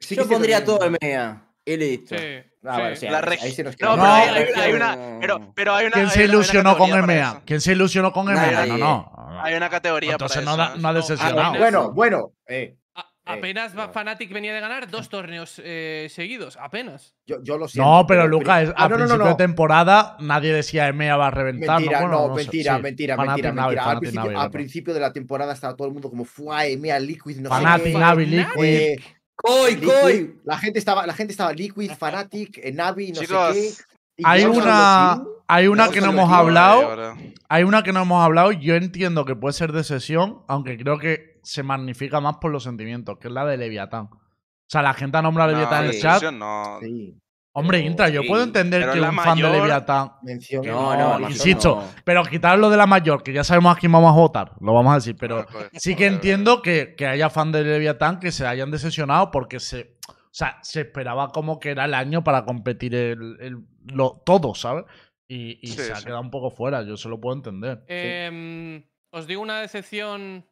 [0.00, 1.40] sí yo pondría todo EMEA.
[1.66, 2.16] Y listo.
[2.18, 2.24] Sí.
[2.66, 3.06] Ah, sí.
[3.08, 3.90] La ahí- se nos No, queda.
[3.94, 4.98] pero No, hay, es hay- que- hay una.
[5.20, 5.92] Pero, pero hay una.
[5.94, 7.28] ¿Quién hay se hay ilusionó con EMEA?
[7.28, 7.42] eso.
[7.46, 8.66] ¿Quién se ilusionó con EMEA?
[8.66, 9.40] No, no.
[9.42, 10.76] Hay una categoría Entonces para no, eso.
[10.76, 11.40] no ha decepcionado.
[11.40, 12.76] apenas- Bueno, bueno, Eh,
[13.24, 13.92] apenas va- no.
[13.92, 16.56] Fnatic venía de ganar dos torneos eh, seguidos.
[16.60, 17.14] Apenas.
[17.26, 17.88] yo, yo lo siento.
[17.90, 19.30] No, pero Lucas, es- a no, no, principio no.
[19.30, 21.76] de temporada nadie decía EMEA va a reventar.
[21.80, 22.82] Mentira, Bueno, no, no sé, mentira, sí.
[22.82, 23.90] mentira, mentira, Navi, mentira.
[23.90, 24.50] Al principio, Navi, al verdad.
[24.52, 27.62] principio de la temporada estaba todo el mundo como fue Mea Liquid, no sé qué.
[27.64, 28.28] Navi, Fnatic.
[28.28, 28.64] Liquid.
[28.64, 28.96] eh,
[29.36, 30.36] ¡Coy, coy!
[30.44, 33.93] La gente estaba, la gente estaba Liquid, Fanatic, eh, Navi, no Chicos, sé qué.
[34.22, 37.14] Hay una, hay una que no hemos hablado.
[37.48, 38.52] Hay una que no hemos hablado.
[38.52, 42.62] Yo entiendo que puede ser de sesión, aunque creo que se magnifica más por los
[42.62, 44.04] sentimientos, que es la de Leviatán.
[44.12, 46.22] O sea, la gente nombra a Leviatán en el chat.
[46.32, 46.78] no.
[46.80, 47.18] Sí,
[47.56, 48.28] Hombre, Pero Intra, yo sí.
[48.28, 50.12] puedo entender Pero que un fan de Leviatán.
[50.24, 50.66] mención.
[50.66, 51.88] No, No, no, insisto, no.
[52.02, 54.90] Pero quitarlo de la mayor, que ya sabemos a quién vamos a votar, lo vamos
[54.90, 55.14] a decir.
[55.16, 58.44] Pero Ah, joder, sí que joder, entiendo que, que haya fan de Leviatán que se
[58.44, 59.94] hayan decepcionado porque se.
[60.08, 64.54] O sea, se esperaba como que era el año para competir el, el- lo, todo,
[64.54, 64.84] ¿sabes?
[65.28, 66.04] Y, y Sí, se ha sí.
[66.04, 67.84] quedado un poco fuera, yo se lo puedo entender.
[67.88, 70.46] Em, os digo una decepción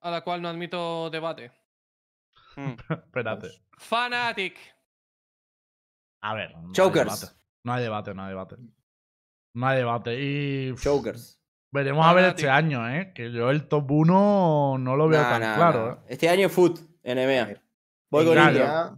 [0.00, 1.50] a la cual no admito debate.
[2.56, 2.74] Mm.
[2.90, 3.48] Espérate.
[3.78, 4.56] Fnatic.
[6.22, 6.52] A ver.
[6.56, 7.20] No hay Chokers.
[7.20, 7.36] debate.
[7.64, 8.56] No hay debate, no hay debate.
[9.54, 10.18] No hay debate.
[10.20, 11.40] Y Chokers.
[11.72, 13.12] veremos a ver este año, ¿eh?
[13.14, 15.92] Que yo el top 1 no lo veo Nah, tan nah, claro, nah.
[15.94, 15.98] ¿eh?
[16.08, 17.44] Este año Foot, en A EMEA.
[17.46, 17.62] ver,
[18.10, 18.38] Voy con.
[18.38, 18.96] EMEA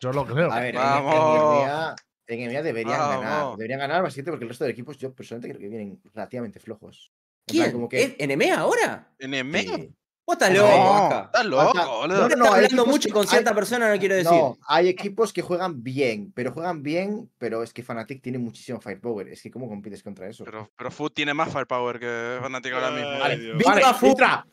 [0.00, 0.50] Yo lo creo.
[0.50, 1.96] A ver, en- Vamos.
[2.34, 3.40] En EMEA, deberían ganar.
[3.40, 3.58] Vamos.
[3.58, 7.12] Deberían ganar básicamente porque el resto de equipos yo personalmente creo que vienen relativamente flojos.
[7.46, 7.72] En plan, ¿Quién?
[7.72, 9.08] Como que, ¿Es ¿En EMEA ahora?
[9.18, 9.62] ¿En EMEA?
[9.62, 9.94] sí.
[10.26, 12.28] Vos estás No, loco, No, estás loco, boludo.
[12.28, 14.30] no, no, hablando mucho que- con cierta hay- persona, no quiero decir.
[14.30, 18.80] No, hay equipos que juegan bien, pero juegan bien, pero es que Fnatic tiene muchísimo
[18.80, 19.26] firepower.
[19.28, 20.44] Es que ¿cómo compites contra eso?
[20.44, 23.18] Pero, pero Food tiene más firepower que Fnatic ahora mismo.
[23.18, 23.36] Vale.
[23.54, 24.08] Viva vale, Food.
[24.10, 24.46] entra,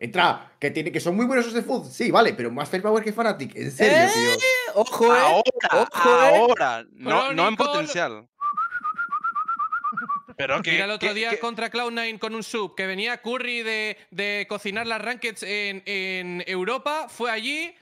[0.00, 3.04] entra, que, tiene, que son muy buenos los de Food, sí, vale, pero más firepower
[3.04, 4.08] que Fnatic, en serio, ¿Eh?
[4.12, 4.72] tío.
[4.74, 5.18] Ojo, eh.
[5.20, 6.36] Ahora, Ojo, eh.
[6.38, 6.84] ahora.
[6.92, 8.26] No, no en potencial.
[10.36, 10.72] Pero que.
[10.72, 13.98] Mira el otro que- día que- contra Cloud9 con un sub, que venía Curry de,
[14.10, 17.74] de cocinar las rankeds en, en Europa, fue allí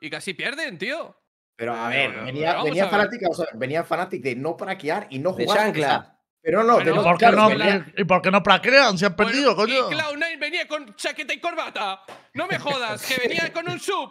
[0.00, 1.16] y casi pierden, tío.
[1.56, 2.92] Pero a Pero ver, vamos venía, a venía ver.
[2.94, 5.58] Fnatic, vamos a ver, venía Fnatic de no praquear y no De jugar.
[5.58, 5.86] chancla.
[5.86, 6.12] o sea,
[6.42, 8.98] pero no, Bueno, de ¿Y no, por qué claro, no, ¿Y por qué no praquean?
[8.98, 9.90] Se han perdido, Bueno, coño.
[9.90, 12.02] Y Cloud9 venía con chaqueta y corbata.
[12.34, 14.10] No me jodas, que venía con un sub.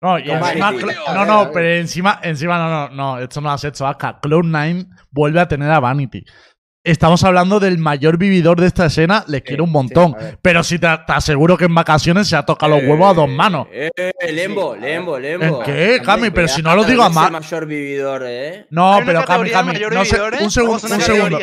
[0.00, 0.72] No, y encima,
[1.14, 4.20] no, no, pero encima, encima no, no, no, esto no lo has hecho, Vasca.
[4.20, 6.24] Cloud9 vuelve a tener a Vanity.
[6.82, 10.16] Estamos hablando del mayor vividor de esta escena, les quiero un sí, montón.
[10.40, 13.28] pero si te, te aseguro que en vacaciones se ha tocado los huevos a dos
[13.28, 13.68] manos.
[13.70, 14.74] Eh, eh, Lembo.
[14.74, 15.62] Lembo, Lembo.
[15.62, 16.30] ¿En qué, Cami?
[16.30, 17.30] Pero si no lo digo a mal.
[17.30, 18.66] mayor vividor, eh.
[18.70, 21.38] No, pero Cami, Cami, no sé, un una un segundo.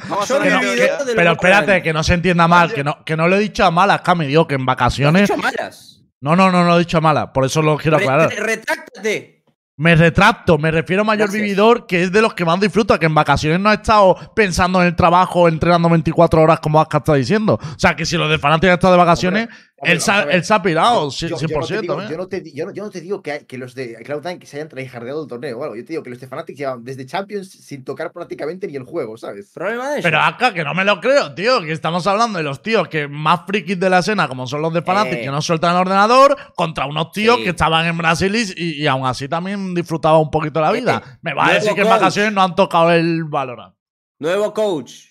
[0.00, 3.36] Que no- de Pero espérate, que no se entienda mal, que no, que no lo
[3.36, 5.28] he dicho a malas, Cami, digo que en Lo has vacaciones.
[5.28, 6.02] dicho malas.
[6.20, 8.28] No, no, no, no lo he dicho a malas, por eso lo quiero aclarar.
[8.30, 9.36] re- retráctate.
[9.76, 11.42] Me retracto, me refiero a mayor Gracias.
[11.42, 14.82] vividor, que es de los que más disfruta, que en vacaciones no ha estado pensando
[14.82, 17.54] en el trabajo, entrenando 24 horas, como Aska está diciendo.
[17.54, 20.10] O sea, que si los de Fanatic han estado de vacaciones, Hombre, él, se
[20.54, 22.08] ha- pirado, Yo- yo- 100%.
[22.08, 22.72] yo no te digo- ¿eh?
[22.74, 25.58] yo no te digo que, que los de Cloud9 que se hayan traijardeado el torneo
[25.58, 25.76] o algo.
[25.76, 28.82] Yo te digo que los de Fnatic llevan desde Champions sin tocar prácticamente ni el
[28.84, 29.50] juego, ¿sabes?
[29.54, 30.02] Problema de.
[30.02, 33.08] Pero Aska, que no me lo creo, tío, que estamos hablando de los tíos que
[33.08, 35.22] más frikis de la escena, como son los de Fanatic, Eh.
[35.22, 37.44] que no sueltan el ordenador, contra unos tíos Sí.
[37.44, 41.02] que estaban en Brasil y, y aún así también disfrutaban un poquito la vida.
[41.04, 43.74] Eh, me va a decir que en vacaciones no han tocado el Valorant.
[44.18, 45.09] Nuevo coach.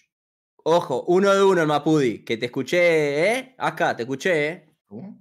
[0.69, 2.19] Ojo, uno de uno el Mapudi.
[2.23, 3.55] Que te escuché, ¿eh?
[3.57, 4.65] Acá, te escuché, ¿eh?
[4.87, 5.17] ¿Cómo?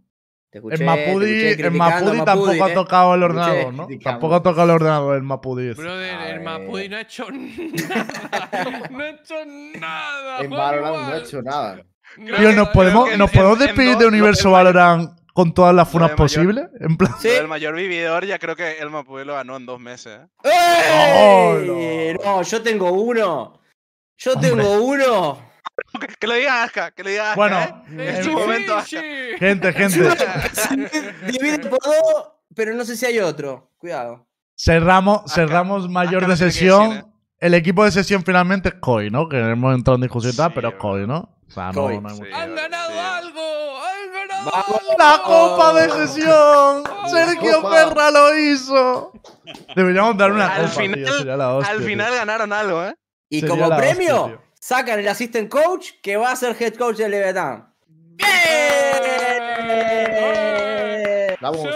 [0.50, 0.78] Te escuché.
[0.78, 2.74] Te Mapudi, escuché criticando Mapudi tampoco Mapudi, ha ¿eh?
[2.74, 3.88] tocado el ordenador, ¿no?
[4.02, 5.68] Tampoco ha tocado el ordenador el Mapudi.
[5.70, 5.80] ese.
[5.82, 6.40] Brother, el.
[6.40, 8.88] Mapudi no ha hecho nada.
[8.90, 9.34] No ha hecho
[9.78, 10.40] nada.
[10.40, 11.84] En Valorant no ha hecho nada.
[12.16, 15.52] No, Tío, ¿nos no, podemos, ¿nos podemos en despedir de Universo el mayor- Valorant con
[15.52, 16.64] todas las funas posibles?
[16.80, 17.28] En plan, Sí.
[17.28, 20.20] El mayor vividor ya creo que el Mapude lo ganó en dos meses.
[20.44, 20.50] ¿eh?
[20.50, 22.16] ¡Ey!
[22.24, 22.42] Oh, no.
[22.42, 23.60] yo tengo uno.
[24.18, 24.50] Yo Hombre.
[24.50, 25.38] tengo uno.
[26.00, 27.36] Que, que lo diga Aska, que lo diga Aska.
[27.36, 28.08] Bueno, ¿eh?
[28.10, 28.76] Es En su momento,
[29.38, 30.08] gente, gente.
[31.26, 33.70] Divide por dos, pero no sé si hay otro.
[33.78, 34.26] Cuidado.
[34.56, 36.88] Cerramos, cerramos mayor de sesión.
[36.90, 37.12] decir, ¿eh?
[37.40, 39.28] El equipo de sesión finalmente es Koi, ¿no?
[39.28, 41.38] Que hemos entrado en discusión y tal, Sí, pero es Koi, ¿no?
[41.46, 42.22] O sea, no, Koi, no hay sí.
[42.22, 42.34] mucho.
[42.36, 42.98] ¡Han ganado sí.
[42.98, 43.78] algo!
[43.78, 44.80] ¡Han ganado ¡Vamos!
[44.80, 44.94] algo!
[44.98, 46.82] ¡La copa de sesión!
[47.08, 47.76] ¡Sergio copa!
[47.76, 49.12] Ferra lo hizo!
[49.76, 51.86] Deberíamos dar una Al copa, final- sería la hostia, Al tío.
[51.86, 52.94] final ganaron algo, ¿eh?
[53.28, 56.96] Y Sería como hostia, premio, sacan el assistant coach que va a ser head coach
[56.96, 57.74] del Leviatán.
[57.88, 58.28] ¡Bien!
[61.40, 61.68] Vamos.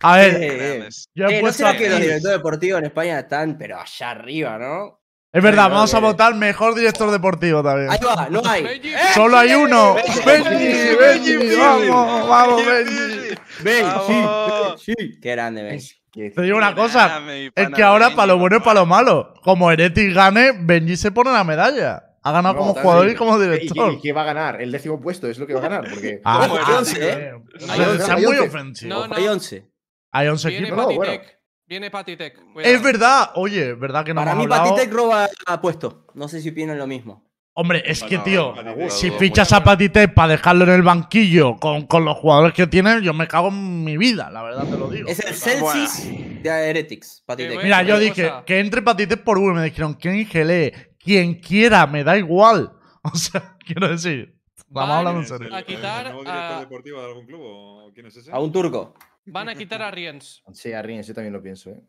[0.00, 3.56] A ver, Eh, yo he eh, ¿No será que los directores deportivos en España están,
[3.56, 5.00] pero allá arriba, no?
[5.32, 7.90] Es verdad, vamos a votar mejor director deportivo también.
[7.90, 8.62] Ahí va, no hay.
[8.62, 8.94] Benji.
[8.94, 8.98] ¡Eh!
[9.14, 9.94] Solo hay uno.
[9.94, 13.82] Benji, Benji, Benji, Benji, vamos, vamos, Benji.
[13.82, 14.82] Vamos.
[14.82, 16.03] Sí, Qué grande, Benji.
[16.14, 17.20] Te digo una cosa,
[17.54, 19.34] es que ahora para lo bueno y para lo malo.
[19.42, 22.02] Como Heretic gane, Benji se pone la medalla.
[22.22, 23.92] Ha ganado No, como jugador y como ¿Y qué, director.
[23.92, 24.62] y qué va a ganar?
[24.62, 25.90] El décimo puesto es lo que va a ganar.
[25.90, 27.10] Porque Ah, hay once, sí, ¿eh?
[27.10, 27.32] eh.
[27.68, 28.48] Hay Eso once, es hay muy once.
[28.48, 28.94] ofensivo.
[28.94, 29.70] No, Ojo, hay 11.
[30.12, 30.78] Hay 11 Viene equipos.
[30.78, 31.12] No, bueno.
[31.12, 31.38] Patitec.
[31.66, 32.38] Viene Patitec.
[32.62, 34.70] Es verdad, oye, es verdad que no Para mí, hablado.
[34.70, 35.28] Patitec roba
[35.60, 36.06] puesto.
[36.14, 37.26] No sé si opinan lo mismo.
[37.56, 38.52] Hombre, es que, tío,
[38.90, 42.66] si dudo fichas a Patitec para dejarlo en el banquillo con, con los jugadores que
[42.66, 45.08] tiene, yo me cago en mi vida, la verdad te lo digo.
[45.08, 45.86] Es el Bueno.
[45.88, 47.52] Celsius de Heretics, Patitec.
[47.54, 47.62] bueno.
[47.64, 50.94] Mira, yo dije que entre Patitec por V, me dijeron, ¿quién gelee?
[50.98, 52.72] Quien quiera, me da igual.
[53.04, 54.34] O sea, quiero decir,
[54.66, 55.54] vamos Van- hablando en ¿Es el- serio.
[55.56, 58.32] A quitar a- deportivo de algún club o quién es ese?
[58.32, 58.94] A un turco.
[59.26, 60.42] Van a quitar a Riens.
[60.54, 61.80] Sí, a Riens, yo también lo pienso, ¿eh?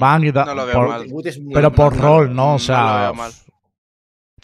[0.00, 1.06] Van a quitar- No lo veo por- mal.
[1.52, 2.50] Pero por rol, ¿no?
[2.50, 3.32] O No sea, lo veo mal.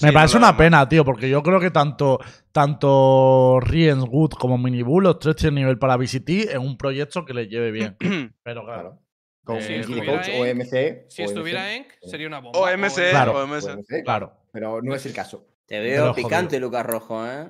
[0.02, 2.18] Me Sí, parece no una pena, tío, porque yo creo que tanto,
[2.52, 7.34] tanto Riens, Wood como Minibull, los tres tienen nivel para VCT en un proyecto que
[7.34, 7.96] les lleve bien.
[8.42, 8.98] Pero claro.
[9.44, 11.06] Con Eh, si Coach o MC.
[11.08, 12.60] Si o estuviera MC, Enk, sería una bomba.
[12.60, 13.32] OMC, Claro.
[13.32, 13.68] o OMC.
[13.78, 14.32] MC, claro.
[14.52, 15.46] Pero no es el caso.
[15.66, 17.46] Te veo picante, Lucas Rojo, ¿eh?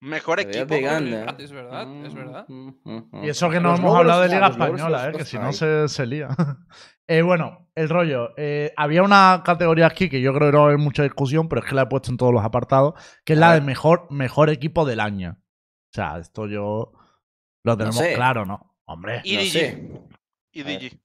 [0.00, 0.66] Mejor equipo.
[0.76, 1.42] picante.
[1.42, 2.46] Es verdad, es verdad.
[3.22, 5.42] Y eso que no Los hemos hablado de Liga Española, eh, que si hay.
[5.42, 6.28] no se, se lía.
[7.08, 8.34] Eh, bueno, el rollo.
[8.36, 11.48] eh, había una categoría aquí que yo creo que no va a haber mucha discusión,
[11.48, 12.94] pero es que la he puesto en todos los apartados,
[13.24, 15.36] que es la de mejor, mejor equipo del año.
[15.38, 16.92] O sea, esto yo
[17.62, 18.14] lo tenemos sé.
[18.14, 18.76] claro, ¿no?
[18.86, 19.50] Hombre, Y No DG.
[19.50, 19.88] sé.
[20.52, 20.98] Y DG.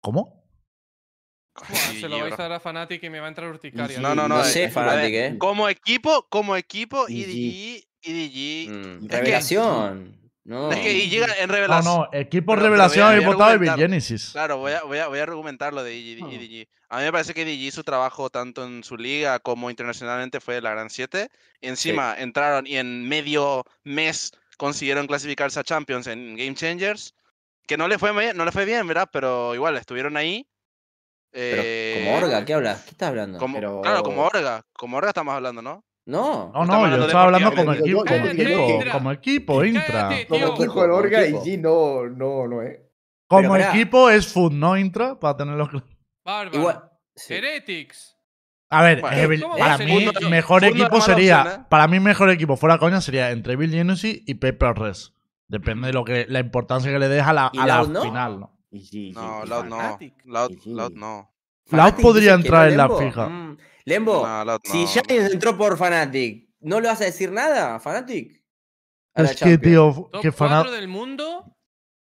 [0.00, 0.48] ¿cómo?
[1.68, 4.00] Sí, se lo vais a dar a Fnatic y me va a entrar urticaria.
[4.00, 4.36] No, no, no.
[4.36, 5.38] No eh, sé, ver, ¿eh?
[5.38, 7.86] Como equipo, como equipo, DG.
[8.06, 8.70] IDG, IDG.
[8.70, 10.16] Mm, que- Revelación.
[10.44, 10.70] No.
[10.70, 11.94] Es que y llega en No, revelación.
[11.96, 13.78] no, equipo Pero- revelación voy a- habéis voy a votado argumentar.
[13.80, 14.28] Genesis.
[14.30, 16.32] Claro, voy a, voy, a, voy a argumentar lo de IDG, Ah.
[16.32, 16.68] IDG.
[16.88, 20.60] A mí me parece que IDG su trabajo tanto en su liga como internacionalmente fue
[20.60, 21.28] la Gran 7.
[21.60, 27.12] Y encima entraron y en medio mes consiguieron clasificarse a Champions en Game Changers.
[27.66, 29.08] Que no le fue, no le fue bien, ¿verdad?
[29.12, 30.46] Pero igual estuvieron ahí.
[31.32, 32.82] Pero, Eh, como Orga, ¿qué hablas?
[32.84, 33.38] ¿Qué estás hablando?
[33.40, 34.64] como- Pero- Claro, como Orga.
[34.72, 35.84] Como Orga estamos hablando, ¿no?
[36.06, 36.52] No.
[36.54, 38.92] No, no, yo estaba hablando como equipo, como equipo, Intra.
[38.92, 40.08] como equipo, Intra.
[40.28, 42.82] Como equipo el Orga y G no, no, no, ¿eh?
[43.28, 45.86] Como equipo es Food, no Intra, para tenerlo claro.
[46.24, 46.90] Bárbaro.
[47.28, 48.16] Heretics.
[48.70, 51.64] A ver, Bueno, Evil- ¿cómo para mí no- mejor no equipo es sería, opción, ¿eh?
[51.70, 55.12] para mí mejor equipo fuera coña sería entre Bill Genesee y Paper Res.
[55.48, 58.02] Depende de lo que la importancia que le des a la, ¿Y a la no?
[58.02, 58.58] final, ¿no?
[58.72, 59.98] Y No, Loud no.
[60.24, 60.50] Loud.
[60.66, 61.32] Loud no.
[61.70, 63.28] Loud Fnatic podría entrar no, en la fija.
[63.28, 63.56] Mm.
[63.84, 64.86] Lembo, No, Loud si.
[64.86, 68.42] Giants entró por Fnatic, ¿no le vas a decir nada a Fnatic?
[69.14, 71.56] A la Es que, tío, Top que 4 fana- del mundo,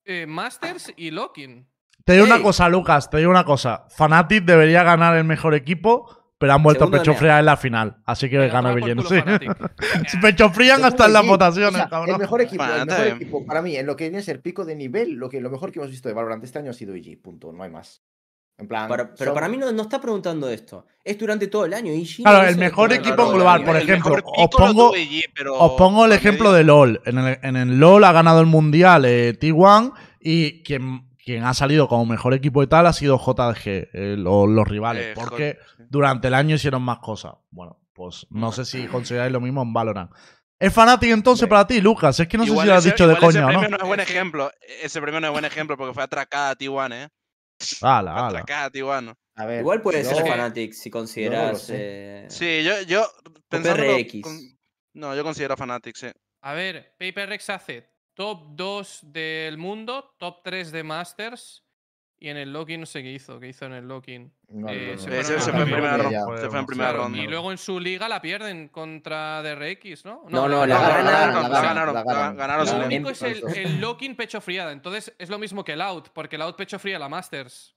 [0.05, 1.69] eh, Masters y Locking.
[2.05, 3.87] Te digo una cosa, Lucas, te digo una cosa.
[3.91, 8.03] Fnatic debería ganar el mejor equipo, pero han vuelto pecho fría en la final.
[8.05, 9.23] Así que gana Genesee.
[9.23, 9.53] Fnatic.
[10.23, 11.29] pecho frían hasta en las sí.
[11.29, 12.15] votaciones, O sea, cabrón.
[12.17, 14.65] El mejor equipo, el mejor equipo para mí, en lo que viene a ser pico
[14.65, 16.97] de nivel, lo, que, lo mejor que hemos visto de Valorant este año ha sido
[16.97, 18.03] IG, punto, no hay más.
[18.63, 20.87] En plan, Para- pero son- para mí no, no está preguntando esto.
[21.05, 21.93] Es durante todo el año.
[22.23, 24.93] Claro, no el mejor equipo el global, por ejemplo, os pongo-
[25.59, 27.01] Os pongo el ejemplo de LOL.
[27.05, 31.55] En el, en el LOL ha ganado el mundial eh, T1 y quien, quien ha
[31.55, 35.07] salido como mejor equipo y tal ha sido JDG, eh, lo- los rivales.
[35.07, 35.83] Eh, porque joder, sí.
[35.91, 37.33] durante el año hicieron más cosas.
[37.51, 40.11] Bueno, pues no sé si consideráis lo mismo en Valorant.
[40.61, 42.21] ¿Es Fnatic entonces para ti, Lucas?
[42.21, 43.59] Es que no sé si lo has dicho de coña o no.
[43.59, 44.53] premio no es buen ejemplo.
[44.85, 47.09] Ese premio no es buen ejemplo porque fue atracada a T1, ¿eh?
[47.81, 48.27] Hala.
[48.29, 49.15] atracada a T1.
[49.37, 51.69] A ver, Igual puede ser Fnatic si consideras.
[51.73, 53.07] eh, Sí, yo, yo
[53.49, 54.23] PRX.
[54.23, 54.59] con-
[54.95, 56.09] No, yo considero Fnatic, sí.
[56.43, 61.65] A ver, PaperX hace top 2 del mundo, top 3 de Masters.
[62.19, 64.33] Y en el Locking no sé qué hizo, qué hizo en el Locking.
[64.53, 66.11] No, Eh, no, no, se Ese se fue en primera ronda.
[66.11, 66.41] ya.
[66.43, 67.19] Se fue en primera Claro, ronda.
[67.19, 70.25] y luego en su liga la pierden contra DRX, ¿no?
[70.29, 71.05] No, no, No, la la ganaron,
[71.43, 74.73] la la ganaron, la la ganaron Lo La único es el, Locking pecho friada.
[74.73, 77.75] Entonces es lo mismo que el Out, porque el Out pecho fría la Masters.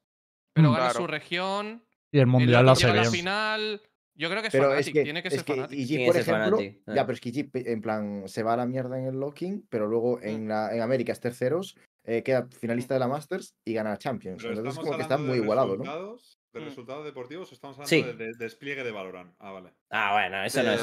[0.53, 0.73] Pero Mm.
[0.73, 0.99] gana Claro.
[0.99, 1.83] su región.
[2.11, 3.11] Y el mundial lo Locking hace llega a la bien.
[3.21, 3.81] final.
[4.17, 6.15] Yo creo que es Pero Fnatic, es que, tiene que es ser que Tiene por
[6.17, 6.79] ejemplo, ya, eh.
[6.85, 9.87] pero es que EG, en plan, se va a la mierda en el locking, pero
[9.87, 10.27] luego Mm.
[10.27, 11.75] en, la, en América es terceros,
[12.05, 14.41] eh, queda finalista de la Masters y gana Champions.
[14.41, 16.15] Pero Entonces, como que está muy igualado, ¿no?
[16.55, 16.65] ¿De Mm.
[16.69, 18.01] resultados deportivos estamos hablando Sí.
[18.01, 19.33] de, de despliegue de Valorant?
[19.39, 19.73] Ah, vale.
[19.91, 20.79] Ah, bueno, eso no es.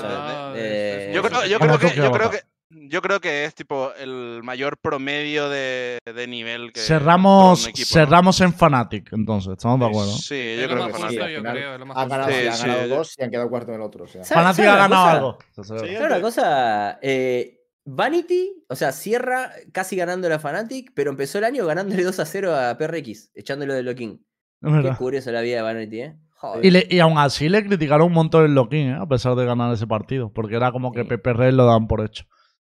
[1.15, 2.31] Yo Eso creo, yo que creo no que, toque yo creo otra.
[2.40, 2.47] que,
[2.89, 7.93] yo creo que es tipo el mayor promedio de, de nivel que cerramos, equipo, ¿no?
[7.94, 10.12] cerramos en Fnatic, entonces, estamos de acuerdo.
[10.12, 11.07] Sí, yo creo que Han justo.
[11.16, 14.05] ganado, Sí, sí, ganado dos y han quedado cuarto en el otro.
[14.05, 14.24] O sea.
[14.24, 15.12] ¿Sabes- Fnatic sabes ha ganado cosa?
[15.16, 15.39] algo.
[15.65, 16.99] ¿Sabes una cosa?
[17.03, 22.20] Eh, Vanity, o sea, cierra casi ganando la Fnatic, pero empezó el año ganándole 2
[22.20, 24.24] a 0 a PRX, echándolo de Locking.
[24.62, 26.16] Qué curiosa la vida de Vanity, ¿eh?
[26.36, 26.64] Joder.
[26.64, 28.98] Y, le- y aún así le criticaron un montón el Loquín, ¿eh?
[29.01, 31.09] a pesar de ganar ese partido, porque era como que Sí.
[31.09, 32.24] Pepe Rey lo daban por hecho.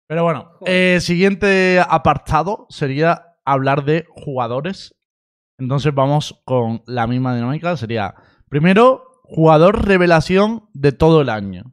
[0.07, 4.95] Pero bueno, eh, siguiente apartado sería hablar de jugadores.
[5.57, 7.75] Entonces vamos con la misma dinámica.
[7.77, 8.13] Sería,
[8.49, 11.63] primero, jugador revelación de todo el año.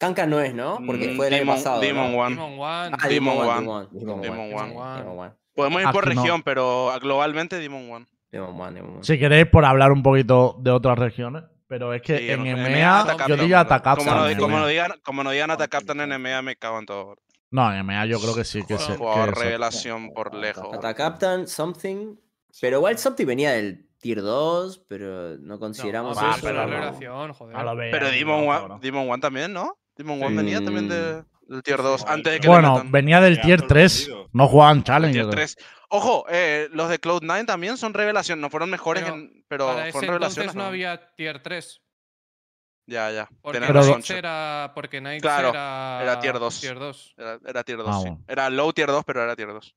[0.00, 0.78] Kanka no es, ¿no?
[0.86, 1.80] Porque Mm, fue el año Demon- pasado.
[1.80, 2.18] Demon ¿no?
[2.18, 2.34] One.
[2.34, 2.96] Demon One.
[3.00, 3.68] Ah, Demon Demon One.
[3.68, 3.86] One.
[3.92, 4.22] Demon One.
[4.22, 4.76] Demon Demon One.
[4.76, 4.98] One.
[5.02, 5.32] Demon One.
[5.54, 6.22] Podemos ir por no.
[6.22, 8.06] región, pero globalmente Demon One.
[8.30, 9.04] Demon Demon.
[9.04, 11.44] Si queréis, por hablar un poquito de otras regiones.
[11.66, 13.60] Pero es que Sí, en EMEA, EMEA, yo Atacaptan, diría.
[13.60, 14.06] Atacaptan.
[14.06, 17.16] Como no, como no digan, como no digan Atacaptan en EMEA, me cago en todo.
[17.50, 18.96] No, en EMEA yo creo que sí, que se.
[18.96, 20.74] Jugador que se- revelación por lejos.
[20.74, 22.16] Ata Captain, Something.
[22.60, 26.46] Pero igual Something venía del Tier 2, pero no consideramos No, Ah, pero eso.
[26.46, 26.72] pero no.
[26.72, 27.56] revelación, joder.
[27.56, 28.74] a Pero Demon no, One.
[28.80, 29.76] Demon One también, ¿no?
[29.96, 30.36] Demon One Sí.
[30.36, 33.92] venía también de- del Tier 2 Joder, antes de que Bueno, venía del tier 3.
[33.92, 34.30] sorprendido.
[34.32, 35.12] No jugaban Challenge.
[35.12, 35.44] Tier yo creo.
[35.46, 35.56] 3.
[35.90, 38.40] Ojo, eh, los de Cloud9 también son revelación.
[38.40, 40.36] No fueron mejores, Pero en, pero Para ese fueron revelaciones.
[40.50, 40.68] entonces no ¿no?
[40.68, 41.80] había tier 3.
[42.86, 43.28] Ya, ya.
[43.42, 44.72] Porque tenés razón, era.
[44.74, 46.00] Porque Knights Claro, era.
[46.02, 46.60] era tier 2.
[46.60, 47.14] Tier 2.
[47.18, 48.08] Era, era Tier 2, Ah, sí.
[48.08, 48.24] bueno.
[48.26, 49.74] Era low Tier 2, pero era Tier 2.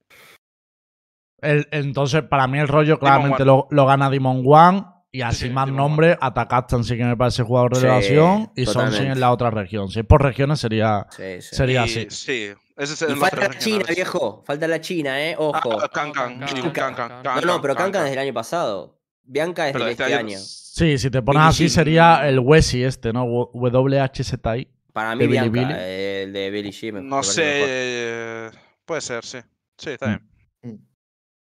[1.41, 4.85] El- entonces, para mí el rollo claramente lo, lo gana Demon One.
[5.13, 8.51] Y así sí, más Demon nombre, Atacaptan sí que me parece jugador de Sí, revelación.
[8.55, 9.07] Y totalmente.
[9.07, 9.89] en la otra región.
[9.89, 11.55] Si es por regiones sería, Sí, sí.
[11.55, 12.07] sería Y así.
[12.09, 14.43] Sí, ese es Y el falta la China, viejo.
[14.47, 15.35] Falta la China, ¿eh?
[15.37, 15.81] Ojo.
[15.81, 16.39] Ah, Cancan.
[16.39, 18.03] No, sí, No, pero Cancan.
[18.03, 18.97] desde el año pasado.
[19.23, 20.17] Bianca es de este este año.
[20.27, 23.25] año- Sí, si te pones así sería el Wesi este, ¿no?
[23.25, 24.67] WHZI.
[24.93, 25.73] Para mí, de Billy Bianca, Billy.
[25.77, 26.93] eh, el de Billy G.
[26.93, 27.41] me- No sé.
[27.43, 27.67] mejor.
[27.69, 28.49] eh,
[28.85, 29.39] Puede ser, sí.
[29.77, 30.09] Sí, está Mm.
[30.09, 30.30] bien.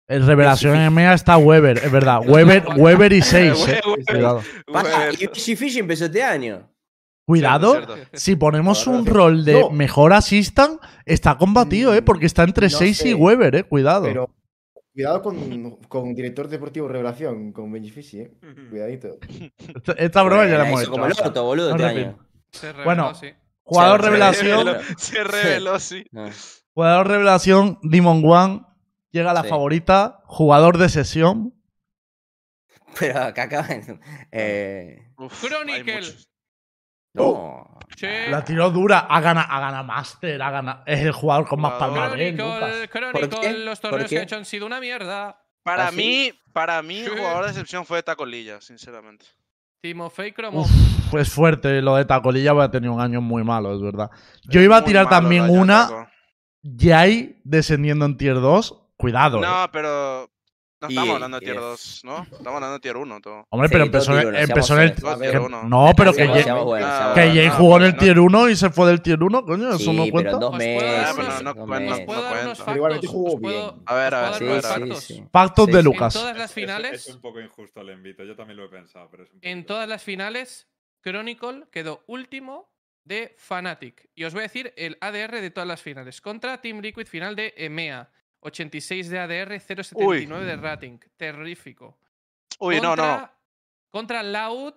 [0.09, 2.21] El revelación EMEA está Weber, es verdad.
[2.27, 3.81] Weber, Weber y 6, eh.
[4.07, 4.43] Cuidado.
[4.73, 6.69] Para, Bueno, y Billy Fish empezó este año.
[7.27, 8.17] Cuidado, Cierto, cierto.
[8.19, 9.71] si ponemos un rol de No.
[9.71, 12.01] mejor assistant, está combatido, ¿eh?
[12.01, 13.65] Porque está entre No 6 y sé, Weber, ¿eh?
[13.65, 14.05] Cuidado.
[14.05, 14.31] Pero
[14.95, 18.33] cuidado con, con director deportivo revelación, con Benji Fishy, eh.
[18.71, 19.19] Cuidadito.
[19.59, 20.91] Esta, esta broma ya la hemos hecho.
[20.91, 22.09] como el orto, boludo, No este repito.
[22.09, 22.19] año.
[22.51, 23.27] Se reveló, Bueno, sí.
[23.63, 24.85] Jugador Se revelación, reveló.
[24.97, 26.05] Se reveló, sí.
[26.73, 28.63] Jugador revelación, Demon One.
[29.11, 29.49] Llega la Sí.
[29.49, 31.55] favorita, jugador de sesión.
[32.99, 34.01] Pero acá acaban.
[34.33, 36.03] Eh, Chronicle.
[37.97, 41.61] Che, La tiró dura, ha ganado, ha ganado Master, ha ganado, es el jugador con
[41.61, 42.11] más Lucas.
[42.13, 45.43] Chronicle, ¿Por Chronicle, los ¿Por torneos que ha hecho han sido una mierda.
[45.65, 45.97] Para ¿Ah, sí?
[45.97, 47.07] mí, para mí, Sí.
[47.07, 49.27] el jugador de excepción fue Tacolilla, sinceramente.
[49.81, 50.63] Timofey Cromov.
[50.67, 54.11] Uf, es fuerte lo de Tacolilla, va a tener un año muy malo, es verdad.
[54.45, 56.11] Yo iba a tirar también una.
[56.63, 58.85] Jai descendiendo en tier 2.
[58.99, 59.47] Cuidado, eh.
[59.47, 60.31] No, pero.
[60.81, 62.23] No Y- estamos hablando de y tier es- 2, ¿no?
[62.23, 63.45] Estamos hablando de tier 1 todo.
[63.51, 64.95] Hombre, Sí, pero empezó, uno, empezó en el.
[64.95, 65.65] Que- 1.
[65.65, 67.21] no, pero que, Jay- buenos, Ah, que.
[67.33, 67.99] Jay no, jugó en el no.
[67.99, 70.31] tier 1 y se fue del tier 1, coño, ¿eso no pero cuenta?
[70.33, 71.05] dos Os puedo meses.
[71.09, 73.83] Ah, no cuenta, igualmente jugó puedo- bien.
[73.87, 74.45] A ver, a ver, Sí,
[75.73, 75.83] de.
[75.83, 76.15] Lucas.
[76.15, 78.23] En todas las Es- finales, Es, un poco injusto el envito.
[78.23, 80.69] Yo también lo he pensado, pero en todas las finales,
[81.03, 82.71] Chronicle quedó último
[83.03, 84.11] de Fnatic.
[84.15, 86.21] Y os voy a decir el ADR de todas las finales.
[86.21, 88.11] Contra Team Liquid, final de EMEA.
[88.41, 90.99] 86 de ADR, 0.79 de rating.
[91.17, 91.99] Terrífico.
[92.61, 93.31] Uy, no, no.
[93.91, 94.75] Contra- Loud,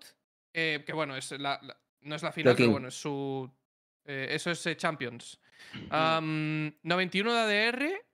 [0.53, 3.49] eh, que bueno, es la, la- no es la final, pero bueno, es su.
[4.05, 5.39] eh, eso es eh, Champions.
[5.89, 8.05] Am, 91 de ADR,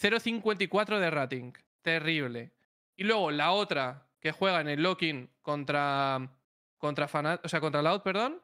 [0.00, 1.52] 0.54 de rating.
[1.82, 2.52] Terrible.
[2.96, 6.30] Y luego la otra que juega en el Locking contra.
[6.78, 8.42] Contra Fanat, o sea, contra Loud, perdón.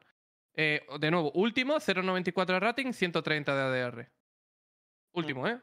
[0.55, 4.09] eh, de nuevo, último, 0.94 de rating, 130 de ADR.
[5.13, 5.59] Último, ¿eh?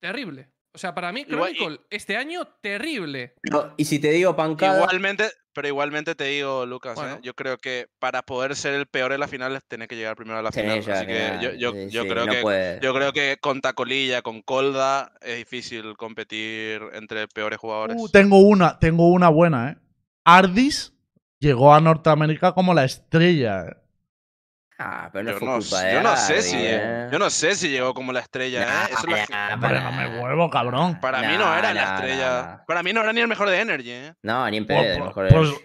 [0.00, 0.48] Terrible.
[0.74, 3.34] O sea, para mí, Igual- y- Chronicle, este año, terrible.
[3.78, 4.76] Y si te digo pancada.
[4.82, 7.18] Igualmente, pero igualmente te digo, Lucas, ¿eh?
[7.22, 10.38] Yo creo que para poder ser el peor en las finales tenés que llegar primero
[10.38, 10.78] a la Sí, final.
[10.78, 12.80] Así que yo, yo, sí, yo sí, creo no que puede.
[12.80, 17.96] yo creo que con Tacolilla, con Colda, es difícil competir entre peores jugadores.
[17.98, 19.76] Uh, tengo una, tengo una buena, ¿eh?
[20.24, 20.92] Ardis
[21.40, 23.78] llegó a Norteamérica como la estrella.
[24.80, 27.08] Ah, pero no yo, fue no, culpa de yo no sé si ¿eh?
[27.10, 28.88] yo no sé si llegó como la estrella, Nah, ¿eh?
[28.92, 31.00] Eso es la que- nah, Hombre, no me huevo, cabrón.
[31.00, 32.42] para mí no Nah, era la estrella.
[32.42, 32.64] nah.
[32.64, 34.14] Para mí no era ni el mejor de Energy, ¿eh?
[34.22, 34.94] No, ni en Pues, pedo.
[34.98, 35.60] pues- mejor pues, es-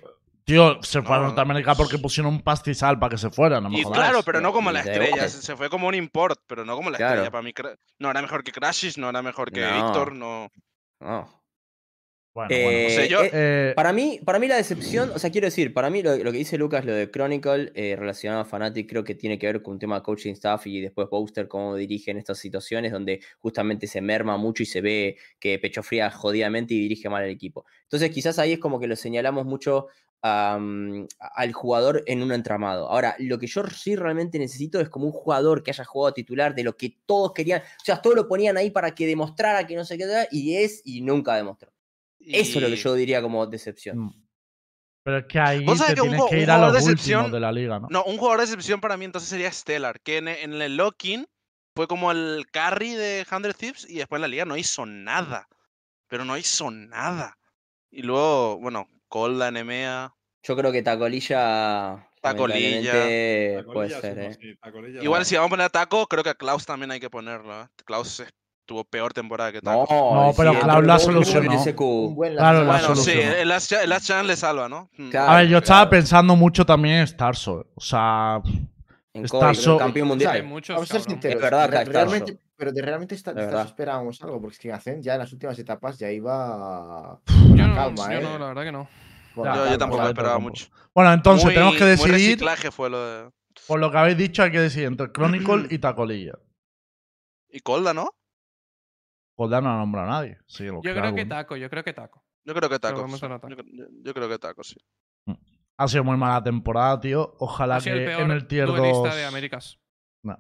[0.45, 1.25] Tío, se fue a No.
[1.27, 3.97] Norteamérica porque pusieron un pastizal para que se fuera, no me Y jodas.
[3.97, 5.29] claro, pero no como la estrella.
[5.29, 7.13] Se se fue como un import, pero no como la Claro.
[7.13, 7.31] estrella.
[7.31, 7.53] Para mí,
[7.99, 9.73] no era mejor que Crashes, no era mejor que No.
[9.85, 10.49] Víctor, no.
[10.99, 11.42] No.
[12.33, 12.87] Bueno, Eh, bueno.
[12.87, 15.71] O sea, yo- eh, Eh, Para mí, para mí la decepción, o sea, quiero decir,
[15.73, 19.03] para mí lo, lo que dice Lucas, lo de Chronicle, eh, relacionado a Fnatic, creo
[19.03, 22.17] que tiene que ver con un tema de coaching staff y después Booster, cómo dirigen
[22.17, 26.79] estas situaciones donde justamente se merma mucho y se ve que pecho fría jodidamente y
[26.79, 27.65] dirige mal el equipo.
[27.83, 29.87] Entonces, quizás ahí es como que lo señalamos mucho
[30.25, 32.89] al jugador en un entramado.
[32.89, 36.55] Ahora, lo que yo sí realmente necesito es como un jugador que haya jugado titular
[36.55, 39.75] de lo que todos querían, o sea, todos lo ponían ahí para que demostrara que
[39.75, 41.72] no sé qué, y es y nunca demostró.
[42.27, 43.97] Eso es lo que yo diría como decepción.
[43.99, 44.25] mm.
[45.03, 46.77] pero es que ahí Vos te que un que un ir a jugador los de
[46.91, 47.87] últimos excepción- de la liga, ¿no?
[47.89, 51.25] No, un jugador de excepción para mí entonces sería Stellar, que en, en el locking
[51.75, 55.47] fue como el carry de 100 Thieves y después en la liga no hizo nada.
[56.07, 57.37] Pero no hizo nada.
[57.89, 60.13] Y luego, bueno, Colda, Nemea.
[60.43, 62.07] Yo creo que Tacolilla.
[62.21, 63.63] Tacolilla.
[63.65, 64.37] Puede ser, ¿eh?
[64.39, 66.99] sí, Tacolilla Igual si vamos a poner a Taco, creo que a Klaus también hay
[66.99, 67.63] que ponerlo.
[67.63, 67.67] ¿eh?
[67.85, 68.33] Klaus es-
[68.65, 69.85] tuvo peor temporada que Taco.
[69.89, 71.63] No, pero sí, Cloud la solucionó.
[72.35, 74.89] Claro, la bueno, sí, el Last, el Last Chance le salva, ¿no?
[74.97, 75.09] Mm.
[75.09, 75.31] Claro.
[75.31, 75.89] a ver, yo estaba claro.
[75.91, 77.65] pensando mucho también en Starso.
[77.75, 78.41] O sea,
[79.13, 80.33] En Está Kobe, so- campeón mundial.
[80.35, 81.35] Hay muchos, Vamos a ser sinceros.
[81.35, 82.49] Es verdad, re- realmente, Starso.
[82.57, 83.65] pero de realmente está, verdad.
[83.65, 87.19] esperábamos algo, porque es que ya en las últimas etapas ya iba
[87.55, 88.21] Yo no, calma, yo ¿eh?
[88.23, 88.87] no, la verdad que no.
[89.35, 90.49] Ya, Yo, calma, yo tampoco esperaba tampoco.
[90.49, 90.67] mucho.
[90.95, 92.11] bueno, entonces Muy- tenemos que Muy decidir.
[92.13, 93.29] reciclaje fue lo de.
[93.67, 96.33] Por lo que habéis dicho, hay que decidir entre Chronicle y Tacolilla.
[97.55, 98.09] Y Colda, ¿no?
[99.35, 100.37] Colda no ha nombrado a nadie.
[100.47, 101.25] Sí, lo Yo que creo que.
[101.25, 102.23] Taco, yo creo que Taco.
[102.45, 103.01] Yo creo que Taco.
[103.01, 103.25] vamos sí.
[103.25, 103.51] a notar.
[104.03, 104.75] Yo, creo que Taco, sí.
[105.77, 107.35] Ha sido muy mala temporada, tío.
[107.39, 108.77] Ojalá sido el que peor en el tier 2.
[108.77, 109.79] duelista de Américas.
[110.23, 110.37] No.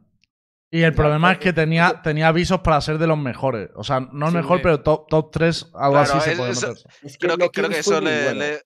[0.71, 3.69] Y el Ya, problema es que tenía, tenía avisos para ser de los mejores.
[3.75, 6.49] O sea, no el Sí, mejor, pero top, top 3, algo Claro, así se puede
[6.53, 6.87] meterse.
[7.03, 8.39] Es que Creo que, creo que eso le, bueno.
[8.39, 8.61] le-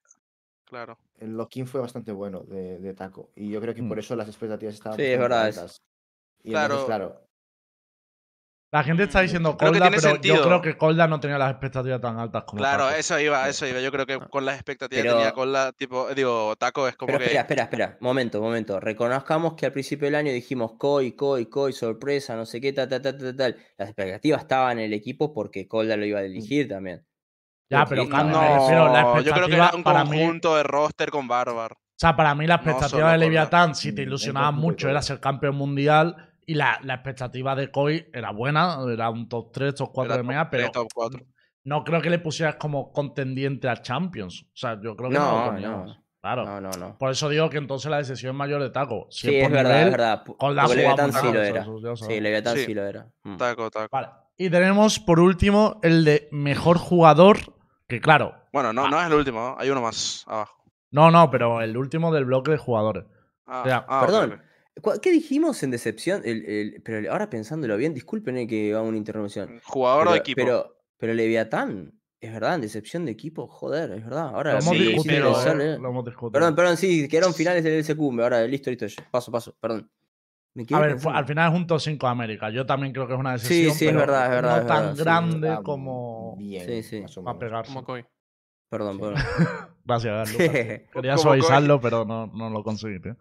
[0.65, 0.97] Claro.
[1.19, 3.31] El lock-in fue bastante bueno de, de Taco.
[3.35, 3.87] Y yo creo que Mm.
[3.89, 5.49] por eso las expectativas estaban Sí, es verdad.
[6.43, 6.73] Y Claro.
[6.75, 7.26] entonces, claro.
[8.69, 10.35] La gente está Mm, diciendo creo que Colda, tiene pero sentido.
[10.35, 12.97] yo creo que Colda no tenía las expectativas tan altas como Claro, Taco.
[12.97, 13.79] eso iba, eso iba.
[13.79, 17.07] Yo creo que con las expectativas que Pero- tenía Colda, tipo, digo, Taco es como
[17.07, 17.25] Pero que.
[17.25, 17.97] espera, espera, espera.
[18.01, 18.79] Momento, momento.
[18.81, 22.89] Reconozcamos que al principio del año dijimos Koi, Koi, Koi, sorpresa, no sé qué, tal,
[22.89, 23.55] tal, tal, tal, tal.
[23.77, 27.05] Las expectativas estaban en el equipo porque Colda lo iba a dirigir también.
[27.69, 28.09] Ya, pero no,
[28.91, 30.17] la yo creo que expectativa era un mí.
[30.19, 31.71] conjunto de roster con Barbar.
[31.73, 33.17] O sea, para mí la expectativa de.
[33.17, 36.26] Leviatán, si te Mm, ilusionabas entonces, mucho, era ser campeón mundial.
[36.49, 40.15] Y la, la expectativa de Koi era buena, era un top 3, top 4 Era
[40.15, 40.87] de top MEA, pero top
[41.65, 44.43] no creo que le pusieras como contendiente a Champions.
[44.43, 46.03] O sea, yo creo que no, No, lo no.
[46.21, 46.45] Claro.
[46.45, 46.97] No, no, no.
[46.97, 49.07] Por eso digo que entonces la decisión es mayor de Taco.
[49.09, 50.23] Si Sí, es verdad, nivel, es verdad.
[50.37, 51.65] Con la jugamos, sí lo era.
[51.97, 52.19] Sí.
[52.21, 52.73] Leviatán Sí.
[52.73, 53.07] lo era.
[53.23, 53.35] Mm.
[53.37, 53.89] Taco, Taco.
[53.91, 54.07] Vale.
[54.37, 57.37] Y tenemos por último el de mejor jugador.
[57.87, 58.89] Que claro, Bueno, no, Ah.
[58.89, 59.55] no es el último, ¿no?
[59.59, 60.63] hay uno más abajo.
[60.91, 63.03] no, no, pero el último del bloque de jugadores.
[63.45, 64.41] Ah, Ya, ah, ok, Perdón.
[64.81, 66.21] ¿Cu- ¿Qué dijimos en decepción?
[66.25, 69.59] El- el- pero ahora pensándolo bien, disculpen eh, que haga una interrupción.
[69.63, 70.35] Jugador pero, o equipo.
[70.41, 74.29] Pero, pero Leviatán, es verdad, en decepción de equipo, joder, es verdad.
[74.29, 76.31] Ahora Lo hemos sí, sí, discutido, pero- eh, lo hemos discutido.
[76.31, 77.99] Perdón, perdón, sí, quedaron finales del LSQ.
[78.21, 78.85] Ahora, listo, listo.
[79.11, 79.89] Paso, paso, perdón.
[80.71, 81.15] A ver, pensando.
[81.19, 82.49] al final es un top 5 de América.
[82.49, 83.75] Yo también creo que es una decisión.
[83.75, 86.81] sí, es pero verdad, es verdad, No es tan verdad, sí, grande como Bien, Sí,
[86.83, 87.01] sí.
[87.01, 87.47] más o para menos.
[87.49, 87.73] pegarse.
[87.73, 88.05] Como Koi.
[88.69, 88.99] Perdón, Sí.
[89.01, 89.15] perdón.
[89.87, 90.81] Gracias, Carlos.
[90.93, 93.15] Quería suavizarlo, pero no, no lo conseguí, tío.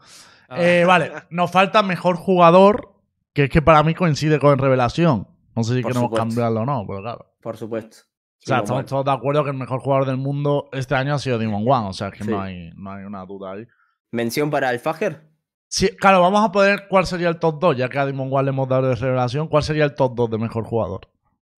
[0.48, 2.92] Ah, Eh, vale, nos falta mejor jugador,
[3.32, 5.28] que es que para mí coincide con Revelación.
[5.54, 6.26] No sé si Por queremos supuesto.
[6.28, 7.26] cambiarlo o no, pero claro.
[7.40, 7.98] Por supuesto.
[7.98, 11.18] O sea, estamos todos de acuerdo que el mejor jugador del mundo este año ha
[11.18, 11.88] sido Demon One.
[11.88, 12.30] O sea, que Sí.
[12.30, 13.66] no, hay, no hay una duda ahí.
[14.12, 15.28] Mención para Alfajer.
[15.68, 18.44] Sí, claro, vamos a poner cuál sería el top 2, ya que a Demon One
[18.44, 19.48] le hemos dado de revelación.
[19.48, 21.08] ¿Cuál sería el top 2 de mejor jugador?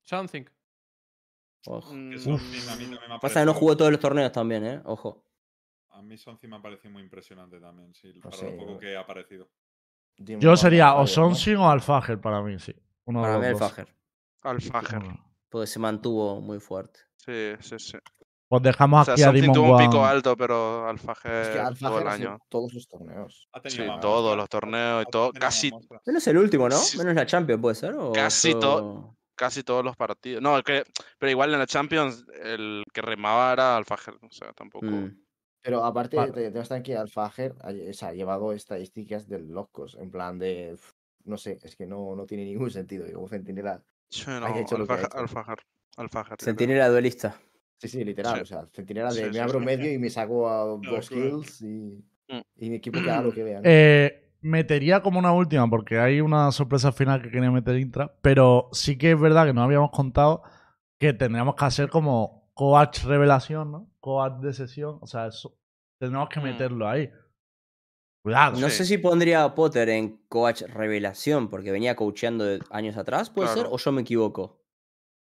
[0.04, 0.44] Something.
[1.66, 1.90] Ojo.
[1.90, 2.16] A mí
[2.86, 4.80] me ha Pasa que no jugó todos los torneos también, ¿eh?
[4.84, 5.24] Ojo.
[5.90, 8.72] A mí Son Cima me ha parecido muy impresionante también, sí, para sé, lo poco
[8.74, 9.48] yo- que ha aparecido.
[10.16, 11.06] Yo sería o ¿no?
[11.06, 12.74] Sonsin o Alfager para mí, sí.
[13.04, 13.62] Uno de Para los mí dos.
[13.62, 13.94] Alfajer.
[14.42, 15.02] Alfajer.
[15.48, 17.00] Porque se mantuvo muy fuerte.
[17.16, 17.98] Sí, sí, sí.
[18.48, 21.74] Pues dejamos O sea, aquí a Something Demon tuvo un pico alto, pero Es que
[21.80, 22.38] todo el año.
[22.48, 23.48] todos los torneos.
[23.52, 25.70] Ha Sí, todos los torneos y todo, casi-.
[26.06, 26.76] Menos el último, ¿no?
[26.96, 27.94] Menos la Champions, ¿puede ser?
[27.94, 29.17] ¿O Casi todo.
[29.38, 30.42] Casi todos los partidos.
[30.42, 30.82] No, que,
[31.18, 34.14] pero igual en la Champions el que remaba era Alfajer.
[34.22, 34.86] O sea, tampoco.
[34.86, 35.16] Mm.
[35.62, 36.32] Pero aparte, Vale.
[36.32, 39.96] te- tenemos también que Alfajer ha, o sea, ha llevado estadísticas de locos.
[40.00, 40.76] En plan de.
[41.24, 43.06] No sé, es que no, no tiene ningún sentido.
[43.06, 43.82] y Como centinela.
[44.10, 45.20] Sí, no, Haya hecho lo que ha Alfajer.
[45.20, 45.58] Alfajer,
[45.96, 46.36] Alfajer.
[46.40, 47.38] Centinela duelista.
[47.80, 48.34] Sí, sí, literal.
[48.36, 48.40] Sí.
[48.42, 49.64] O sea, centinela de Sí, me abro sí.
[49.66, 52.40] medio y me saco a dos kills y, Mm.
[52.56, 53.62] y mi equipo que haga lo que vean.
[53.64, 58.68] Eh, metería como una última, porque hay una sorpresa final que quería meter Intra, pero
[58.72, 60.42] sí que es verdad que no habíamos contado
[60.98, 63.90] que tendríamos que hacer como coach revelación, ¿no?
[64.00, 65.56] Coach de sesión, o sea, eso
[65.98, 66.42] tenemos que Mm.
[66.44, 67.10] meterlo ahí.
[68.22, 68.58] Cuidado.
[68.58, 68.76] No Sí.
[68.78, 73.66] sé si pondría a Potter en coach revelación porque venía coacheando años atrás, ¿puede ser?
[73.70, 74.60] ¿O yo me equivoco?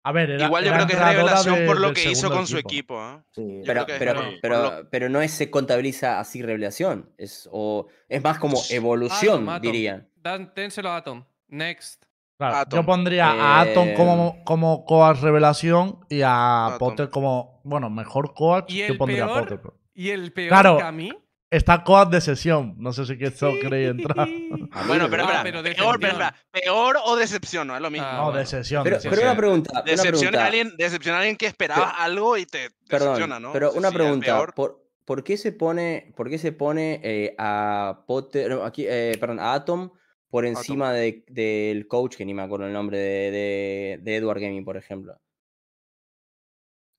[0.09, 2.31] A ver, era, Igual yo era creo que es revelación de- por lo que hizo
[2.31, 2.95] con su equipo.
[3.03, 3.19] ¿eh?
[3.33, 3.63] Sí.
[3.67, 7.11] Pero, que pero, pero, Por lo- pero no es, se contabiliza así revelación.
[7.19, 9.63] Es, o, es más como evolución, Atom, Atom.
[9.63, 10.09] dirían.
[10.15, 11.25] Dan- dénselo a Atom.
[11.49, 12.05] Next.
[12.39, 12.81] Claro, Atom.
[12.81, 16.79] Yo pondría a Atom Eh, como, como coach revelación y a Atom.
[16.79, 18.71] Potter como, bueno, mejor coach.
[18.71, 19.61] Y Yo el pondría a peor, Potter.
[19.61, 20.79] pero- Y el peor Claro.
[20.79, 21.11] Cami.
[21.51, 22.75] Está coach de sesión.
[22.79, 24.19] No sé si que esto queréis entrar.
[24.21, 24.49] A mí
[24.89, 26.01] Bueno, pero, Ah, espera, pero peor, decepción.
[26.01, 28.07] pero espera, peor o decepción, no es lo mismo.
[28.11, 28.39] Ah, no, bueno.
[28.41, 28.83] de sesión.
[28.85, 29.83] Pero, pero una pregunta.
[29.83, 33.53] Decepción a alguien, decepción a alguien que esperaba algo y te Perdón, decepciona, ¿no?
[33.53, 34.45] pero una pregunta.
[34.55, 39.17] ¿Por, por qué se pone, por qué se pone eh, a Potter, no, aquí, eh,
[39.21, 39.91] perdón, a Atom
[40.29, 44.41] por encima de- del coach, que ni me acuerdo el nombre, de, de, de Edward
[44.41, 45.17] Gaming, por ejemplo?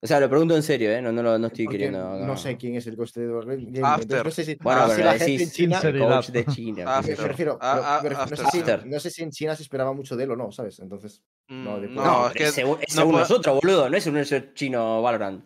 [0.00, 1.02] O sea, lo pregunto en serio, ¿eh?
[1.02, 2.18] No, no, lo- no estoy Porque queriendo.
[2.24, 3.66] no sé quién es el coste de Gaming.
[3.74, 4.24] Entonces After.
[4.24, 5.80] no sé si, Bueno, no pero si la decís gente en China.
[6.14, 6.84] coach de China.
[6.86, 8.86] Ah, Me, refiero, Ah, ah, me refiero- no, sé si, After.
[8.86, 10.78] no sé si en China se esperaba mucho de él o no, ¿sabes?
[10.78, 13.60] Entonces, Mm, no, de- no, No, es que es según, es no según puedo- nosotros,
[13.60, 13.88] boludo.
[13.90, 15.44] No es un chino Valorant.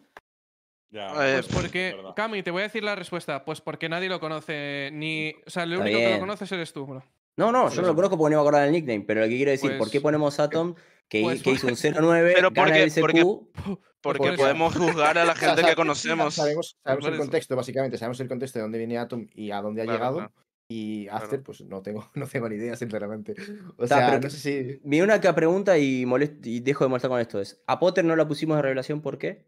[0.90, 1.96] Ya, Pues es porque.
[2.14, 3.44] Cami, te voy a decir la respuesta.
[3.46, 5.32] Pues porque nadie lo conoce ni.
[5.46, 7.02] O sea, el único que lo conoces eres tú, bro.
[7.38, 7.94] No, no, yo no lo eso.
[7.94, 10.02] conozco porque no me acuerdo del nickname, pero lo que quiero decir, ¿por qué Pues-
[10.02, 10.74] ponemos Atom,
[11.08, 13.24] que, pues que hizo un porque- 09, Pero gana porque- el SQ, porque-
[14.02, 16.34] Porque Porque- podemos juzgar a la O sea, gente que conocemos.
[16.34, 17.98] Sabemos, sabemos el contexto, básicamente.
[17.98, 20.16] Sabemos el contexto de dónde viene Atom y a dónde ha Claro, llegado.
[20.16, 20.32] claro.
[20.68, 21.24] Y Claro.
[21.24, 23.34] After, pues no tengo, no tengo ni idea, sinceramente.
[23.76, 24.80] O Ta, sea, pero no que- sé si.
[24.84, 28.16] Mi única pregunta y, molest- y dejo de molestar con esto es, ¿a Potter no
[28.16, 29.46] la pusimos de revelación por qué?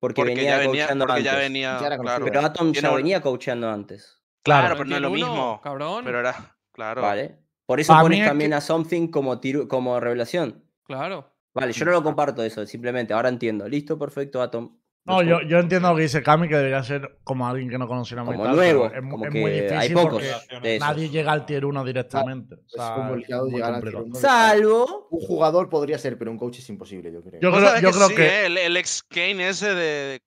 [0.00, 1.44] Porque, Porque venía coacheando porque ya antes.
[1.44, 2.24] venía, Ya claro.
[2.24, 4.20] Pero Atom ya un- venía coacheando antes.
[4.42, 5.60] Claro, Pero pero no es lo mismo.
[5.62, 6.04] Cabrón.
[6.04, 7.02] Pero era, claro.
[7.02, 7.38] ¿Vale?
[7.66, 10.64] Por eso pones es también que- a Something como, tiro- como revelación.
[10.84, 11.32] Claro.
[11.54, 13.12] Vale, yo no lo comparto eso, simplemente.
[13.14, 13.68] Ahora entiendo.
[13.68, 14.78] Listo, perfecto, Atom.
[15.06, 17.86] No, yo, yo entiendo lo que dice Cami, que debería ser como alguien que no
[17.86, 21.30] conociéramos y Como nuevo, Es, como es que muy difícil hay pocos porque nadie llega
[21.30, 22.56] al tier 1 directamente.
[22.56, 24.04] O Es sea, complicado es muy llegar al complicado.
[24.04, 24.20] tier uno.
[24.20, 25.08] Salvo...
[25.12, 27.40] Un jugador podría ser, pero un coach es imposible, yo creo.
[27.40, 28.26] Yo creo, yo que creo sí, que.
[28.26, 28.46] ¿eh?
[28.46, 30.20] el, el ex Kane ese de.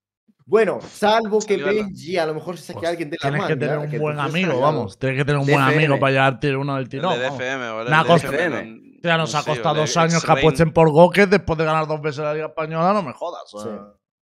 [0.49, 3.47] Bueno, salvo que Benji a lo mejor se saque pues, a alguien de la tienes
[3.47, 4.97] que tener un buen amigo, vamos.
[4.97, 7.13] Tienes que tener un buen amigo para tier 1 del El tirón.
[7.13, 7.37] de vamos.
[7.37, 7.89] DFM, ¿vale?
[7.91, 10.73] Me ha El de costado- DFM, Ya no nos ha costado dos años que apuesten
[10.73, 13.43] por Goques después de ganar dos veces la Liga Española, no me jodas.
[13.53, 13.63] es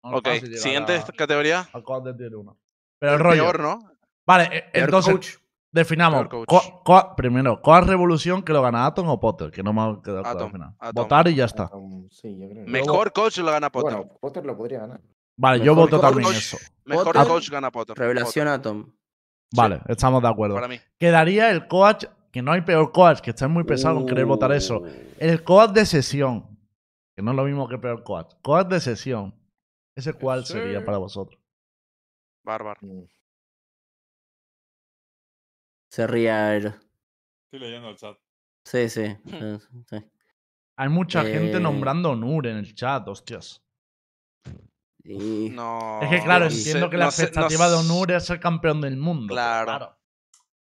[0.01, 0.27] Ok,
[0.57, 1.67] siguiente categoría.
[1.73, 2.57] al coach de tier 1.
[2.97, 3.43] Pero el rollo.
[3.43, 3.79] Peor, ¿no?
[4.25, 5.39] Vale, eh, Peor entonces
[5.69, 6.27] definamos.
[6.47, 9.51] Co- co- primero, ¿cuál revolución que lo gana Atom o Potter?
[9.51, 10.75] Que no me ha quedado claro al final.
[10.79, 11.03] Atom.
[11.03, 11.69] Votar y ya está.
[12.09, 12.65] Sí, yo creo.
[12.67, 13.97] Mejor coach lo gana Potter.
[13.97, 15.01] Bueno, Potter lo podría ganar.
[15.37, 16.57] Vale, yo voto coach- también eso.
[16.85, 17.97] Mejor Potter, coach gana Potter.
[17.97, 18.91] Revelación Atom.
[19.53, 20.55] Vale, estamos de Potter, acuerdo.
[20.55, 20.79] Para mí.
[20.97, 24.51] Quedaría el coach, que no hay peor coach, que estáis muy pesados con querer votar
[24.51, 24.79] eso.
[24.79, 24.87] Uh,
[25.19, 26.57] El coach de sesión,
[27.15, 28.33] que no es lo mismo que peor coach.
[28.41, 29.33] Coach de sesión.
[29.95, 30.53] ¿Ese cuál Sí.
[30.53, 31.39] sería para vosotros?
[32.43, 32.79] Bárbaro.
[32.81, 33.03] Mm.
[35.89, 36.67] Se ría él.
[37.45, 38.17] Estoy leyendo el chat.
[38.65, 39.15] Sí, sí.
[39.25, 39.57] sí,
[39.89, 39.97] sí.
[40.77, 41.59] Hay mucha gente Eh.
[41.61, 43.61] nombrando Nur en el chat, hostias.
[45.05, 45.99] Y- No.
[46.01, 47.75] es que claro, no sé, entiendo que la no sé, no expectativa de.
[47.77, 49.27] Onur es ser campeón del mundo.
[49.35, 49.95] pero Claro.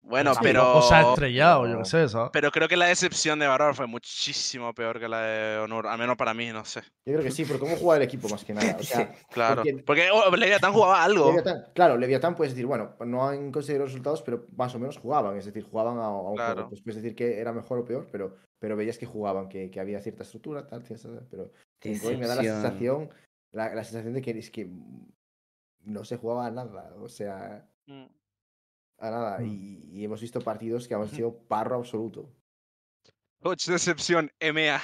[0.04, 0.78] Bueno, Sí, pero.
[0.78, 1.78] O sea, estrellado, yo No.
[1.78, 2.30] qué sé, ¿sabes?
[2.32, 5.86] Pero creo que la decepción de Bárbaro fue muchísimo peor que la de Honor.
[5.86, 6.80] Al menos para mí, no sé.
[7.06, 8.76] Yo creo que sí, pero cómo juega el equipo más que nada.
[8.80, 9.62] O sea, Claro.
[9.62, 11.28] Porque- Porque oh, Leviatán jugaba algo.
[11.28, 14.98] Leviatán, claro, Leviatán puedes decir, bueno, no han conseguido los resultados, pero más o menos
[14.98, 16.54] jugaban, es decir, jugaban a, a un Claro.
[16.54, 16.68] juego.
[16.70, 19.78] Pues puedes decir que era mejor o peor, pero, pero veías que jugaban, que, que
[19.78, 21.52] había cierta estructura, tal, cierta- pero
[22.18, 23.08] me da la sensación,
[23.52, 24.68] la, la sensación de que es que
[25.84, 28.04] no se jugaba a nada, o sea, Mm.
[28.98, 29.38] a nada.
[29.40, 29.46] Mm.
[29.46, 32.30] Y, y hemos visto partidos que han sido parro absoluto.
[33.42, 34.80] Coach decepción, MA.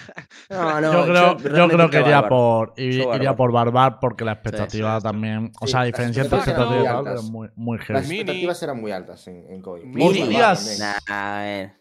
[0.51, 3.37] No, no, yo creo, yo realmente creo que iría por, iría Barbar.
[3.37, 5.03] por Barbar porque la expectativa sí, sí.
[5.05, 5.53] también.
[5.61, 8.01] O Sí, sea, a las diferencia entre expectativas tal, muy muy, muy Las heavy.
[8.09, 8.15] Mini.
[8.23, 9.63] expectativas eran muy altas en.
[9.85, 10.03] Mini.
[10.23, 10.81] Hostias.
[11.09, 11.75] Nah, eh.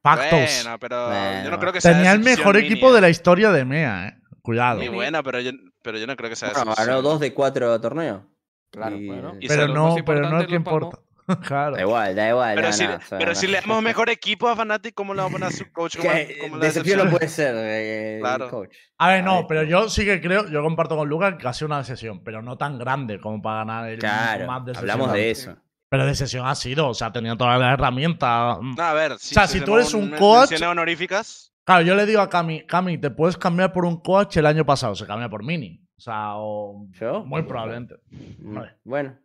[0.00, 0.62] Factos.
[0.62, 1.50] Bueno, pero yo Bueno.
[1.50, 2.94] no creo que sea Tenía el mejor mini, equipo eh.
[2.94, 4.22] de la historia de MEA, eh.
[4.42, 4.78] Cuidado.
[4.78, 5.50] Muy buena, pero yo,
[5.82, 6.86] pero yo no creo que sea Bueno, decepción.
[6.88, 8.22] ganó dos de cuatro torneos.
[8.70, 9.34] Claro, Y- bueno.
[9.40, 10.98] Y Pero no, pero no es que importa.
[11.46, 11.76] claro.
[11.76, 12.54] Da igual, da igual.
[12.56, 13.34] Pero, no, si, no, o pero no.
[13.34, 15.96] si le damos mejor equipo a Fnatic, ¿cómo le vamos a poner a su coach
[15.96, 17.10] como, decepción no decepción?
[17.10, 18.48] puede ser, eh, Claro.
[18.50, 18.74] coach.
[18.98, 21.46] A ver, A no, ver, pero yo sí que creo, yo comparto con Lucas que
[21.46, 24.72] ha sido una sesión, pero no tan grande como para ganar el Claro, más de
[24.76, 25.56] hablamos de eso.
[25.90, 28.58] Pero de sesión ha sido, o sea, tenía todas las herramientas.
[28.62, 32.20] No, a ver, si, sea, si tú eres un coach- honoríficas, Claro, yo le digo
[32.20, 35.44] a Cami, Cami, te puedes cambiar por un coach el año pasado, se cambia por
[35.44, 35.80] Mini.
[35.96, 37.24] O sea, o ¿Yo?
[37.24, 37.96] muy probablemente.
[38.10, 38.76] Mm, Vale.
[38.82, 39.18] Bueno,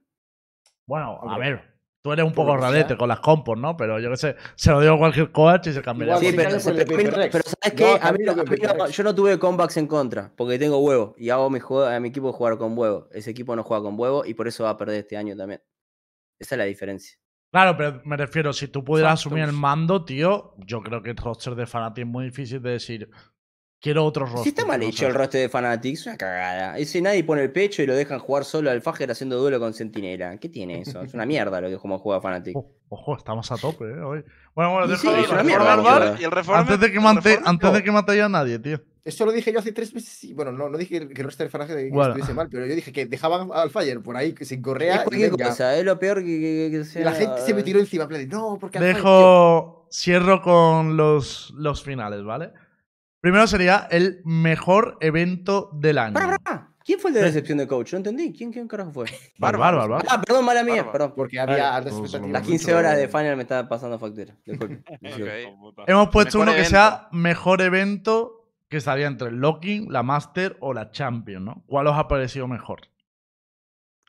[0.85, 3.76] Bueno, a ver, tú eres un poco que rarete con las compos, ¿no?
[3.76, 6.15] Pero yo qué sé, se lo digo a cualquier coach y se cambiaría.
[6.15, 7.97] Igual, sí, pero, el ¿sabes Yo qué?
[7.99, 11.15] A mí, a mí no- yo no tuve comebacks en contra, porque tengo huevo.
[11.18, 13.07] Y hago a mi, juego- a mi equipo jugar con huevo.
[13.11, 15.61] Ese equipo no juega con huevo y por eso va a perder este año también.
[16.39, 17.18] Esa es la diferencia.
[17.51, 21.17] Claro, pero me refiero, si tú pudieras asumir el mando, tío, yo creo que el
[21.17, 23.09] roster de Fnatic es muy difícil de decir.
[23.79, 24.41] Quiero otro roster.
[24.43, 26.77] Si está mal hecho el roster de Fanatics, es una cagada.
[26.79, 29.71] Ese nadie pone el pecho y lo dejan jugar solo al Fajer haciendo duelo con
[29.75, 30.37] Sentinela.
[30.39, 31.03] ¿Qué tiene eso?
[31.03, 32.55] Es una mierda lo que como juega Fnatic.
[32.57, 34.01] Oh, Ojo, estamos a tope, ¿eh?
[34.01, 34.23] Hoy.
[34.55, 35.75] Bueno, bueno, Y deja sí, de es una mierda.
[35.75, 38.81] Y antes de que reforme- antes de que mate a nadie, tío.
[39.07, 40.23] Eso lo dije yo hace tres meses.
[40.25, 42.09] y Bueno, no, no dije que el roster de Fnatic que Bueno.
[42.09, 45.03] estuviese mal, pero yo dije que dejaban al Fire por ahí sin correa.
[45.09, 47.05] Es y cosa, es lo peor que, que- que sea.
[47.05, 48.03] la gente se me tiró encima.
[48.03, 49.03] en plan No, porque al Fire, tío".
[49.03, 49.88] Dejo.
[49.91, 52.51] Cierro con los, los finales, ¿vale?
[53.21, 56.13] Primero sería el mejor evento del año.
[56.13, 56.73] Pará, pará.
[56.84, 57.91] ¿Quién fue el de la recepción de coach?
[57.93, 58.31] No entendí.
[58.31, 59.05] ¿Quién, quién carajo fue?
[59.38, 60.05] Bárbaro, bárbaro.
[60.09, 60.75] Ah, perdón, mala mía.
[60.84, 60.91] Bárbaro.
[60.91, 61.13] Perdón.
[61.15, 62.31] Porque había altas Todos expectativas.
[62.34, 62.51] Las mucho.
[62.51, 64.35] 15 horas de final me estaban pasando factura.
[64.45, 64.84] Disculpe.
[64.89, 65.84] Ok.
[65.88, 66.69] Hemos puesto Mejor uno que evento.
[66.69, 68.36] sea mejor evento
[68.69, 71.64] que estaría entre el Locking, la Master o la Champion, ¿no?
[71.68, 72.81] ¿Cuál os ha parecido mejor?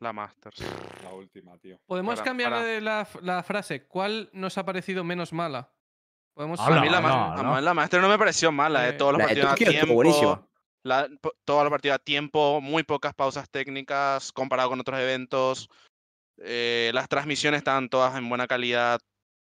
[0.00, 0.60] La Masters.
[1.02, 1.80] La última, tío.
[1.86, 2.52] Podemos cambiar
[2.82, 3.86] la, la frase.
[3.86, 5.72] ¿Cuál nos ha parecido menos mala?
[6.34, 7.52] Podemos a mí la, no, ma- no.
[7.54, 8.92] a mí la Master no me pareció mala, eh.
[8.92, 10.48] Todos los La partidos a tiempo.
[10.84, 11.08] la-
[11.44, 15.68] todos los partidos a tiempo, muy pocas pausas técnicas comparado con otros eventos.
[16.40, 19.00] eh, las transmisiones estaban todas en buena calidad.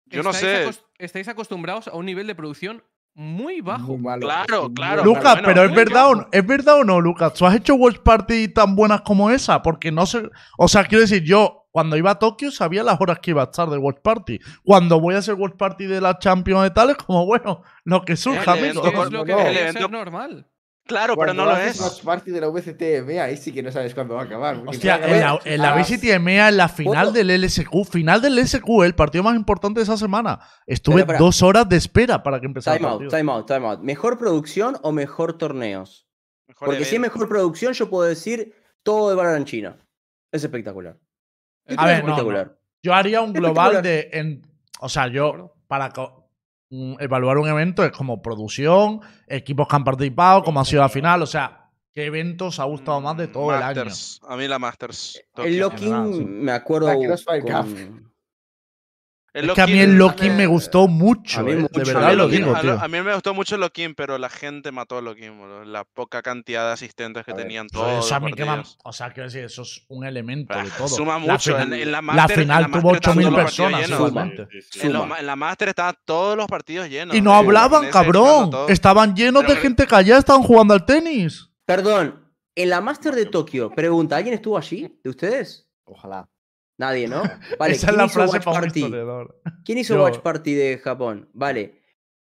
[0.06, 0.70] Yo no sé.
[1.00, 2.84] Estáis acostumbrados a un nivel de producción
[3.16, 3.88] muy bajo.
[3.94, 4.22] Muy malo.
[4.28, 5.04] Claro, claro.
[5.04, 7.34] Lucas, bueno, pero es verdad, o no, ¿es verdad o no, Lucas?
[7.34, 9.62] ¿Tú has hecho Watch Party tan buenas como esa?
[9.62, 10.24] Porque no sé.
[10.58, 13.46] O sea, quiero decir, yo cuando iba a Tokio sabía las horas que iba a
[13.46, 14.40] estar de Watch Party.
[14.64, 18.04] Cuando voy a hacer Watch Party de la Champions de tal, es como, bueno, lo
[18.04, 19.04] que surja, El Es, amigo.
[19.04, 20.48] es lo que El evento- normal.
[20.86, 21.80] Claro, pero no lo es.
[21.80, 24.62] Watch party de la VCTM, ahí sí que no sabes cuándo va a acabar.
[24.68, 27.12] Hostia, en la, en la a- VCT EMEA, en la final ¿Puedo?
[27.14, 30.40] del LSQ, final del LSQ, el partido más importante de esa semana.
[30.68, 33.18] Estuve Pero, dos horas de espera para que empezara el Time out, partido.
[33.18, 33.80] time out, time out.
[33.80, 36.06] ¿Mejor producción o mejor torneos?
[36.48, 38.54] Mejor Porque si es mejor producción, yo puedo decir
[38.84, 39.78] todo de Valorant China.
[40.34, 40.98] Es espectacular.
[41.66, 42.58] Es A ver, Es no, espectacular.
[42.82, 44.10] Yo haría un global de.
[44.12, 44.46] en-
[44.82, 46.23] o sea, yo, para co-
[47.00, 51.22] evaluar un evento es como producción, equipos que han participado, cómo ha sido la final,
[51.22, 53.84] o sea, qué eventos ha gustado más de todo el año.
[54.28, 55.22] A mí la Masters.
[55.38, 55.60] El Tokio.
[55.60, 56.26] Locking, sí.
[56.26, 56.88] me acuerdo.
[56.88, 58.13] La Crossfire con-
[59.34, 61.74] El Es que a mí el Locking a me gustó mucho, a mí eh, mucho.
[61.74, 62.80] de a mí verdad lo digo, a, tío.
[62.80, 65.66] a mí me gustó mucho el Lock-in, pero la gente mató el Lock-in, boludo.
[65.66, 68.06] La poca cantidad de asistentes que A tenían todos.
[68.06, 68.44] eso a mí que.
[68.84, 70.88] O sea, quiero decir, eso es un elemento de Ah, todo.
[70.88, 71.52] Suma La mucho.
[71.58, 73.44] final- en, en la la Master, en final la tuvo Master estaban 8.000 todos los
[73.44, 73.90] partidos personas.
[74.84, 75.22] En, Suma.
[75.24, 77.16] la Master estaban todos los partidos llenos.
[77.16, 78.52] Y no de- hablaban, cabrón.
[78.70, 81.50] Estaban llenos de gente callada, estaban jugando al tenis.
[81.66, 82.24] Perdón,
[82.56, 85.68] en la Master de Tokio, pregunta, ¿alguien estuvo allí de ustedes?
[85.86, 86.30] Ojalá.
[86.78, 87.22] Nadie, ¿no?
[87.60, 88.92] Vale, Esa es ¿quién la hizo frase Watch para un Party?
[89.66, 90.04] ¿Quién hizo Yo.
[90.04, 91.30] Watch Party de Japón?
[91.34, 91.82] Vale.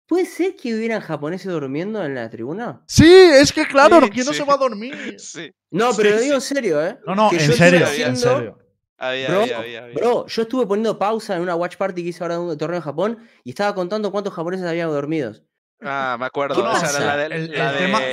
[0.08, 2.82] ¿Puede ser que hubieran japoneses durmiendo en la tribuna?
[2.88, 4.40] Sí, es que claro, Sí, ¿quién no sí.
[4.40, 4.96] se va a dormir?
[5.20, 5.52] Sí.
[5.72, 6.54] No, pero Sí, lo digo sí.
[6.54, 6.98] en serio, ¿eh?
[7.06, 8.60] No, no, Que en serio, estuve en haciendo- serio.
[9.02, 9.96] Había, Bro, había, había, había.
[9.96, 12.78] Bro, yo estuve poniendo pausa en una watch party que hice ahora de un torneo
[12.78, 15.44] en Japón y estaba contando cuántos japoneses habían dormidos.
[15.82, 16.56] Ah, me acuerdo.
[16.56, 17.18] ¿Qué esa era la pasa?
[17.18, 18.04] de, El- la el tema-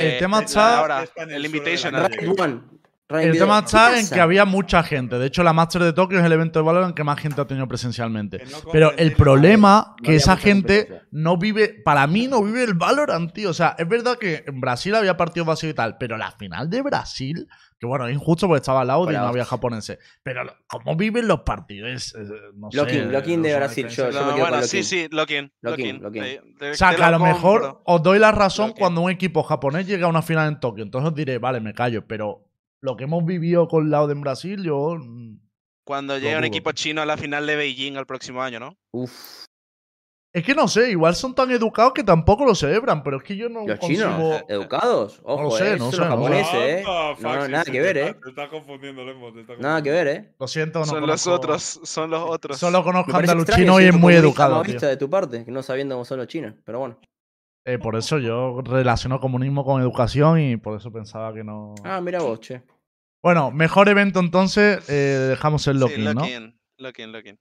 [0.40, 1.90] el está- ahora, en el calle.
[1.90, 2.60] Raid One.
[3.08, 3.44] El Video.
[3.44, 5.16] tema ¿Qué está en que había mucha gente.
[5.18, 7.46] De hecho, la Master de Tokio es el evento de Valorant que más gente ha
[7.46, 8.42] tenido presencialmente.
[8.50, 12.74] No Pero el problema no que esa gente no vive, para mí no vive el
[12.74, 13.50] Valorant, tío.
[13.50, 16.68] O sea, es verdad que en Brasil había partidos vacíos y tal, pero la final
[16.68, 17.46] de Brasil,
[17.78, 19.98] que bueno, es injusto porque estaba al lado y la no había japoneses.
[20.24, 22.24] Pero cómo viven los partidos, eh,
[22.56, 22.76] no sé.
[22.76, 25.52] Locking, Locking de Brasil, yo- yo me con bueno, sí, sí, Lock-in.
[25.60, 26.22] Lock-in, Lock-in.
[26.22, 26.22] Lock-in.
[26.58, 29.44] Te- te- O sea, que a lo mejor os doy la razón cuando un equipo
[29.44, 30.82] japonés llega a una final en Tokio.
[30.82, 32.04] Entonces os diré, vale, me callo.
[32.04, 32.45] Pero
[32.80, 34.96] lo que hemos vivido con lado en Brasil, yo.
[34.98, 35.38] mm,
[35.84, 38.76] Cuando llegue un equipo chino a la final de Beijing el próximo año, ¿no?
[38.92, 39.44] Uf,
[40.32, 43.36] Es que no sé, igual son tan educados que tampoco lo celebran, pero es que
[43.36, 44.02] yo no los consigo...
[44.02, 45.20] chinos, educados.
[45.22, 46.78] Ojo, lo sé, eh, no sé, son los no japoneses, eh.
[46.80, 48.16] Anda, No, Faxi, nada que ver, eh.
[48.22, 49.02] Te está confundiendo,
[49.40, 50.34] está Nada que ver, eh.
[50.38, 52.58] Lo siento, no son los otros, son los otros.
[52.58, 54.78] Solo conozco Me parece andaluchino extraño y es muy educado, tío.
[54.78, 56.98] de tu parte, no sabiendo cómo son los chinos, pero bueno.
[57.66, 61.74] Eh, por eso yo relaciono comunismo con educación y por eso pensaba que no...
[61.84, 62.62] Ah, mira vos, che.
[63.22, 66.12] Bueno, mejor evento entonces, eh, dejamos el Sí, Locking, ¿no?
[66.12, 66.60] Lock-in.
[66.78, 67.38] Lock-in, Lock-in.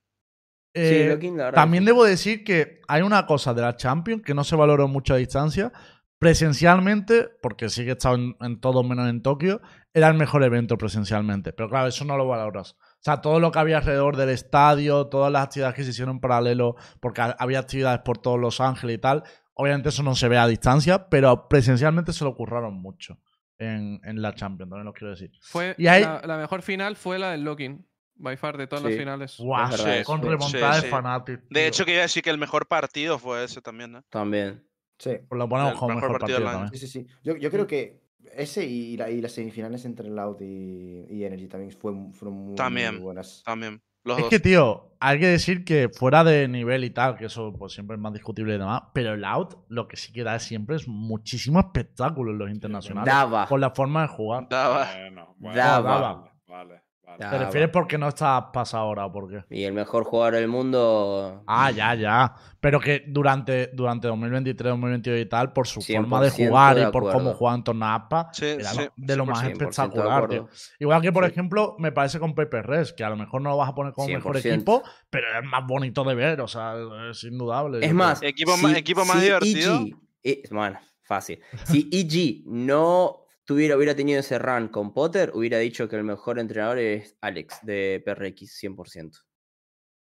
[0.74, 1.62] Eh, sí, Locking, la verdad.
[1.62, 5.14] También debo decir que hay una cosa de la Champions que no se valoró mucho
[5.14, 5.72] a distancia.
[6.18, 9.60] Presencialmente, porque sí que he estado en, en todo menos en Tokio,
[9.94, 11.52] era el mejor evento presencialmente.
[11.52, 12.72] Pero claro, eso no lo valoras.
[12.72, 16.16] O sea, todo lo que había alrededor del estadio, todas las actividades que se hicieron
[16.16, 19.22] en paralelo, porque ha- había actividades por todos Los Ángeles y tal.
[19.58, 23.18] Obviamente eso no se ve a distancia, pero presencialmente se lo curraron mucho
[23.58, 25.30] en, en la Champions, también lo quiero decir.
[25.40, 27.84] Fue Y hay- la, la mejor final fue la del Locking.
[28.18, 29.32] By far de todas las finales.
[29.32, 30.04] Sí, eso.
[30.04, 30.94] con remontada sí, de sí.
[30.96, 31.40] Fnatic.
[31.50, 34.02] De hecho, que iba a decir que el mejor partido fue ese también, ¿no?
[34.08, 34.66] También.
[34.98, 36.80] Sí, Pues lo ponemos El como mejor mejor partido partido también.
[36.80, 37.00] sí, sí.
[37.02, 37.06] sí.
[37.22, 38.00] Yo, yo creo que
[38.34, 42.46] ese y, la- y las semifinales entre Loud y, y Energy también fue, fueron muy,
[42.46, 43.02] muy También.
[43.02, 43.42] buenas.
[43.44, 43.82] También.
[44.06, 44.30] Los Es dos.
[44.30, 47.96] que, tío, hay que decir que fuera de nivel y tal, que eso pues siempre
[47.96, 50.86] es más discutible y demás, pero el out lo que sí que da siempre es
[50.86, 53.12] muchísimo espectáculo en los internacionales.
[53.12, 53.46] Daba.
[53.46, 54.46] Por la forma de jugar.
[54.48, 54.86] Daba.
[54.94, 56.12] Bueno, bueno, Daba.
[56.12, 56.82] Vale, vale.
[57.16, 57.38] ¿Te Daba.
[57.38, 59.44] refieres porque no estás pasado ahora o por qué?
[59.48, 61.42] Y el mejor jugador del mundo.
[61.46, 62.34] Ah, ya, ya.
[62.60, 66.82] Pero que durante, durante 2023, 2022 y tal, por su forma de 100% jugar de
[66.82, 69.46] y por cómo juegan en torno a ASPA, Sí, era sí, de lo más 100%
[69.46, 70.48] de espectacular, tío.
[70.80, 71.30] Igual que, por Sí.
[71.30, 73.92] ejemplo, me parece con Paper Res, que a lo mejor no lo vas a poner
[73.92, 74.54] como mejor 100%.
[74.54, 76.74] equipo, pero es más bonito de ver, o sea,
[77.10, 77.86] es indudable.
[77.86, 79.74] Es más, Equipo ma- equipo más divertido.
[79.76, 81.38] EG eh, bueno, fácil.
[81.64, 86.38] Si EG no tuviera, hubiera tenido ese run con Potter, hubiera dicho que el mejor
[86.38, 89.24] entrenador es Alex de PRX, 100%.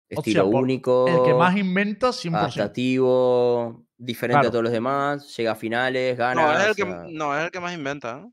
[0.08, 1.26] Estilo por- único, creo.
[1.26, 2.36] El que más inventa, 100%.
[2.38, 4.48] adaptativo, diferente Claro.
[4.50, 6.42] a todos los demás, llega a finales, gana.
[6.42, 8.28] No, es el o que, sea, no, es el que más inventa.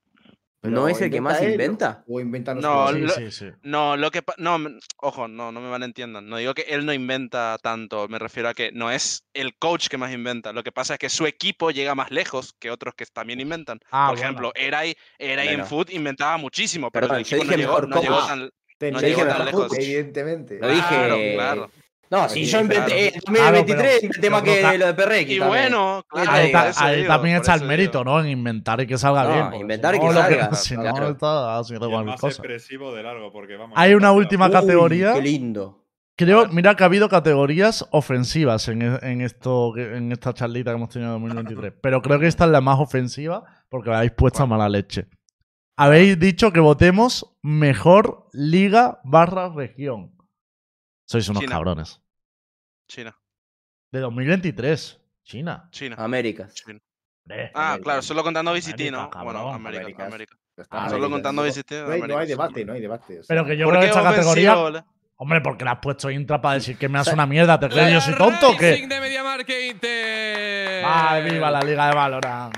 [0.63, 2.03] ¿No es el que más él inventa?
[2.09, 2.89] ¿O inventan los No?
[2.93, 3.47] Sí, lo- sí, sí.
[3.63, 4.59] No, lo que pa- no,
[4.97, 6.29] ojo, no, no me malentiendan.
[6.29, 9.87] No digo que él no inventa tanto, me refiero a que no es el coach
[9.89, 10.53] que más inventa.
[10.53, 13.79] Lo que pasa es que su equipo llega más lejos que otros que también inventan.
[13.91, 14.25] Ah, Por bueno.
[14.31, 15.67] ejemplo, Eray, Eray en Bueno.
[15.67, 18.51] Foot inventaba muchísimo, pero Perdón, el yo equipo no dije llegó, mejor no llegó tan-
[18.93, 19.73] no llegó tan lejos.
[19.79, 20.59] Evidentemente.
[20.61, 20.83] Lo dije.
[20.89, 21.71] Claro, claro.
[22.11, 23.59] No, si yo inventé Claro.
[23.59, 25.21] en 2023, Claro, pero- inventé más que lo de PRX.
[25.31, 25.49] Y también.
[25.49, 26.31] bueno, claro,
[26.79, 28.11] Ahí, también está el mérito, digo.
[28.11, 28.21] ¿no?
[28.21, 29.61] En inventar y que salga No, bien.
[29.63, 31.09] inventar y que salga, Si no, claro.
[31.11, 32.33] está haciendo cualquier más cosa.
[32.41, 33.75] expresivo de largo, porque vamos.
[33.79, 35.13] Hay una última Uy, categoría.
[35.15, 35.85] Qué lindo.
[36.17, 40.77] Creo, mira que ha habido categorías ofensivas en, e- en esto, en esta charlita que
[40.77, 41.75] hemos tenido en 2023.
[41.81, 45.07] Pero creo que esta es la más ofensiva porque la habéis puesto a mala leche.
[45.77, 50.11] Habéis dicho que votemos mejor liga barra región.
[51.09, 51.53] Sois unos China.
[51.55, 52.01] cabrones.
[52.87, 53.17] China,
[53.91, 55.01] De 2023.
[55.25, 55.69] China.
[55.71, 56.55] China, Américas.
[56.55, 56.79] China.
[57.25, 57.51] Hombre.
[57.55, 57.85] Ah, América.
[57.85, 59.11] claro, solo contando VCT, América, ¿no?
[59.11, 59.81] cabrón, Bueno, América.
[59.83, 60.03] América.
[60.03, 60.91] Ah, América.
[60.91, 62.27] Solo contando VCT, No hay, no hay América.
[62.27, 63.21] debate, no hay debate.
[63.21, 64.85] o sea, Pero que yo ¿Por creo que esta categoría.
[65.21, 67.59] Hombre, porque la has puesto Intra para decir que me hace una mierda.
[67.59, 68.87] ¿Te crees yo soy tonto o qué?
[68.87, 70.85] de Mediamarkt Inter.
[70.87, 72.55] ¡Ay, viva la Liga de Valorant!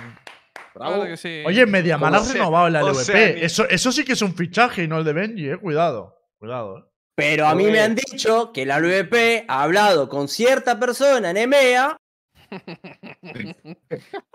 [0.75, 0.95] bravo.
[0.95, 1.43] Claro que sí.
[1.47, 2.91] Oye, Mediamar ha renovado el LVP.
[2.91, 3.45] Oceanía.
[3.45, 5.57] Eso, eso sí que es un fichaje y no el de Benji, eh.
[5.57, 6.17] Cuidado.
[6.39, 6.85] Cuidado, eh.
[7.21, 11.37] Pero a mí me han dicho que la LVP ha hablado con cierta persona en
[11.37, 11.97] EMEA.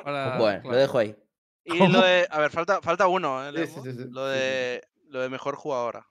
[0.04, 0.62] Bueno, claro.
[0.72, 1.16] lo dejo ahí.
[1.64, 1.94] Y ¿Cómo?
[1.94, 2.28] lo de.
[2.30, 3.52] A ver, falta, falta uno, ¿eh?
[3.52, 3.84] Sí, Lemo?
[3.84, 4.10] sí, sí, sí.
[4.12, 4.84] Lo de.
[5.10, 6.08] Lo de mejor jugadora.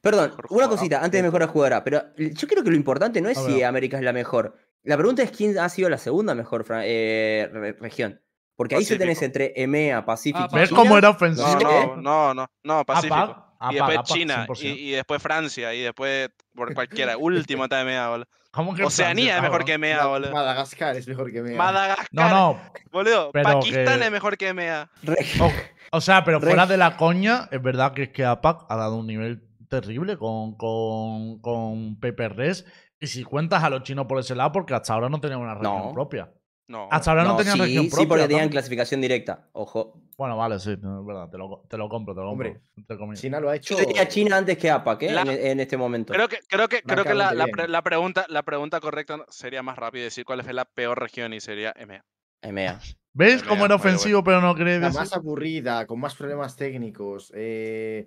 [0.00, 0.76] Perdón, Mejor una jugadora.
[0.76, 3.62] cosita, antes de mejor jugadora, pero yo creo que lo importante no es si.
[3.62, 4.56] América es la mejor.
[4.82, 8.20] La pregunta es quién ha sido la segunda mejor eh, re- región.
[8.56, 10.44] Porque ahí se tenés entre EMEA, Pacífico.
[10.44, 11.60] Ah, y ¿Ves cómo era No, ofensivo?
[11.60, 13.47] no, no, no, no, Pacífico.
[13.70, 14.76] Y después China, y, 100%.
[14.78, 17.16] y después Francia, y después por cualquiera.
[17.18, 18.26] Último está EMEA, boludo.
[18.50, 19.84] ¿Cómo que Oceanía es mejor que cabrón?
[19.90, 20.32] EMEA, boludo.
[20.32, 21.56] Madagascar es mejor que Mea.
[21.58, 22.60] Madagascar, No, no.
[22.90, 23.30] boludo.
[23.32, 24.90] pero Pakistán que- es mejor que EMEA.
[25.02, 25.52] Re- O,
[25.98, 28.96] o sea, pero fuera de la coña, es verdad que es que APAC ha dado
[28.96, 32.64] un nivel terrible con, con, con Paper Res.
[33.00, 35.54] Y si cuentas a los chinos por ese lado, porque hasta ahora no tenían una
[35.54, 35.92] región No.
[35.92, 36.30] propia.
[36.68, 36.86] No.
[36.90, 38.08] Hasta ahora no, tenían sí, región sí, propia.
[38.08, 38.50] porque tenían ¿no?
[38.50, 39.48] clasificación directa.
[39.52, 40.00] Ojo.
[40.18, 41.30] Bueno, vale, sí, no, es verdad.
[41.30, 42.60] Te lo, te lo compro, te lo compro.
[42.88, 43.16] Hombre.
[43.20, 43.78] China lo ha hecho.
[43.78, 45.12] Yo diría China antes que APAC, ¿eh?
[45.12, 46.12] La- en, en este momento.
[46.12, 47.56] Creo que, creo que, creo que la, la bien.
[47.56, 51.32] pre- la pregunta, la pregunta correcta sería más rápido decir cuál es la peor región
[51.32, 52.04] y sería EMEA.
[52.42, 52.80] EMEA.
[53.14, 57.32] ¿Ves cómo era ofensivo, pero no queréis La más aburrida, con más problemas técnicos.
[57.34, 58.06] eh,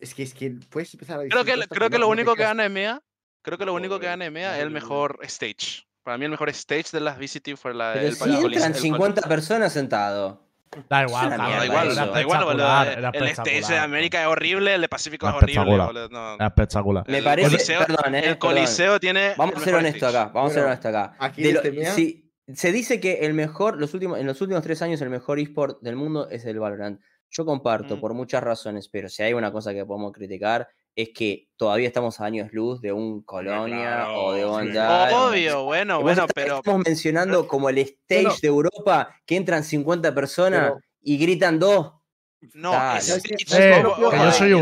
[0.00, 2.12] Es que es que puedes empezar a decir Creo que, creo que no- lo no
[2.12, 3.00] único que gana EMEA,
[3.42, 5.84] creo que lo único que gana EMEA es el mejor stage.
[6.06, 8.74] Para mí el mejor stage de las VCT fue la Pero el si entran el
[8.76, 9.28] 50 Coliseo.
[9.28, 10.38] personas sentados.
[10.88, 12.62] Da Es igual, da igual, da igual, boludo.
[12.62, 13.78] espectacular, El era stage de.
[13.80, 15.86] América es horrible, el de Pacífico es Era horrible, espectacular.
[15.88, 16.08] boludo.
[16.10, 16.34] No.
[16.36, 17.04] Era espectacular.
[17.08, 17.48] Me El parece.
[17.50, 18.38] Coliseo- perdón, eh, El perdón.
[18.38, 19.34] Coliseo tiene.
[19.36, 20.30] Vamos el a ser honestos acá.
[20.32, 21.16] Vamos a ser honestos acá.
[21.18, 21.62] aquí De lo-
[21.92, 25.40] sí, se dice que el mejor, los últimos, en los últimos tres años, el mejor
[25.40, 27.00] eSport del mundo es el Valorant.
[27.30, 28.00] Yo comparto Mm.
[28.00, 32.20] por muchas razones, pero si hay una cosa que podemos criticar es que todavía estamos
[32.20, 34.78] a años luz de un Colonia claro, o de un sí.
[35.14, 36.56] Obvio, bueno, bueno, pero.
[36.56, 41.58] Estamos mencionando como el stage No, de Europa que entran 50 personas Pero- y gritan
[41.58, 41.92] dos.
[42.54, 42.98] No, Dale.
[43.00, 43.24] es
[43.58, 44.54] Eh, yo soy de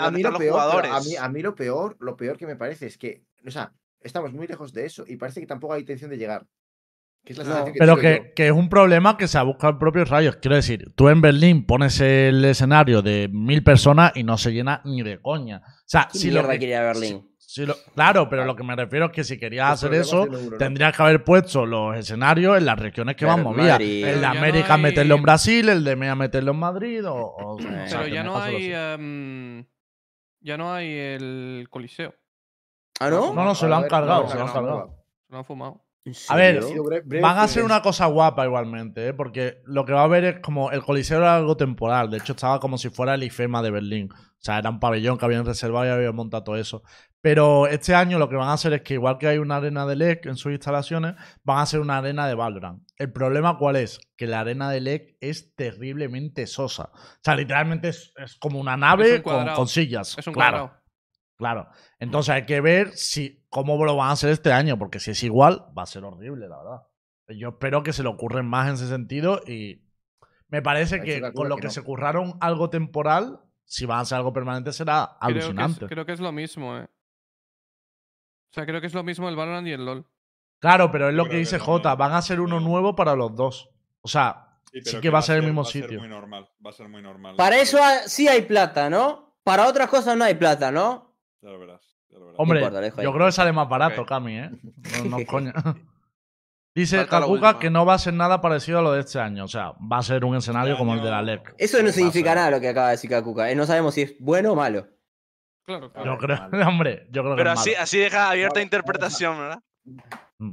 [0.00, 2.56] a mí lo los peor, a mí, a mí lo peor, lo peor que me
[2.56, 5.80] parece es que, o sea, estamos muy lejos de eso y parece que tampoco hay
[5.80, 6.46] intención de llegar.
[7.24, 9.42] Que es la No, sensación que Pero que, que es un problema que se ha
[9.44, 10.36] buscado el propio Rayos.
[10.36, 14.80] Quiero decir, tú en Berlín pones el escenario de mil personas y no se llena
[14.84, 15.58] ni de coña.
[15.58, 17.28] O sea, ¿Quién si lo que- Berlín?
[17.38, 20.26] si lo- claro, pero lo que me refiero es que si querías hacer eso,
[20.58, 23.72] tendrías que haber puesto los escenarios en las regiones que Claro, movías.
[23.72, 24.04] Madrid.
[24.04, 27.06] El de no América hay- meterlo en Brasil, el de MEA meterlo en Madrid.
[27.08, 28.72] O, o- o sea, Pero ya no hay.
[28.72, 29.64] em,
[30.40, 32.14] ya no hay el Coliseo.
[32.98, 33.32] ¿Ah, no?
[33.32, 34.78] No, no, se lo han cargado, se lo han cargado.
[34.88, 35.04] no.
[35.26, 35.84] Se lo han fumado.
[36.28, 36.60] A ver,
[37.04, 39.14] Van a hacer una cosa guapa igualmente, ¿eh?
[39.14, 42.10] porque lo que va a haber es como el Coliseo era algo temporal.
[42.10, 44.08] De hecho, estaba como si fuera el IFEMA de Berlín.
[44.12, 46.82] O sea, era un pabellón que habían reservado y habían montado todo eso.
[47.20, 49.86] Pero este año lo que van a hacer es que, igual que hay una arena
[49.86, 51.14] de LEC en sus instalaciones,
[51.44, 52.82] van a hacer una arena de Valorant.
[52.96, 54.00] El problema, ¿cuál es?
[54.16, 56.90] Que la arena de LEC es terriblemente sosa.
[56.92, 60.18] O sea, literalmente es, es como una nave un con, sillas.
[60.18, 60.58] Es un claro.
[60.58, 60.81] cuadrado.
[61.42, 61.68] Claro.
[61.98, 65.22] Entonces hay que ver si cómo lo van a hacer este año, porque si es
[65.24, 66.82] igual, va a ser horrible, la verdad.
[67.36, 69.82] Yo espero que se le ocurren más en ese sentido y
[70.46, 71.72] me parece que con lo que que no.
[71.72, 75.86] se curraron algo temporal, si van a hacer algo permanente será Creo que, es, alucinante.
[75.86, 76.84] creo que es lo mismo, eh.
[76.84, 80.06] O sea, creo que es lo mismo el Valorant y el LoL.
[80.60, 81.58] Claro, pero es lo que dice.
[81.58, 83.70] Jota, van a ser uno nuevo para los dos.
[84.00, 85.88] O sea, sí que va a ser el mismo va a sitio.
[85.88, 86.48] ser muy normal.
[86.64, 87.34] Va a ser muy normal.
[87.36, 89.34] Para eso sí hay plata, ¿no?
[89.42, 91.11] Para otras cosas no hay plata, ¿no?
[91.42, 91.80] Ya lo verás.
[92.08, 92.38] ya lo verás.
[92.40, 93.04] Hombre, ahí.
[93.04, 94.08] yo creo que sale más barato, Ok.
[94.08, 94.50] Cami, ¿eh?
[95.04, 95.52] No, no, coño.
[96.74, 97.58] Dice última.
[97.58, 99.44] que no va a ser nada parecido a lo de este año.
[99.44, 101.54] O sea, va a ser un escenario como el de la LEC.
[101.58, 103.50] Eso no significa nada lo que acaba de decir Kakuka.
[103.50, 104.86] eh, No sabemos si es bueno o malo.
[105.64, 106.64] Claro, A Yo creo, vale.
[106.66, 107.82] hombre, yo creo que Pero es así, malo.
[107.82, 109.62] así deja abierta Vale, interpretación, ¿verdad?
[110.38, 110.50] Mm.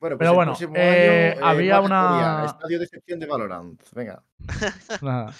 [0.00, 3.80] Bueno, pues Pero bueno, eh, año, había una- Estadio de excepción de Valorant.
[3.92, 4.22] Venga.
[5.02, 5.32] Nada.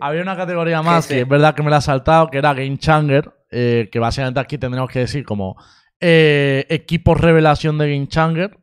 [0.00, 2.78] Había una categoría más que es verdad que me la ha saltado, que era Game
[2.78, 5.56] Changer, eh, que básicamente aquí tendríamos que decir como
[6.00, 8.58] eh, equipos revelación de Game Changer.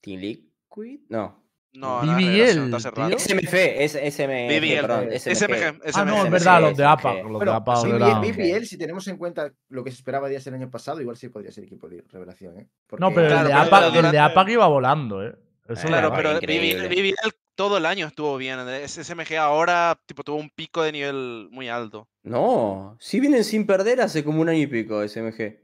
[0.00, 1.00] ¿Team Liquid?
[1.08, 1.40] No.
[1.74, 3.18] No, no, BBL, rato.
[3.18, 5.08] SMF, es SMF, BBL, perdón.
[5.10, 6.90] SMG, SMG, Ah, no, es verdad, los de SMG.
[6.92, 7.14] APAC.
[7.16, 7.76] Los de Bueno, APAC
[8.20, 11.30] BBL, si tenemos en cuenta lo que se esperaba ellas el año pasado, igual sí
[11.30, 12.68] podría ser equipo de revelación, ¿eh?
[12.98, 15.34] No, pero Claro, el, de pero APAC, el de durante- APAC iba volando, ¿eh?
[15.66, 18.58] Eso Claro, pero BBL todo el año estuvo bien.
[18.86, 22.08] SMG ahora tipo tuvo un pico de nivel muy alto.
[22.22, 25.60] No, si vienen sin perder hace como un año y pico SMG.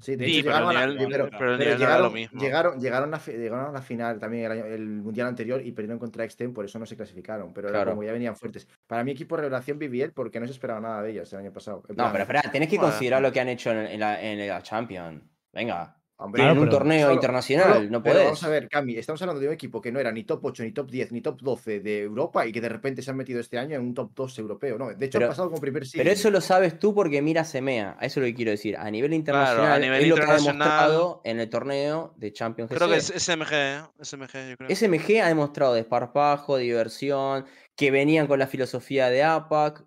[0.00, 1.64] Sí, de Sí, hecho pero llegaron, el a nivel- pero- pero el pero nivel no
[1.64, 2.40] era llegaron, lo mismo.
[2.40, 5.98] llegaron, llegaron, a, llegaron a la final también el, año- el mundial anterior y perdieron
[5.98, 7.54] contra Exten, por eso no se clasificaron.
[7.54, 7.90] Pero era Claro.
[7.92, 8.68] como ya venían fuertes.
[8.86, 11.82] Para mi equipo revelación BBL porque no se esperaba nada de ellas el año pasado.
[11.88, 12.90] No, plan, pero espera, tenés que Bueno.
[12.92, 15.22] considerar lo que han hecho en, en la, en la Champions.
[15.52, 18.24] Venga, hombre, Claro, en un pero- torneo solo- internacional, solo- no pero podés.
[18.26, 20.62] Vamos a ver, Cami, estamos hablando de un equipo que no era ni top 8,
[20.62, 23.40] ni top 10, ni top 12 de Europa y que de repente se han metido
[23.40, 24.78] este año en un top 2 europeo.
[24.78, 26.00] No, de hecho, Pero- han pasado como primer seed.
[26.00, 27.96] Pero eso lo sabes tú porque miras EMEA.
[27.98, 28.76] A eso es lo que quiero decir.
[28.76, 32.70] A nivel internacional, a nivel es lo que ha demostrado en el torneo de Champions
[32.72, 33.80] Creo que es SMG, ¿eh?
[34.00, 34.70] SMG, yo creo.
[34.70, 37.44] SMG ha demostrado desparpajo, diversión,
[37.76, 39.84] que venían con la filosofía de APAC.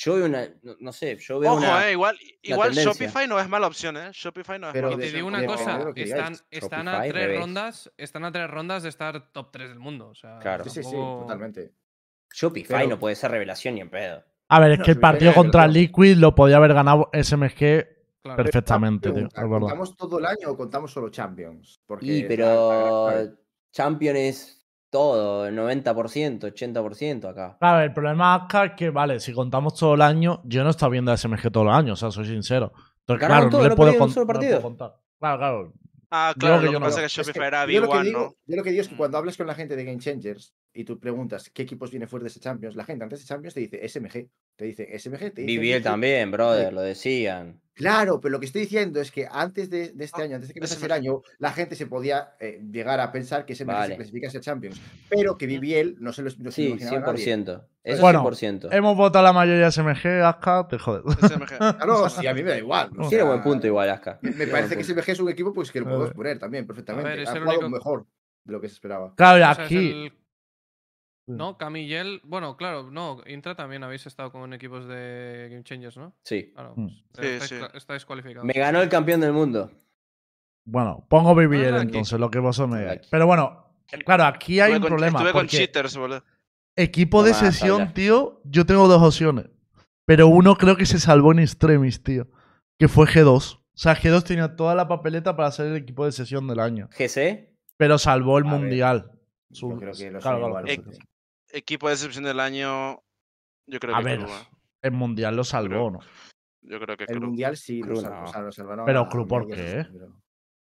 [0.00, 1.88] Yo veo una, no, no sé, yo veo Ojo, una...
[1.88, 2.92] eh, igual, igual tendencia.
[3.06, 4.10] Shopify no es mala opción, ¿eh?
[4.12, 5.44] Shopify no es Pero mala Y te digo opción.
[5.44, 7.40] una cosa, están, están a tres revés.
[7.40, 10.08] rondas, están a tres rondas de estar top 3 del mundo.
[10.10, 10.62] O sea, Claro.
[10.64, 11.72] Sí, sí, sí, totalmente.
[12.32, 14.22] Shopify pero- no puede ser revelación ni en pedo.
[14.50, 15.66] A ver, es No, que el partido contra.
[15.66, 17.86] Liquid lo podía haber ganado SMG
[18.22, 18.36] Claro.
[18.36, 19.28] perfectamente, tío.
[19.34, 21.80] ¿Contamos todo el año o contamos solo Champions?
[21.86, 23.32] Porque Y es pero la-
[24.90, 27.56] todo, 90%, 80% acá.
[27.60, 30.90] Claro, el problema acá es que, vale, si contamos todo el año, yo no estaba
[30.90, 32.72] viendo a SMG todo el año, o sea, soy sincero.
[33.00, 34.62] Entonces, claro, todo, no le no puedo, un solo no le puedo partido.
[34.62, 34.94] contar.
[35.18, 35.72] Claro, claro.
[36.10, 37.80] Ah, claro, que lo yo que no- pasa es que Es que Shopify era yo,
[37.82, 38.34] lo que B1, digo, ¿no?
[38.46, 40.84] yo lo que digo es que cuando hablas con la gente de Game Changers y
[40.84, 43.88] tú preguntas qué equipos vienen fuertes de Champions, la gente antes de Champions te dice
[43.88, 44.28] SMG.
[44.54, 45.58] Te dice SMG, te dice.
[45.58, 45.82] BBL Liquid.
[45.82, 47.60] también, brother, lo decían.
[47.74, 50.48] Claro, pero lo que estoy diciendo es que antes de, de este Ah, año, antes
[50.48, 50.94] de que empezase el SMG.
[50.96, 53.96] año, la gente se podía eh, llegar a pensar que SMG se Vale.
[53.96, 54.80] clasificase a Champions.
[55.08, 57.36] Pero que BBL no se lo, no se lo Sí, imaginaba nadie.
[57.36, 57.64] 100%.
[57.84, 58.68] Eso Bueno, 100%.
[58.72, 61.02] Hemos votado la mayoría SMG, Aska, te jodes.
[61.20, 61.86] SMG.
[61.86, 62.88] No, sí, a mí me da igual.
[62.98, 64.18] o Tiene sea, buen punto igual, Aska.
[64.22, 64.82] Me, Tiene parece que.
[64.84, 66.16] SMG es un equipo pues, que lo A podemos ver.
[66.16, 67.10] poner también perfectamente.
[67.10, 68.06] ver, es ha jugado único- mejor
[68.44, 69.14] de lo que se esperaba.
[69.14, 69.90] Claro, y O sea, es aquí.
[69.90, 70.12] el-
[71.36, 72.20] No, Camillel.
[72.24, 73.20] Bueno, claro, no.
[73.26, 76.14] Intra también habéis estado con equipos de Game Changers, ¿no?
[76.24, 76.52] Sí.
[76.54, 76.74] Claro.
[76.76, 76.86] Mm.
[77.12, 77.54] pues, Sí, estáis, sí.
[77.56, 78.44] cla- estáis cualificados.
[78.46, 79.70] Me ganó el campeón del mundo.
[80.64, 81.82] Bueno, pongo BBL aquí.
[81.86, 83.02] entonces, lo que vosotros me digáis.
[83.10, 83.72] Pero bueno,
[84.04, 85.18] claro, aquí hay Estuve un con, problema.
[85.18, 86.24] estuve con porque cheaters, boludo.
[86.76, 89.46] equipo No de sesión, tío, yo tengo dos opciones.
[90.04, 92.28] Pero uno creo que se salvó en extremis, tío.
[92.78, 93.56] Que fue G2.
[93.56, 96.88] O sea, G2 tenía toda la papeleta para ser el equipo de sesión del año.
[96.96, 97.54] GC.
[97.76, 99.10] Pero salvó el A ver, mundial.
[99.50, 100.78] Yo Su- creo que lo claro, claro, iguales.
[100.80, 100.98] claro.
[101.50, 103.02] Equipo de decepción del año.
[103.66, 104.26] Yo creo A que ver,
[104.82, 105.90] el mundial lo salvó, Creo.
[105.90, 106.00] ¿no?
[106.62, 108.24] Yo creo que El mundial sí, Cruz lo, sal- no.
[108.24, 108.84] o sea, lo salvaron.
[108.86, 109.86] Pero a Cruz, ¿por qué?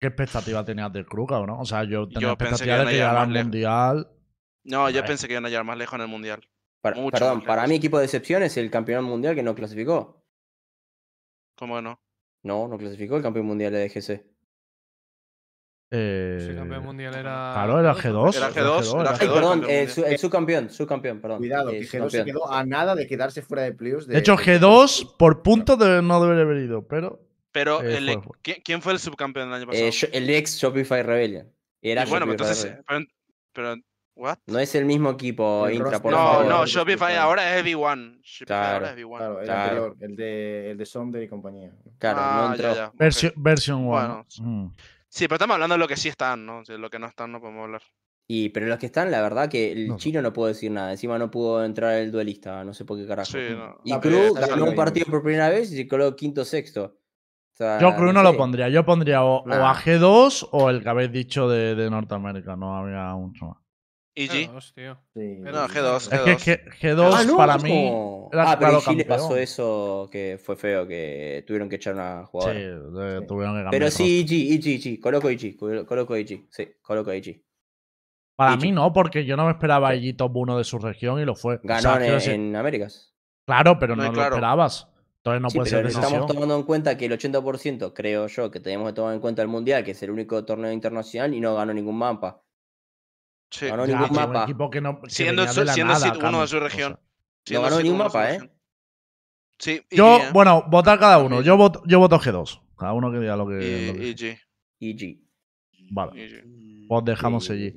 [0.01, 1.61] ¿Qué expectativa tenías de Krug, no?
[1.61, 3.27] O sea, yo tenía Yo pensé que expectativa de iban a que llegar llegara más
[3.29, 3.45] al lejos.
[3.47, 4.11] mundial.
[4.65, 5.07] No, yo Vale.
[5.07, 6.49] pensé que iban a llegar más lejos en el mundial.
[6.81, 7.69] Para- Mucho perdón, más para lejos.
[7.71, 10.25] mi equipo de excepción es el campeón mundial que no clasificó.
[11.57, 12.01] ¿Cómo no?
[12.43, 14.32] No, no clasificó el campeón mundial de GC.
[15.95, 17.51] Eh, Si campeón mundial era.
[17.53, 18.35] Claro, era G2.
[18.37, 21.39] Era G2, era Ay, G2, perdón, campeón eh, su- el subcampeón, subcampeón, perdón.
[21.39, 24.07] Cuidado, eh, que G2 se quedó a nada de quedarse fuera de playoffs.
[24.07, 27.21] De hecho, G2 por puntos de- no debería haber ido, pero.
[27.53, 28.33] Pero Eh, el, fue, fue.
[28.41, 29.85] ¿quién, quién fue el subcampeón del año pasado?
[29.87, 31.53] Eh, el ex Shopify Rebellion.
[31.83, 33.09] Era Y bueno, Shopify entonces, Rebellion.
[33.53, 33.83] pero, pero,
[34.15, 34.39] ¿what?
[34.47, 36.47] No es el mismo equipo El Intra, por No, favor.
[36.47, 38.19] no, de Shopify ahora es V1.
[38.23, 38.75] Shopify Claro.
[38.87, 39.19] ahora es V1.
[39.19, 39.63] Claro, el Claro.
[39.63, 41.71] anterior, el de, el de Sonder y compañía.
[41.99, 42.75] Claro, Ah, no ya, entró.
[42.75, 42.95] ya, ok.
[42.97, 43.89] Versión, versión 1.
[43.91, 44.27] Bueno,
[45.15, 46.63] Sí, pero estamos hablando de lo que sí están, ¿no?
[46.67, 47.83] De lo que no están no podemos hablar.
[48.27, 50.91] Y, pero los que están, la verdad que el No chino no puedo decir nada.
[50.91, 53.31] Encima no pudo entrar el duelista, no sé por qué carajo.
[53.33, 53.79] Sí, no.
[53.85, 56.85] Y Cruz ganó bien, un partido por primera vez y se coló quinto sexto.
[57.53, 58.39] O sea, Yo creo no lo sé.
[58.39, 58.71] pondría.
[58.71, 59.71] Yo pondría o, o Nah.
[59.71, 62.57] a G2 o el que habéis dicho de, de Norteamérica.
[62.57, 63.59] No había mucho más.
[64.15, 64.51] EG.
[64.51, 64.99] G2, tío.
[65.15, 65.37] Sí.
[65.41, 66.79] No, G2, Es que G2.
[66.81, 67.89] G, 2 Ah, no, para mí.
[68.33, 69.09] era ah, pero claro campeón.
[69.09, 72.59] pasó eso que fue feo, que tuvieron que echar una Sí, jugadora.
[72.59, 73.27] de- Sí.
[73.27, 73.71] tuvieron que cambiar.
[73.71, 75.01] pero sí, EG, EG, EG.
[75.01, 76.47] Coloco EG, colo- coloco EG.
[76.51, 77.43] Sí, coloco EG.
[78.37, 81.25] Para mí no, porque yo no me esperaba allí top 1 de su región y
[81.25, 81.57] lo fue.
[81.57, 83.15] O Ganó sea, en, quiero decir, en Américas.
[83.47, 84.89] Claro, pero No, no, lo esperabas.
[85.19, 88.51] Entonces no sí, puede pero ser estamos tomando en cuenta que el 80%, creo yo,
[88.51, 91.41] que tenemos que tomar en cuenta el Mundial, que es el único torneo internacional y
[91.41, 92.42] no ganó ningún mapa.
[93.53, 93.67] Sí.
[93.67, 94.43] Ganó Ya, ningún pero un mapa.
[94.45, 96.69] equipo que no, que Siendo, su- la siendo nada, uno de su o sea.
[96.69, 96.93] región.
[96.93, 96.99] No
[97.47, 98.33] Siendo ganó seed ni un uno de su mapa, ¿eh?
[98.39, 98.53] región.
[99.59, 100.31] Sí, Yo, ¿eh?
[100.33, 101.41] bueno, votar cada uno.
[101.43, 102.61] Yo voto, yo voto G2.
[102.77, 103.95] Cada uno que diga lo que.
[104.01, 104.39] Y- EG.
[104.81, 105.21] EG.
[105.93, 106.87] Vale, EG.
[106.89, 107.75] pues dejamos allí.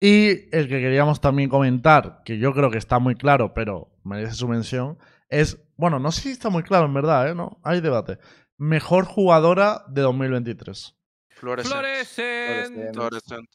[0.00, 4.34] Y el que queríamos también comentar, que yo creo que está muy claro, pero merece
[4.34, 4.96] su mención,
[5.28, 5.58] es.
[5.76, 7.34] Bueno, no sé si está muy claro en verdad, ¿eh?
[7.34, 8.18] No, hay debate.
[8.56, 10.96] Mejor jugadora de 2023.
[11.30, 11.74] Fluorescent.
[11.74, 12.94] Florescent.
[12.94, 13.48] Fluorescent.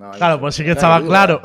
[0.00, 1.42] No, Claro, pues sí que estaba claro.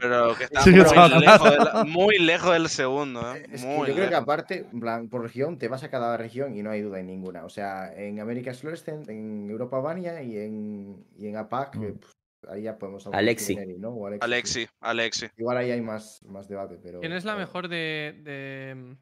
[0.00, 1.84] Pero que Sí estaba claro.
[1.86, 3.46] muy lejos del segundo, ¿eh?
[3.52, 6.16] Es que Muy yo creo que aparte, en plan, por región, te vas a cada
[6.16, 7.44] región y no hay duda en ninguna.
[7.44, 11.84] O sea, en América es Fluorescent, en Europa Vania y en, y en APAC, Mm.
[11.84, 12.12] eh, pues,
[12.52, 13.54] ahí ya podemos hablar Alexi.
[13.54, 13.90] Neri, ¿no?
[13.90, 14.24] O Alexi.
[14.24, 15.26] Alexi, Alexi.
[15.36, 16.98] Igual ahí hay más, más debate, pero.
[16.98, 18.32] ¿Quién es la pero, mejor de, de,
[18.74, 18.96] de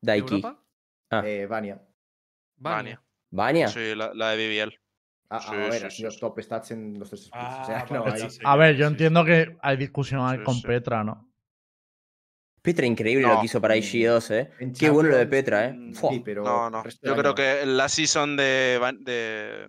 [0.00, 0.34] Daiki.
[0.34, 0.58] Europa?
[1.10, 1.22] Ah.
[1.26, 1.78] Eh, Vania.
[2.56, 3.02] Vania.
[3.30, 3.68] ¿Vania?
[3.68, 4.78] Sí, la, la de BBL.
[5.28, 6.20] A, Sí, a ver, sí, ha sido sí.
[6.20, 7.28] top stats en los tres.
[7.32, 9.26] Ah, o sea, vale, no, vale, ahí- sí, A ver, yo sí, entiendo sí.
[9.26, 10.62] que hay discusión con sí.
[10.66, 11.28] Petra, ¿no?
[12.62, 13.34] Petra increíble No.
[13.34, 14.50] lo que hizo para IG2, ¿eh?
[14.58, 15.72] En Qué bueno lo de Petra, ¿eh?
[15.72, 16.12] mm, Fua.
[16.12, 16.44] Sí, pero.
[16.44, 16.82] No, no.
[17.02, 19.68] Yo creo que la season de, Van- de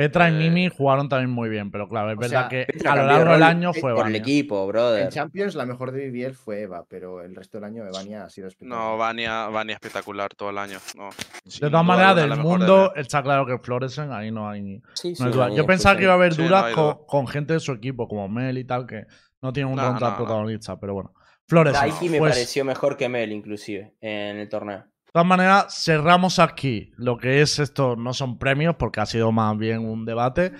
[0.00, 2.64] Petra y Eh, Mimi jugaron también muy bien, pero claro, es o verdad sea, que
[2.72, 5.08] Petra a lo largo del año fue por el equipo, En brother.
[5.10, 8.30] Champions la mejor de BBL fue Eva, pero el resto del año de Vania ha
[8.30, 8.92] sido espectacular.
[8.92, 10.78] No, Vania, Vania espectacular todo el año.
[10.96, 11.10] No,
[11.44, 15.14] De todas maneras, del de mundo está claro que Florescen, ahí no hay, ni- Sí,
[15.14, 15.46] sí, no hay no duda.
[15.48, 17.72] hay Yo pensaba que iba a haber Sí, no dudas con, con gente de su
[17.72, 19.04] equipo, como Mel y tal, que
[19.42, 21.12] no tienen un No, protagonista, pero bueno.
[21.46, 24.84] Florescen, Daiki me pues, pareció mejor que Mel, inclusive, en el torneo.
[25.10, 29.32] De todas maneras, cerramos aquí lo que es esto, no son premios porque ha sido
[29.32, 30.52] más bien un debate.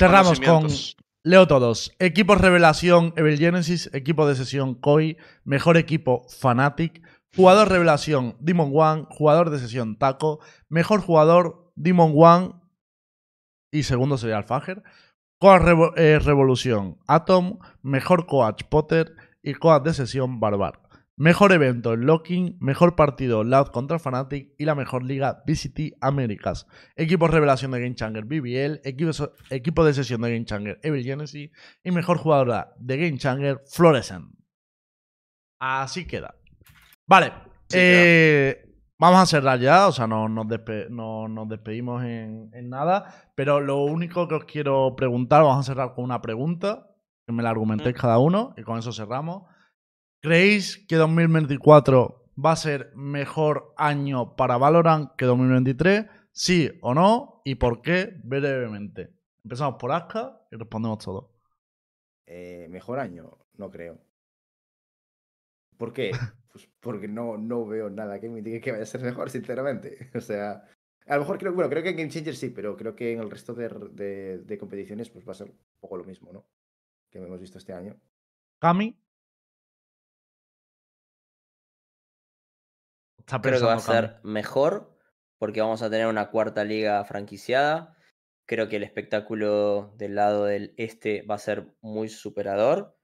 [0.00, 0.68] Cerramos con.
[1.22, 1.94] Leo todos.
[2.00, 7.02] Equipos revelación Evil Genesis, equipo de sesión Koi, mejor equipo Fnatic,
[7.36, 12.52] jugador revelación Demon One, jugador de sesión Taco, mejor jugador Demon One
[13.72, 14.82] y segundo sería Alfager.
[15.38, 20.80] Coach Revo- eh, Revolución Atom, mejor coach Potter y coach de sesión Barbar.
[21.16, 26.66] Mejor evento Locking, mejor partido Loud contra Fnatic y la mejor liga VCT Américas.
[26.96, 31.50] Equipo revelación de Game Changer BBL, equipo, de sesión de Game Changer Evil Genesis
[31.84, 34.26] y mejor jugadora de Game Changer Florescent.
[35.60, 36.34] Así queda.
[37.06, 37.32] Vale.
[37.68, 42.50] Sí eh, vamos a cerrar ya, o sea, no nos, despe- no nos despedimos en,
[42.52, 43.30] en nada.
[43.36, 46.88] Pero lo único que os quiero preguntar, vamos a cerrar con una pregunta,
[47.24, 48.00] que me la argumentéis Mm.
[48.00, 49.44] cada uno, y con eso cerramos.
[50.24, 51.98] ¿Creéis que 2024
[52.44, 56.06] va a ser mejor año para Valorant que 2023?
[56.32, 57.42] ¿Sí o no?
[57.44, 57.98] ¿Y por qué?
[58.24, 59.02] Brevemente.
[59.44, 61.26] Empezamos por Aska y respondemos todos.
[62.26, 63.98] Eh, mejor año, no creo.
[65.78, 66.10] ¿Por qué?
[66.54, 69.88] Pues porque no, no veo nada que me indique que vaya a ser mejor, sinceramente.
[70.14, 70.64] O sea,
[71.06, 73.18] a lo mejor creo, bueno, creo que en Game Changer sí, pero creo que en
[73.20, 76.46] el resto de, de- de competiciones pues va a ser un poco lo mismo, ¿no?
[77.10, 77.96] Que hemos visto este año.
[78.60, 78.96] Cami.
[83.26, 84.94] Está Creo que va a ser mejor
[85.38, 87.96] porque vamos a tener una cuarta liga franquiciada.
[88.46, 92.98] Creo que el espectáculo del lado del este va a ser muy superador,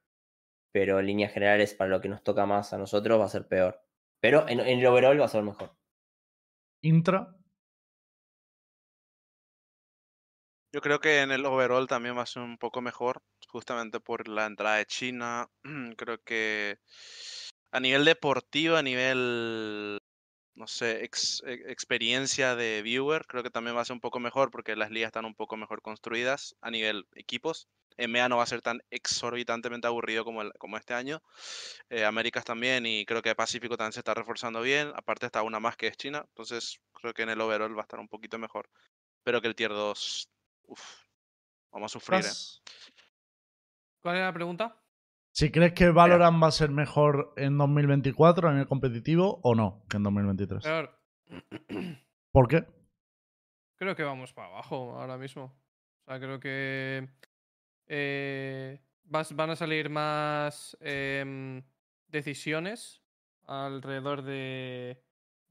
[0.72, 3.48] pero en líneas generales para lo que nos toca más a nosotros va a ser
[3.48, 3.80] peor.
[4.20, 5.74] Pero en, en el overall va a ser mejor.
[6.82, 7.34] Intra.
[10.72, 14.28] Yo creo que en el overall también va a ser un poco mejor, justamente por
[14.28, 15.48] la entrada de China.
[15.96, 16.78] Creo que
[17.72, 19.99] a nivel deportivo, a nivel,
[20.60, 24.20] no sé, ex- e- experiencia de viewer, creo que también va a ser un poco
[24.20, 27.68] mejor porque las ligas están un poco mejor construidas a nivel equipos.
[27.96, 31.22] EMEA no va a ser tan exorbitantemente aburrido como, el- como este año.
[31.88, 34.92] Eh, Américas también y creo que Pacífico también se está reforzando bien.
[34.94, 37.82] Aparte está una más que es China, entonces creo que en el overall va a
[37.88, 38.68] estar un poquito mejor.
[39.24, 40.28] Pero que el tier 2,
[40.64, 41.04] uff,
[41.72, 42.32] vamos a sufrir, ¿eh?
[44.02, 44.79] ¿Cuál era la pregunta?
[45.32, 49.84] Si crees que Valorant va a ser mejor en 2024 en el competitivo o no
[49.88, 50.62] que en 2023.
[50.64, 50.98] Peor.
[52.32, 52.64] ¿Por qué?
[53.76, 55.44] Creo que vamos para abajo ahora mismo.
[55.44, 57.08] O sea, creo que
[57.86, 61.62] eh, vas- van a salir más em,
[62.08, 63.02] decisiones
[63.46, 65.02] alrededor de,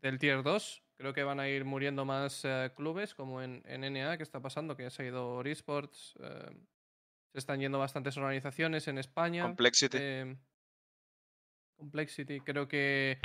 [0.01, 0.83] del Tier 2.
[0.97, 4.41] Creo que van a ir muriendo más eh, clubes, como en, en NA, que está
[4.41, 6.15] pasando, que ya se ha ido Esports.
[7.29, 9.43] Eh, se están yendo bastantes organizaciones en España.
[9.43, 9.97] Complexity.
[9.99, 10.35] Eh,
[11.77, 13.19] Complexity, creo que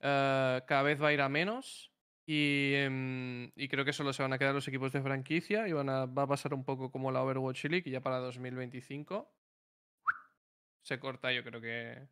[0.00, 1.92] eh, cada vez va a ir a menos.
[2.30, 5.72] Y, em, y creo que solo se van a quedar los equipos de franquicia y
[5.72, 9.32] van a, va a pasar un poco como la Overwatch League y ya para 2025
[10.82, 12.06] se corta yo creo que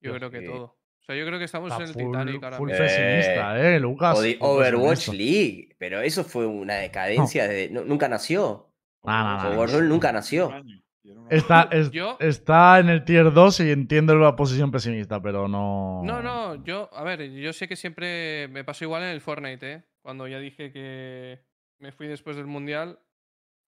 [0.00, 0.64] yo creo que todo.
[0.64, 2.84] O sea, yo creo que estamos Está en el full, Titanic ahora full mismo.
[2.84, 4.18] Eh, pesimista, ¿eh, Lucas?
[4.18, 5.08] Odi- Full Overwatch.
[5.08, 7.68] League, pero eso fue una decadencia de.
[7.68, 8.69] nu- nunca nació.
[9.02, 9.60] No, no, no, no.
[9.60, 10.52] Overwatch nunca nació.
[10.64, 10.82] y.
[11.30, 16.02] Está, es- Yo- está en el tier 2 y entiendo la posición pesimista, pero no.
[16.04, 19.72] No, no, yo, a ver, yo sé que siempre me pasó igual en el Fortnite,
[19.72, 19.82] ¿eh?
[20.02, 21.42] Cuando ya dije que
[21.78, 22.98] me fui después del Mundial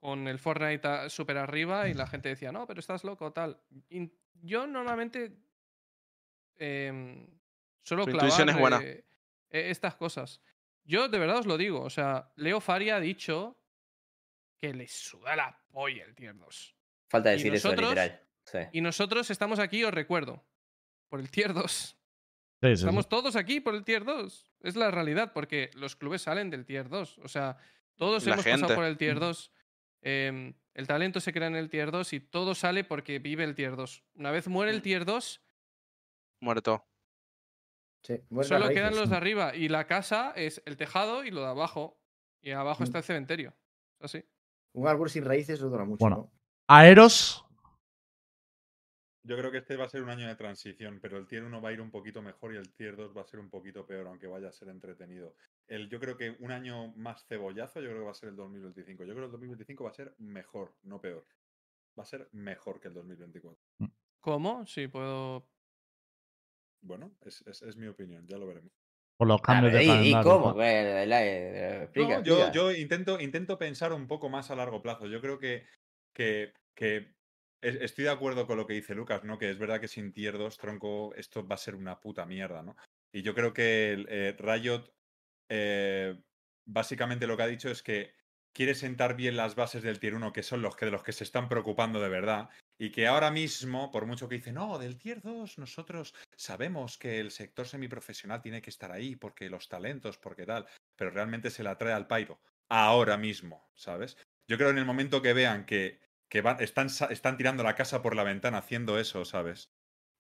[0.01, 3.59] con el Fortnite a- súper arriba y la gente decía, no, pero estás loco, tal.
[3.89, 5.33] In- yo normalmente
[7.83, 8.81] suelo Tu clavar intuición es buena.
[8.83, 9.05] eh,
[9.51, 10.41] eh, estas cosas.
[10.85, 13.57] Yo de verdad os lo digo, o sea, Leo Faria ha dicho
[14.63, 16.77] que le suda la polla el Tier 2.
[17.09, 17.91] Falta ¿Y decir eso, nosotros?
[17.91, 18.21] literal.
[18.45, 18.59] Sí.
[18.71, 20.45] Y nosotros estamos aquí, os recuerdo,
[21.09, 21.73] por el Tier 2.
[21.73, 21.97] Sí, sí,
[22.61, 22.73] sí.
[22.75, 24.53] Estamos todos aquí por el tier 2.
[24.61, 27.19] Es la realidad, porque los clubes salen del tier 2.
[27.19, 27.57] O sea,
[27.97, 28.61] todos La hemos gente.
[28.61, 29.51] pasado por el tier 2.
[30.03, 33.57] Em, el talento se crea en el tier 2 y todo sale porque vive el
[33.57, 34.05] tier 2.
[34.15, 35.43] Una vez muere el tier 2,
[36.39, 36.87] Muerto.
[38.05, 39.57] Sí, solo quedan los de arriba.
[39.57, 42.01] Y la casa es el tejado y lo de abajo.
[42.41, 43.57] Y abajo está el cementerio.
[43.99, 44.25] Así.
[44.75, 46.17] Un árbol sin raíces no dura mucho, Bueno.
[46.17, 46.31] ¿no?
[46.69, 47.45] Aeros,
[49.25, 51.61] Yo creo que este va a ser un año de transición, pero el tier 1
[51.63, 53.87] va a ir un poquito mejor y el tier 2 va a ser un poquito
[53.87, 55.37] peor, aunque vaya a ser entretenido.
[55.69, 58.37] El, yo creo que un año más cebollazo, yo creo que va a ser el
[58.37, 59.05] 2025.
[59.05, 61.25] Yo creo que el 2025 va a ser mejor, no peor.
[61.97, 63.63] Va a ser mejor que el 2024.
[64.21, 64.67] ¿Cómo?
[64.67, 65.47] Sí, puedo.
[66.81, 68.73] Bueno, es, es- es mi opinión, ya lo veremos.
[69.23, 70.49] Por los cambios ver, de ¿y, cómo?
[70.49, 70.55] ¿no?
[70.55, 75.07] Bueno, la- explica, No, yo, yo intento, intento pensar un poco más a largo plazo.
[75.07, 75.65] Yo creo que,
[76.13, 77.15] que, que
[77.63, 79.39] es- estoy de acuerdo con lo que dice Lucas, ¿no?
[79.39, 82.65] Que es verdad que sin tier 2, tronco, esto va a ser una puta mierda,
[82.65, 82.75] ¿no?
[83.15, 84.93] Y yo creo que el, eh, Riot
[85.49, 86.21] eh,
[86.67, 88.13] básicamente lo que ha dicho es que
[88.53, 91.13] quiere sentar bien las bases del tier 1, que son los que de los que
[91.13, 92.51] se están preocupando de verdad.
[92.83, 97.21] Y que ahora mismo, por mucho que dicen, no, del tier 2, nosotros sabemos que
[97.21, 101.63] el sector semiprofesional tiene que estar ahí, porque los talentos, porque tal, pero realmente se
[101.63, 102.41] la trae al pairo.
[102.69, 104.17] Ahora mismo, ¿sabes?
[104.49, 108.03] Yo creo en el momento que vean que, que van- están, están tirando la casa
[108.03, 109.71] por la ventana haciendo eso, ¿sabes?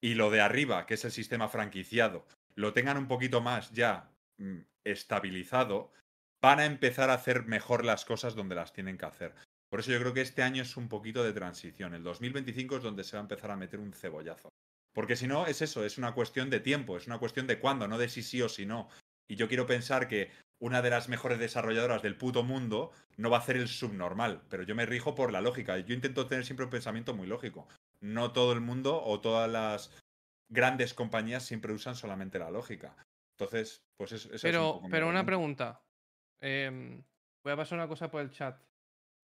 [0.00, 4.12] Y lo de arriba, que es el sistema franquiciado, lo tengan un poquito más ya
[4.38, 5.90] mm, estabilizado,
[6.40, 9.34] van a empezar a hacer mejor las cosas donde las tienen que hacer.
[9.72, 11.94] Por eso yo creo que este año es un poquito de transición.
[11.94, 14.50] El 2025 es donde se va a empezar a meter un cebollazo.
[14.92, 17.88] Porque si no, es eso, es una cuestión de tiempo, es una cuestión de cuándo,
[17.88, 18.90] no de si sí o si no.
[19.26, 20.30] Y yo quiero pensar que
[20.60, 24.62] una de las mejores desarrolladoras del puto mundo no va a hacer el subnormal, pero
[24.62, 25.78] yo me rijo por la lógica.
[25.78, 27.66] Yo intento tener siempre un pensamiento muy lógico.
[28.02, 29.90] No todo el mundo o todas las
[30.50, 32.94] grandes compañías siempre usan solamente la lógica.
[33.38, 35.82] Entonces, pues es, esa es un Pero, poco pero una pregunta.
[36.42, 37.02] Em,
[37.42, 38.62] voy a pasar una cosa por el chat.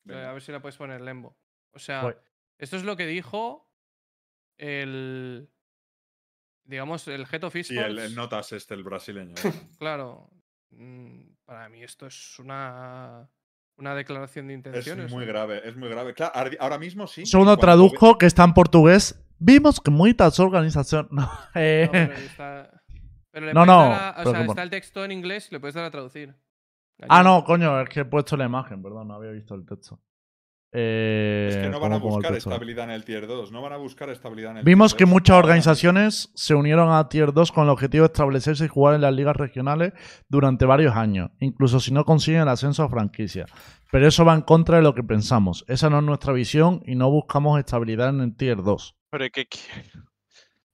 [0.07, 0.31] Eh, Venga.
[0.31, 1.37] A ver si la puedes poner, Lembo.
[1.73, 2.15] O sea, Voy.
[2.59, 3.70] esto es lo que dijo
[4.57, 5.49] el.
[6.65, 8.15] Digamos, el Head of Sí, el, el Esports.
[8.16, 9.35] notas este, el brasileño.
[9.79, 10.31] Claro.
[10.70, 13.29] mm, Para mí esto es una.
[13.77, 15.11] Una declaración de es intenciones.
[15.12, 15.29] muy ¿no?
[15.33, 16.12] grave, es muy grave.
[16.12, 17.20] Claro, ar- ahora mismo sí.
[17.20, 19.25] Un segundo ve- traduzco que está en portugués.
[19.39, 21.09] Vimos que muchas organizaciones.
[21.12, 22.83] No, eh, No, pero está-
[23.31, 25.55] pero le No, no, dar a- o pero sea, está el texto en inglés y
[25.55, 26.35] le puedes dar a traducir.
[27.09, 30.01] Ah, no, coño, es que he puesto la imagen, perdón, no había visto el texto.
[30.70, 33.53] Eh, Es que no van a ¿cómo pongo el buscar estabilidad en el tier 2,
[33.53, 36.55] no van a buscar estabilidad en el Vimos tier que 2 muchas ahora organizaciones se
[36.55, 39.95] unieron a Tier 2 con el objetivo de establecerse y jugar en las ligas regionales
[40.29, 43.47] durante varios años, incluso si no consiguen el ascenso a franquicia.
[43.91, 45.65] Pero eso va en contra de lo que pensamos.
[45.69, 48.95] Esa no es nuestra visión y no buscamos estabilidad en el Tier 2.
[49.11, 49.89] Pero ¿qué quiere?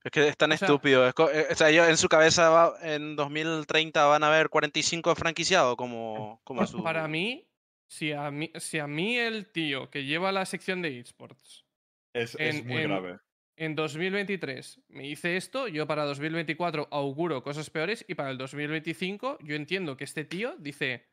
[0.04, 1.08] Es que es tan O sea- estúpido.
[1.08, 5.14] es eh, o sea, ellos en su cabeza va- en 2030 van a haber 45
[5.14, 6.82] franquiciados como, como su...
[6.82, 7.48] Para mí,
[7.88, 11.64] si a mí, si a mí el tío que lleva la sección de esports
[12.12, 13.18] Es, es En- muy en- grave.
[13.56, 19.38] en 2023 me dice esto, yo para 2024 auguro cosas peores y para el 2025
[19.42, 21.06] yo entiendo que este tío dice,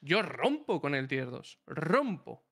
[0.00, 2.44] yo rompo con el tier 2, rompo.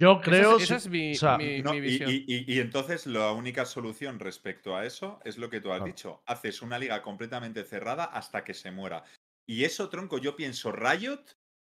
[0.00, 0.56] Yo Esa creo.
[0.56, 2.10] es, esa es mi, o sea, mi- No, mi y, visión.
[2.10, 5.76] y- y- y entonces la única solución respecto a eso es lo que tú has
[5.78, 5.92] Claro.
[5.92, 6.22] dicho.
[6.26, 9.04] Haces una liga completamente cerrada hasta que se muera.
[9.46, 11.20] Y eso, tronco, yo pienso Riot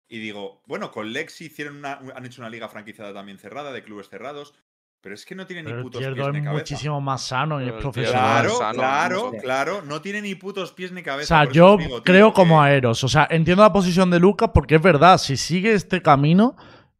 [0.08, 3.82] y digo, bueno, con Lexi hicieron una, han hecho una liga franquiciada también cerrada, de
[3.82, 4.52] clubes cerrados,
[5.00, 6.60] pero es que no tienen pero ni putos pies 2 ni es cabeza.
[6.60, 8.42] muchísimo más sano y es profesional.
[8.42, 11.28] Claro, Sano, claro, claro, no tiene ni putos pies ni O cabeza.
[11.28, 13.02] sea, por eso yo digo, creo como que- a Eros.
[13.04, 16.56] O sea, entiendo la posición de Lucas porque es verdad, si sigue este camino,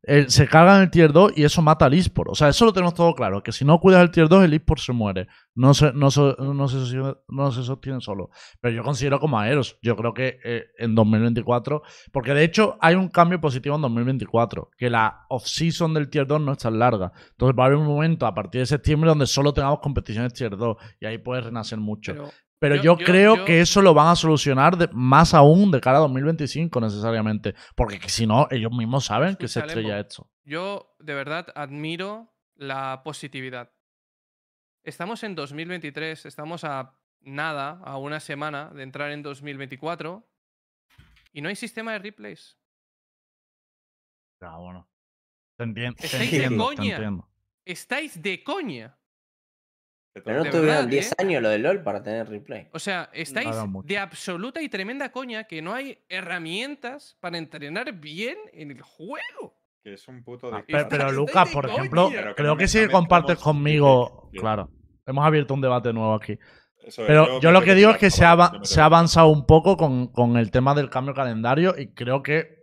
[0.08, 2.30] eh, se carga en el tier 2 y eso mata al eSport.
[2.30, 4.54] O sea, eso lo tenemos todo claro, que si no cuidas el tier 2, el
[4.54, 5.26] eSport se muere.
[5.54, 8.30] No se, no, se- no se, no se sostiene solo.
[8.60, 9.78] Pero yo considero como a Eros.
[9.82, 14.70] Yo creo que eh, en 2024, porque de hecho hay un cambio positivo en 2024,
[14.78, 17.12] que la off-season del tier 2 no es tan larga.
[17.32, 20.56] Entonces va a haber un momento a partir de septiembre donde solo tengamos competiciones tier
[20.56, 22.12] 2 y ahí puede renacer mucho.
[22.58, 25.98] Pero Yo- creo yo- que eso lo van a solucionar de- más aún de cara
[25.98, 27.54] a 2025 necesariamente.
[27.74, 30.00] Porque que si no, ellos mismos saben que se estrella Lembo.
[30.08, 30.30] esto.
[30.44, 33.72] yo de verdad admiro la positividad.
[34.84, 40.26] Estamos en 2023, estamos a nada, a una semana de entrar en 2024
[41.32, 42.56] y no hay sistema de replays.
[44.40, 44.88] Ya, bueno.
[45.58, 46.94] Te, entien- te Estáis de entiendo, coña.
[46.94, 47.28] entiendo.
[47.64, 48.95] Estáis de coña.
[50.24, 51.14] Pero no tuvieron verdad, 10 ¿eh?
[51.18, 52.68] años lo de LOL para tener replay.
[52.72, 58.36] O sea, estáis de absoluta y tremenda coña que no hay herramientas para entrenar bien
[58.52, 59.58] en el juego.
[59.82, 63.38] Que es un puto Ah, de pero, Lucas, por ejemplo, creo que sí me compartes
[63.38, 64.28] conmigo.
[64.32, 64.40] bien.
[64.42, 64.70] Claro.
[65.06, 66.38] Hemos abierto un debate nuevo aquí.
[66.84, 69.76] Eso es, Pero yo lo que digo es que se ha, se avanzado un poco
[69.76, 72.55] con, con el tema del cambio de calendario y creo que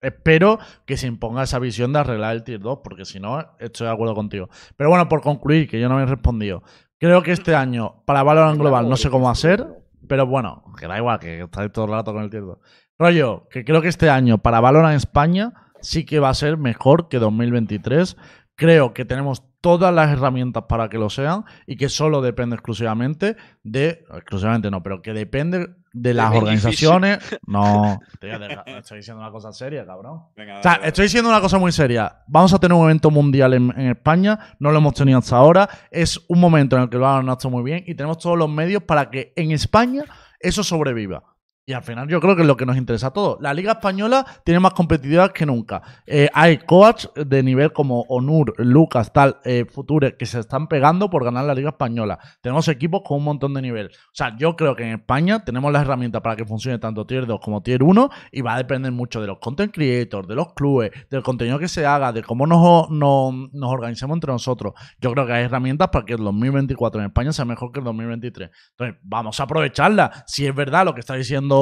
[0.00, 3.86] espero que se imponga esa visión de arreglar el tier 2, porque si no, estoy
[3.86, 4.48] de acuerdo contigo.
[4.76, 6.62] Pero bueno, por concluir, que yo no me he respondido.
[6.98, 9.66] Creo que este año, para Valorant Global, no sé cómo va a ser,
[10.06, 12.58] pero bueno, que da igual, que estáis todo el rato con el tier 2.
[12.98, 17.08] Rollo, que creo que este año, para Valorant España, sí que va a ser mejor
[17.08, 18.16] que 2023.
[18.54, 23.36] Creo que tenemos todas las herramientas para que lo sean y que solo depende exclusivamente
[23.62, 24.04] de.
[24.14, 27.18] Exclusivamente no, pero que depende de las organizaciones.
[27.46, 28.32] No, tío,
[28.78, 30.22] estoy diciendo una cosa seria, cabrón.
[30.36, 32.22] Venga, O sea, estoy diciendo una cosa muy seria.
[32.26, 35.68] Vamos a tener un evento mundial en, en España, no lo hemos tenido hasta ahora.
[35.90, 38.48] Es un momento en el que Valorant no está muy bien y tenemos todos los
[38.48, 40.04] medios para que en España
[40.38, 41.22] eso sobreviva.
[41.70, 43.40] Y al final yo creo que es lo que nos interesa a todos.
[43.40, 45.80] La Liga Española tiene más competitividad que nunca.
[46.04, 51.08] Eh, hay coach de nivel como Onur, Lucas, tal, eh, Future, que se están pegando
[51.08, 52.18] por ganar la Liga Española.
[52.40, 53.86] Tenemos equipos con un montón de nivel.
[53.86, 57.24] O sea, yo creo que en España tenemos las herramientas para que funcione tanto Tier
[57.24, 60.52] 2 como Tier 1 y va a depender mucho de los content creators, de los
[60.54, 64.72] clubes, del contenido que se haga, de cómo nos, nos, organizemos entre nosotros.
[65.00, 67.84] Yo creo que hay herramientas para que el 2024 en España sea mejor que el
[67.84, 68.50] 2023.
[68.72, 70.24] Entonces, vamos a aprovecharla.
[70.26, 71.59] Si es verdad lo que está diciendo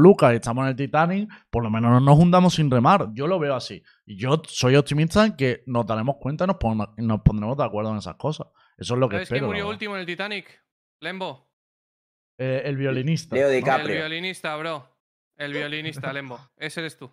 [0.00, 3.08] Lucas y estamos en el Titanic, por lo menos no nos hundamos sin remar.
[3.12, 3.82] Yo lo veo así.
[4.04, 7.56] Y yo soy optimista en que nos daremos cuenta y nos, pon- y nos pondremos
[7.56, 8.46] de acuerdo en esas cosas.
[8.76, 9.46] Eso es lo que ¿Sabes quién espero.
[9.48, 9.74] murió la verdad.
[9.74, 10.62] último en el Titanic?
[11.00, 11.50] Lembo.
[12.38, 13.34] Eh, el violinista.
[13.36, 13.52] Leo ¿no?
[13.52, 13.94] El DiCaprio.
[13.96, 14.96] violinista, bro.
[15.36, 16.38] El violinista, Lembo.
[16.56, 17.10] Ese eres tú.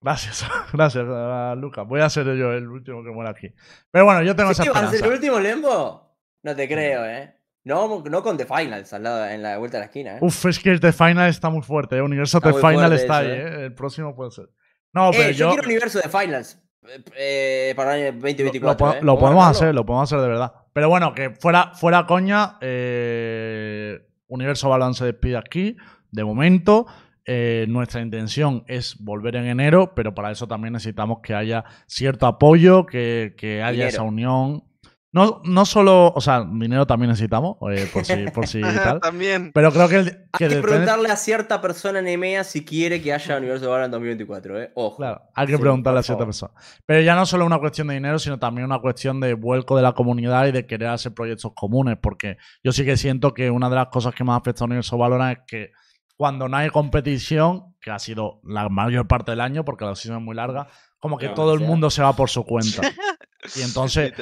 [0.00, 1.86] Gracias, gracias, eh, Lucas.
[1.86, 3.48] Voy a ser yo el último que muera aquí.
[3.90, 5.06] Pero bueno, yo tengo esa ¿Sí, ¿Va a ser esperanza.
[5.06, 6.16] el último Lembo?
[6.44, 7.34] No te creo, ¿eh?
[7.64, 10.18] No, no con The Finals al lado, en la vuelta de la esquina, ¿eh?
[10.22, 11.96] Uf, es que el The Final está muy fuerte.
[11.96, 12.02] ¿eh?
[12.02, 13.38] Universo Está The muy Final fuerte está eso, ahí.
[13.38, 13.60] ¿eh?
[13.60, 13.64] ¿eh?
[13.66, 14.48] El próximo puede ser.
[14.94, 15.48] No, Eh, pero yo, yo.
[15.50, 16.62] quiero universo de Finals
[17.16, 18.86] eh, para el año Lo, 2024.
[18.86, 18.98] lo ¿eh?
[19.02, 20.52] lo ¿Vamos a podemos hacer, lo podemos hacer de verdad.
[20.72, 23.98] Pero bueno, que fuera, fuera coña, eh,
[24.28, 25.76] Universo Balance despide aquí,
[26.10, 26.86] de momento.
[27.66, 32.86] Nuestra intención es volver en enero, pero para eso también necesitamos que haya cierto apoyo,
[32.86, 33.88] que, que haya Dinero.
[33.90, 34.64] esa unión.
[35.10, 38.60] No, no solo, o sea, dinero también necesitamos, eh, por si, por si
[38.96, 39.00] tal.
[39.00, 39.52] También.
[39.54, 42.62] Pero creo que, el- que Hay que depende- preguntarle a cierta persona en EMEA si
[42.64, 44.72] quiere que haya universo de Valorant en 2024, ¿eh?
[44.74, 44.96] Ojo.
[44.98, 46.52] Claro, hay que Sí, preguntarle a cierta persona.
[46.84, 49.82] Pero ya no solo una cuestión de dinero, sino también una cuestión de vuelco de
[49.82, 53.70] la comunidad y de querer hacer proyectos comunes, porque yo sí que siento que una
[53.70, 55.72] de las cosas que más afecta a Universo Valorant es que
[56.18, 60.18] cuando no hay competición, que ha sido la mayor parte del año, porque la season
[60.18, 60.66] es muy larga,
[60.98, 61.68] como que todo el sea.
[61.68, 62.82] mundo se va por su cuenta.
[63.56, 64.12] Y entonces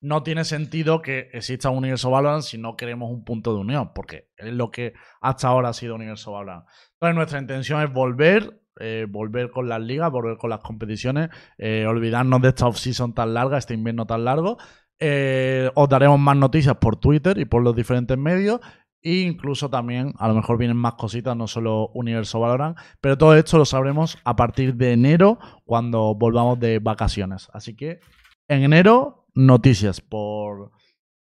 [0.00, 3.92] no tiene sentido que exista un universo Valorant si no queremos un punto de unión,
[3.94, 6.64] porque es lo que hasta ahora ha sido universo Valorant.
[6.94, 11.86] Entonces nuestra intención es volver, eh, volver con las ligas, volver con las competiciones, eh,
[11.86, 14.58] olvidarnos de esta off-season tan larga, este invierno tan largo,
[15.00, 18.60] Eh, os daremos más noticias por Twitter y por los diferentes medios.
[19.00, 22.76] E incluso también, a lo mejor vienen más cositas, no solo Universo Valorant.
[23.00, 27.48] Pero todo esto lo sabremos a partir de enero, cuando volvamos de vacaciones.
[27.52, 28.00] Así que
[28.48, 30.72] en enero, noticias por,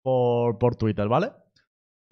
[0.02, 1.32] por, por Twitter, ¿vale?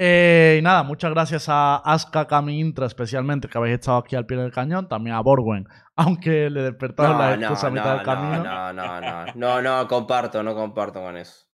[0.03, 4.25] Eh, y nada, muchas gracias a Aska, Cami Intra, especialmente, que habéis estado aquí al
[4.25, 4.89] pie del cañón.
[4.89, 8.43] También a Borwen, aunque le despertaron la excusa a mitad del camino.
[8.43, 11.50] no, no, no, no, no, comparto, no comparto con eso.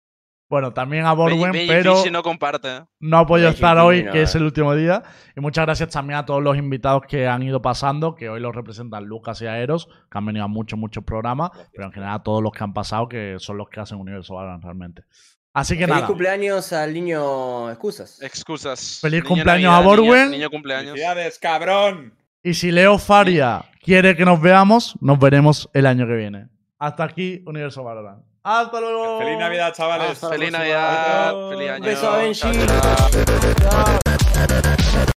[0.48, 2.82] Bueno, también a Borwen, pero si no comparte.
[3.00, 4.38] no ha podido estar hoy, no, que es eh.
[4.38, 5.02] el último día.
[5.36, 8.54] Y muchas gracias también a todos los invitados que han ido pasando, que hoy los
[8.54, 12.22] representan Lucas y Aeros, que han venido a muchos, muchos programas, pero en general a
[12.22, 15.04] todos los que han pasado, que son los que hacen Universo Valorant realmente.
[15.52, 18.22] Así que Feliz nada, cumpleaños al niño Excusas.
[18.22, 18.98] Excusas.
[19.02, 20.24] Feliz Niño cumpleaños Navidad, a Borwen.
[20.26, 20.92] Niño, niño cumpleaños.
[20.92, 22.14] ¡Felicidades, cabrón!
[22.42, 26.48] y si Leo Faria quiere que nos veamos, nos veremos el año que viene.
[26.78, 28.27] Hasta aquí, Universo Valorant.
[28.42, 29.18] ¡Hasta luego!
[29.18, 30.10] ¡Feliz Navidad, chavales!
[30.12, 30.52] Hasta Feliz.
[30.52, 31.50] Navidad.
[31.50, 31.84] Feliz año.
[31.84, 32.40] Beso a Benji.
[32.40, 33.98] Chao, chao.
[33.98, 35.17] Chao.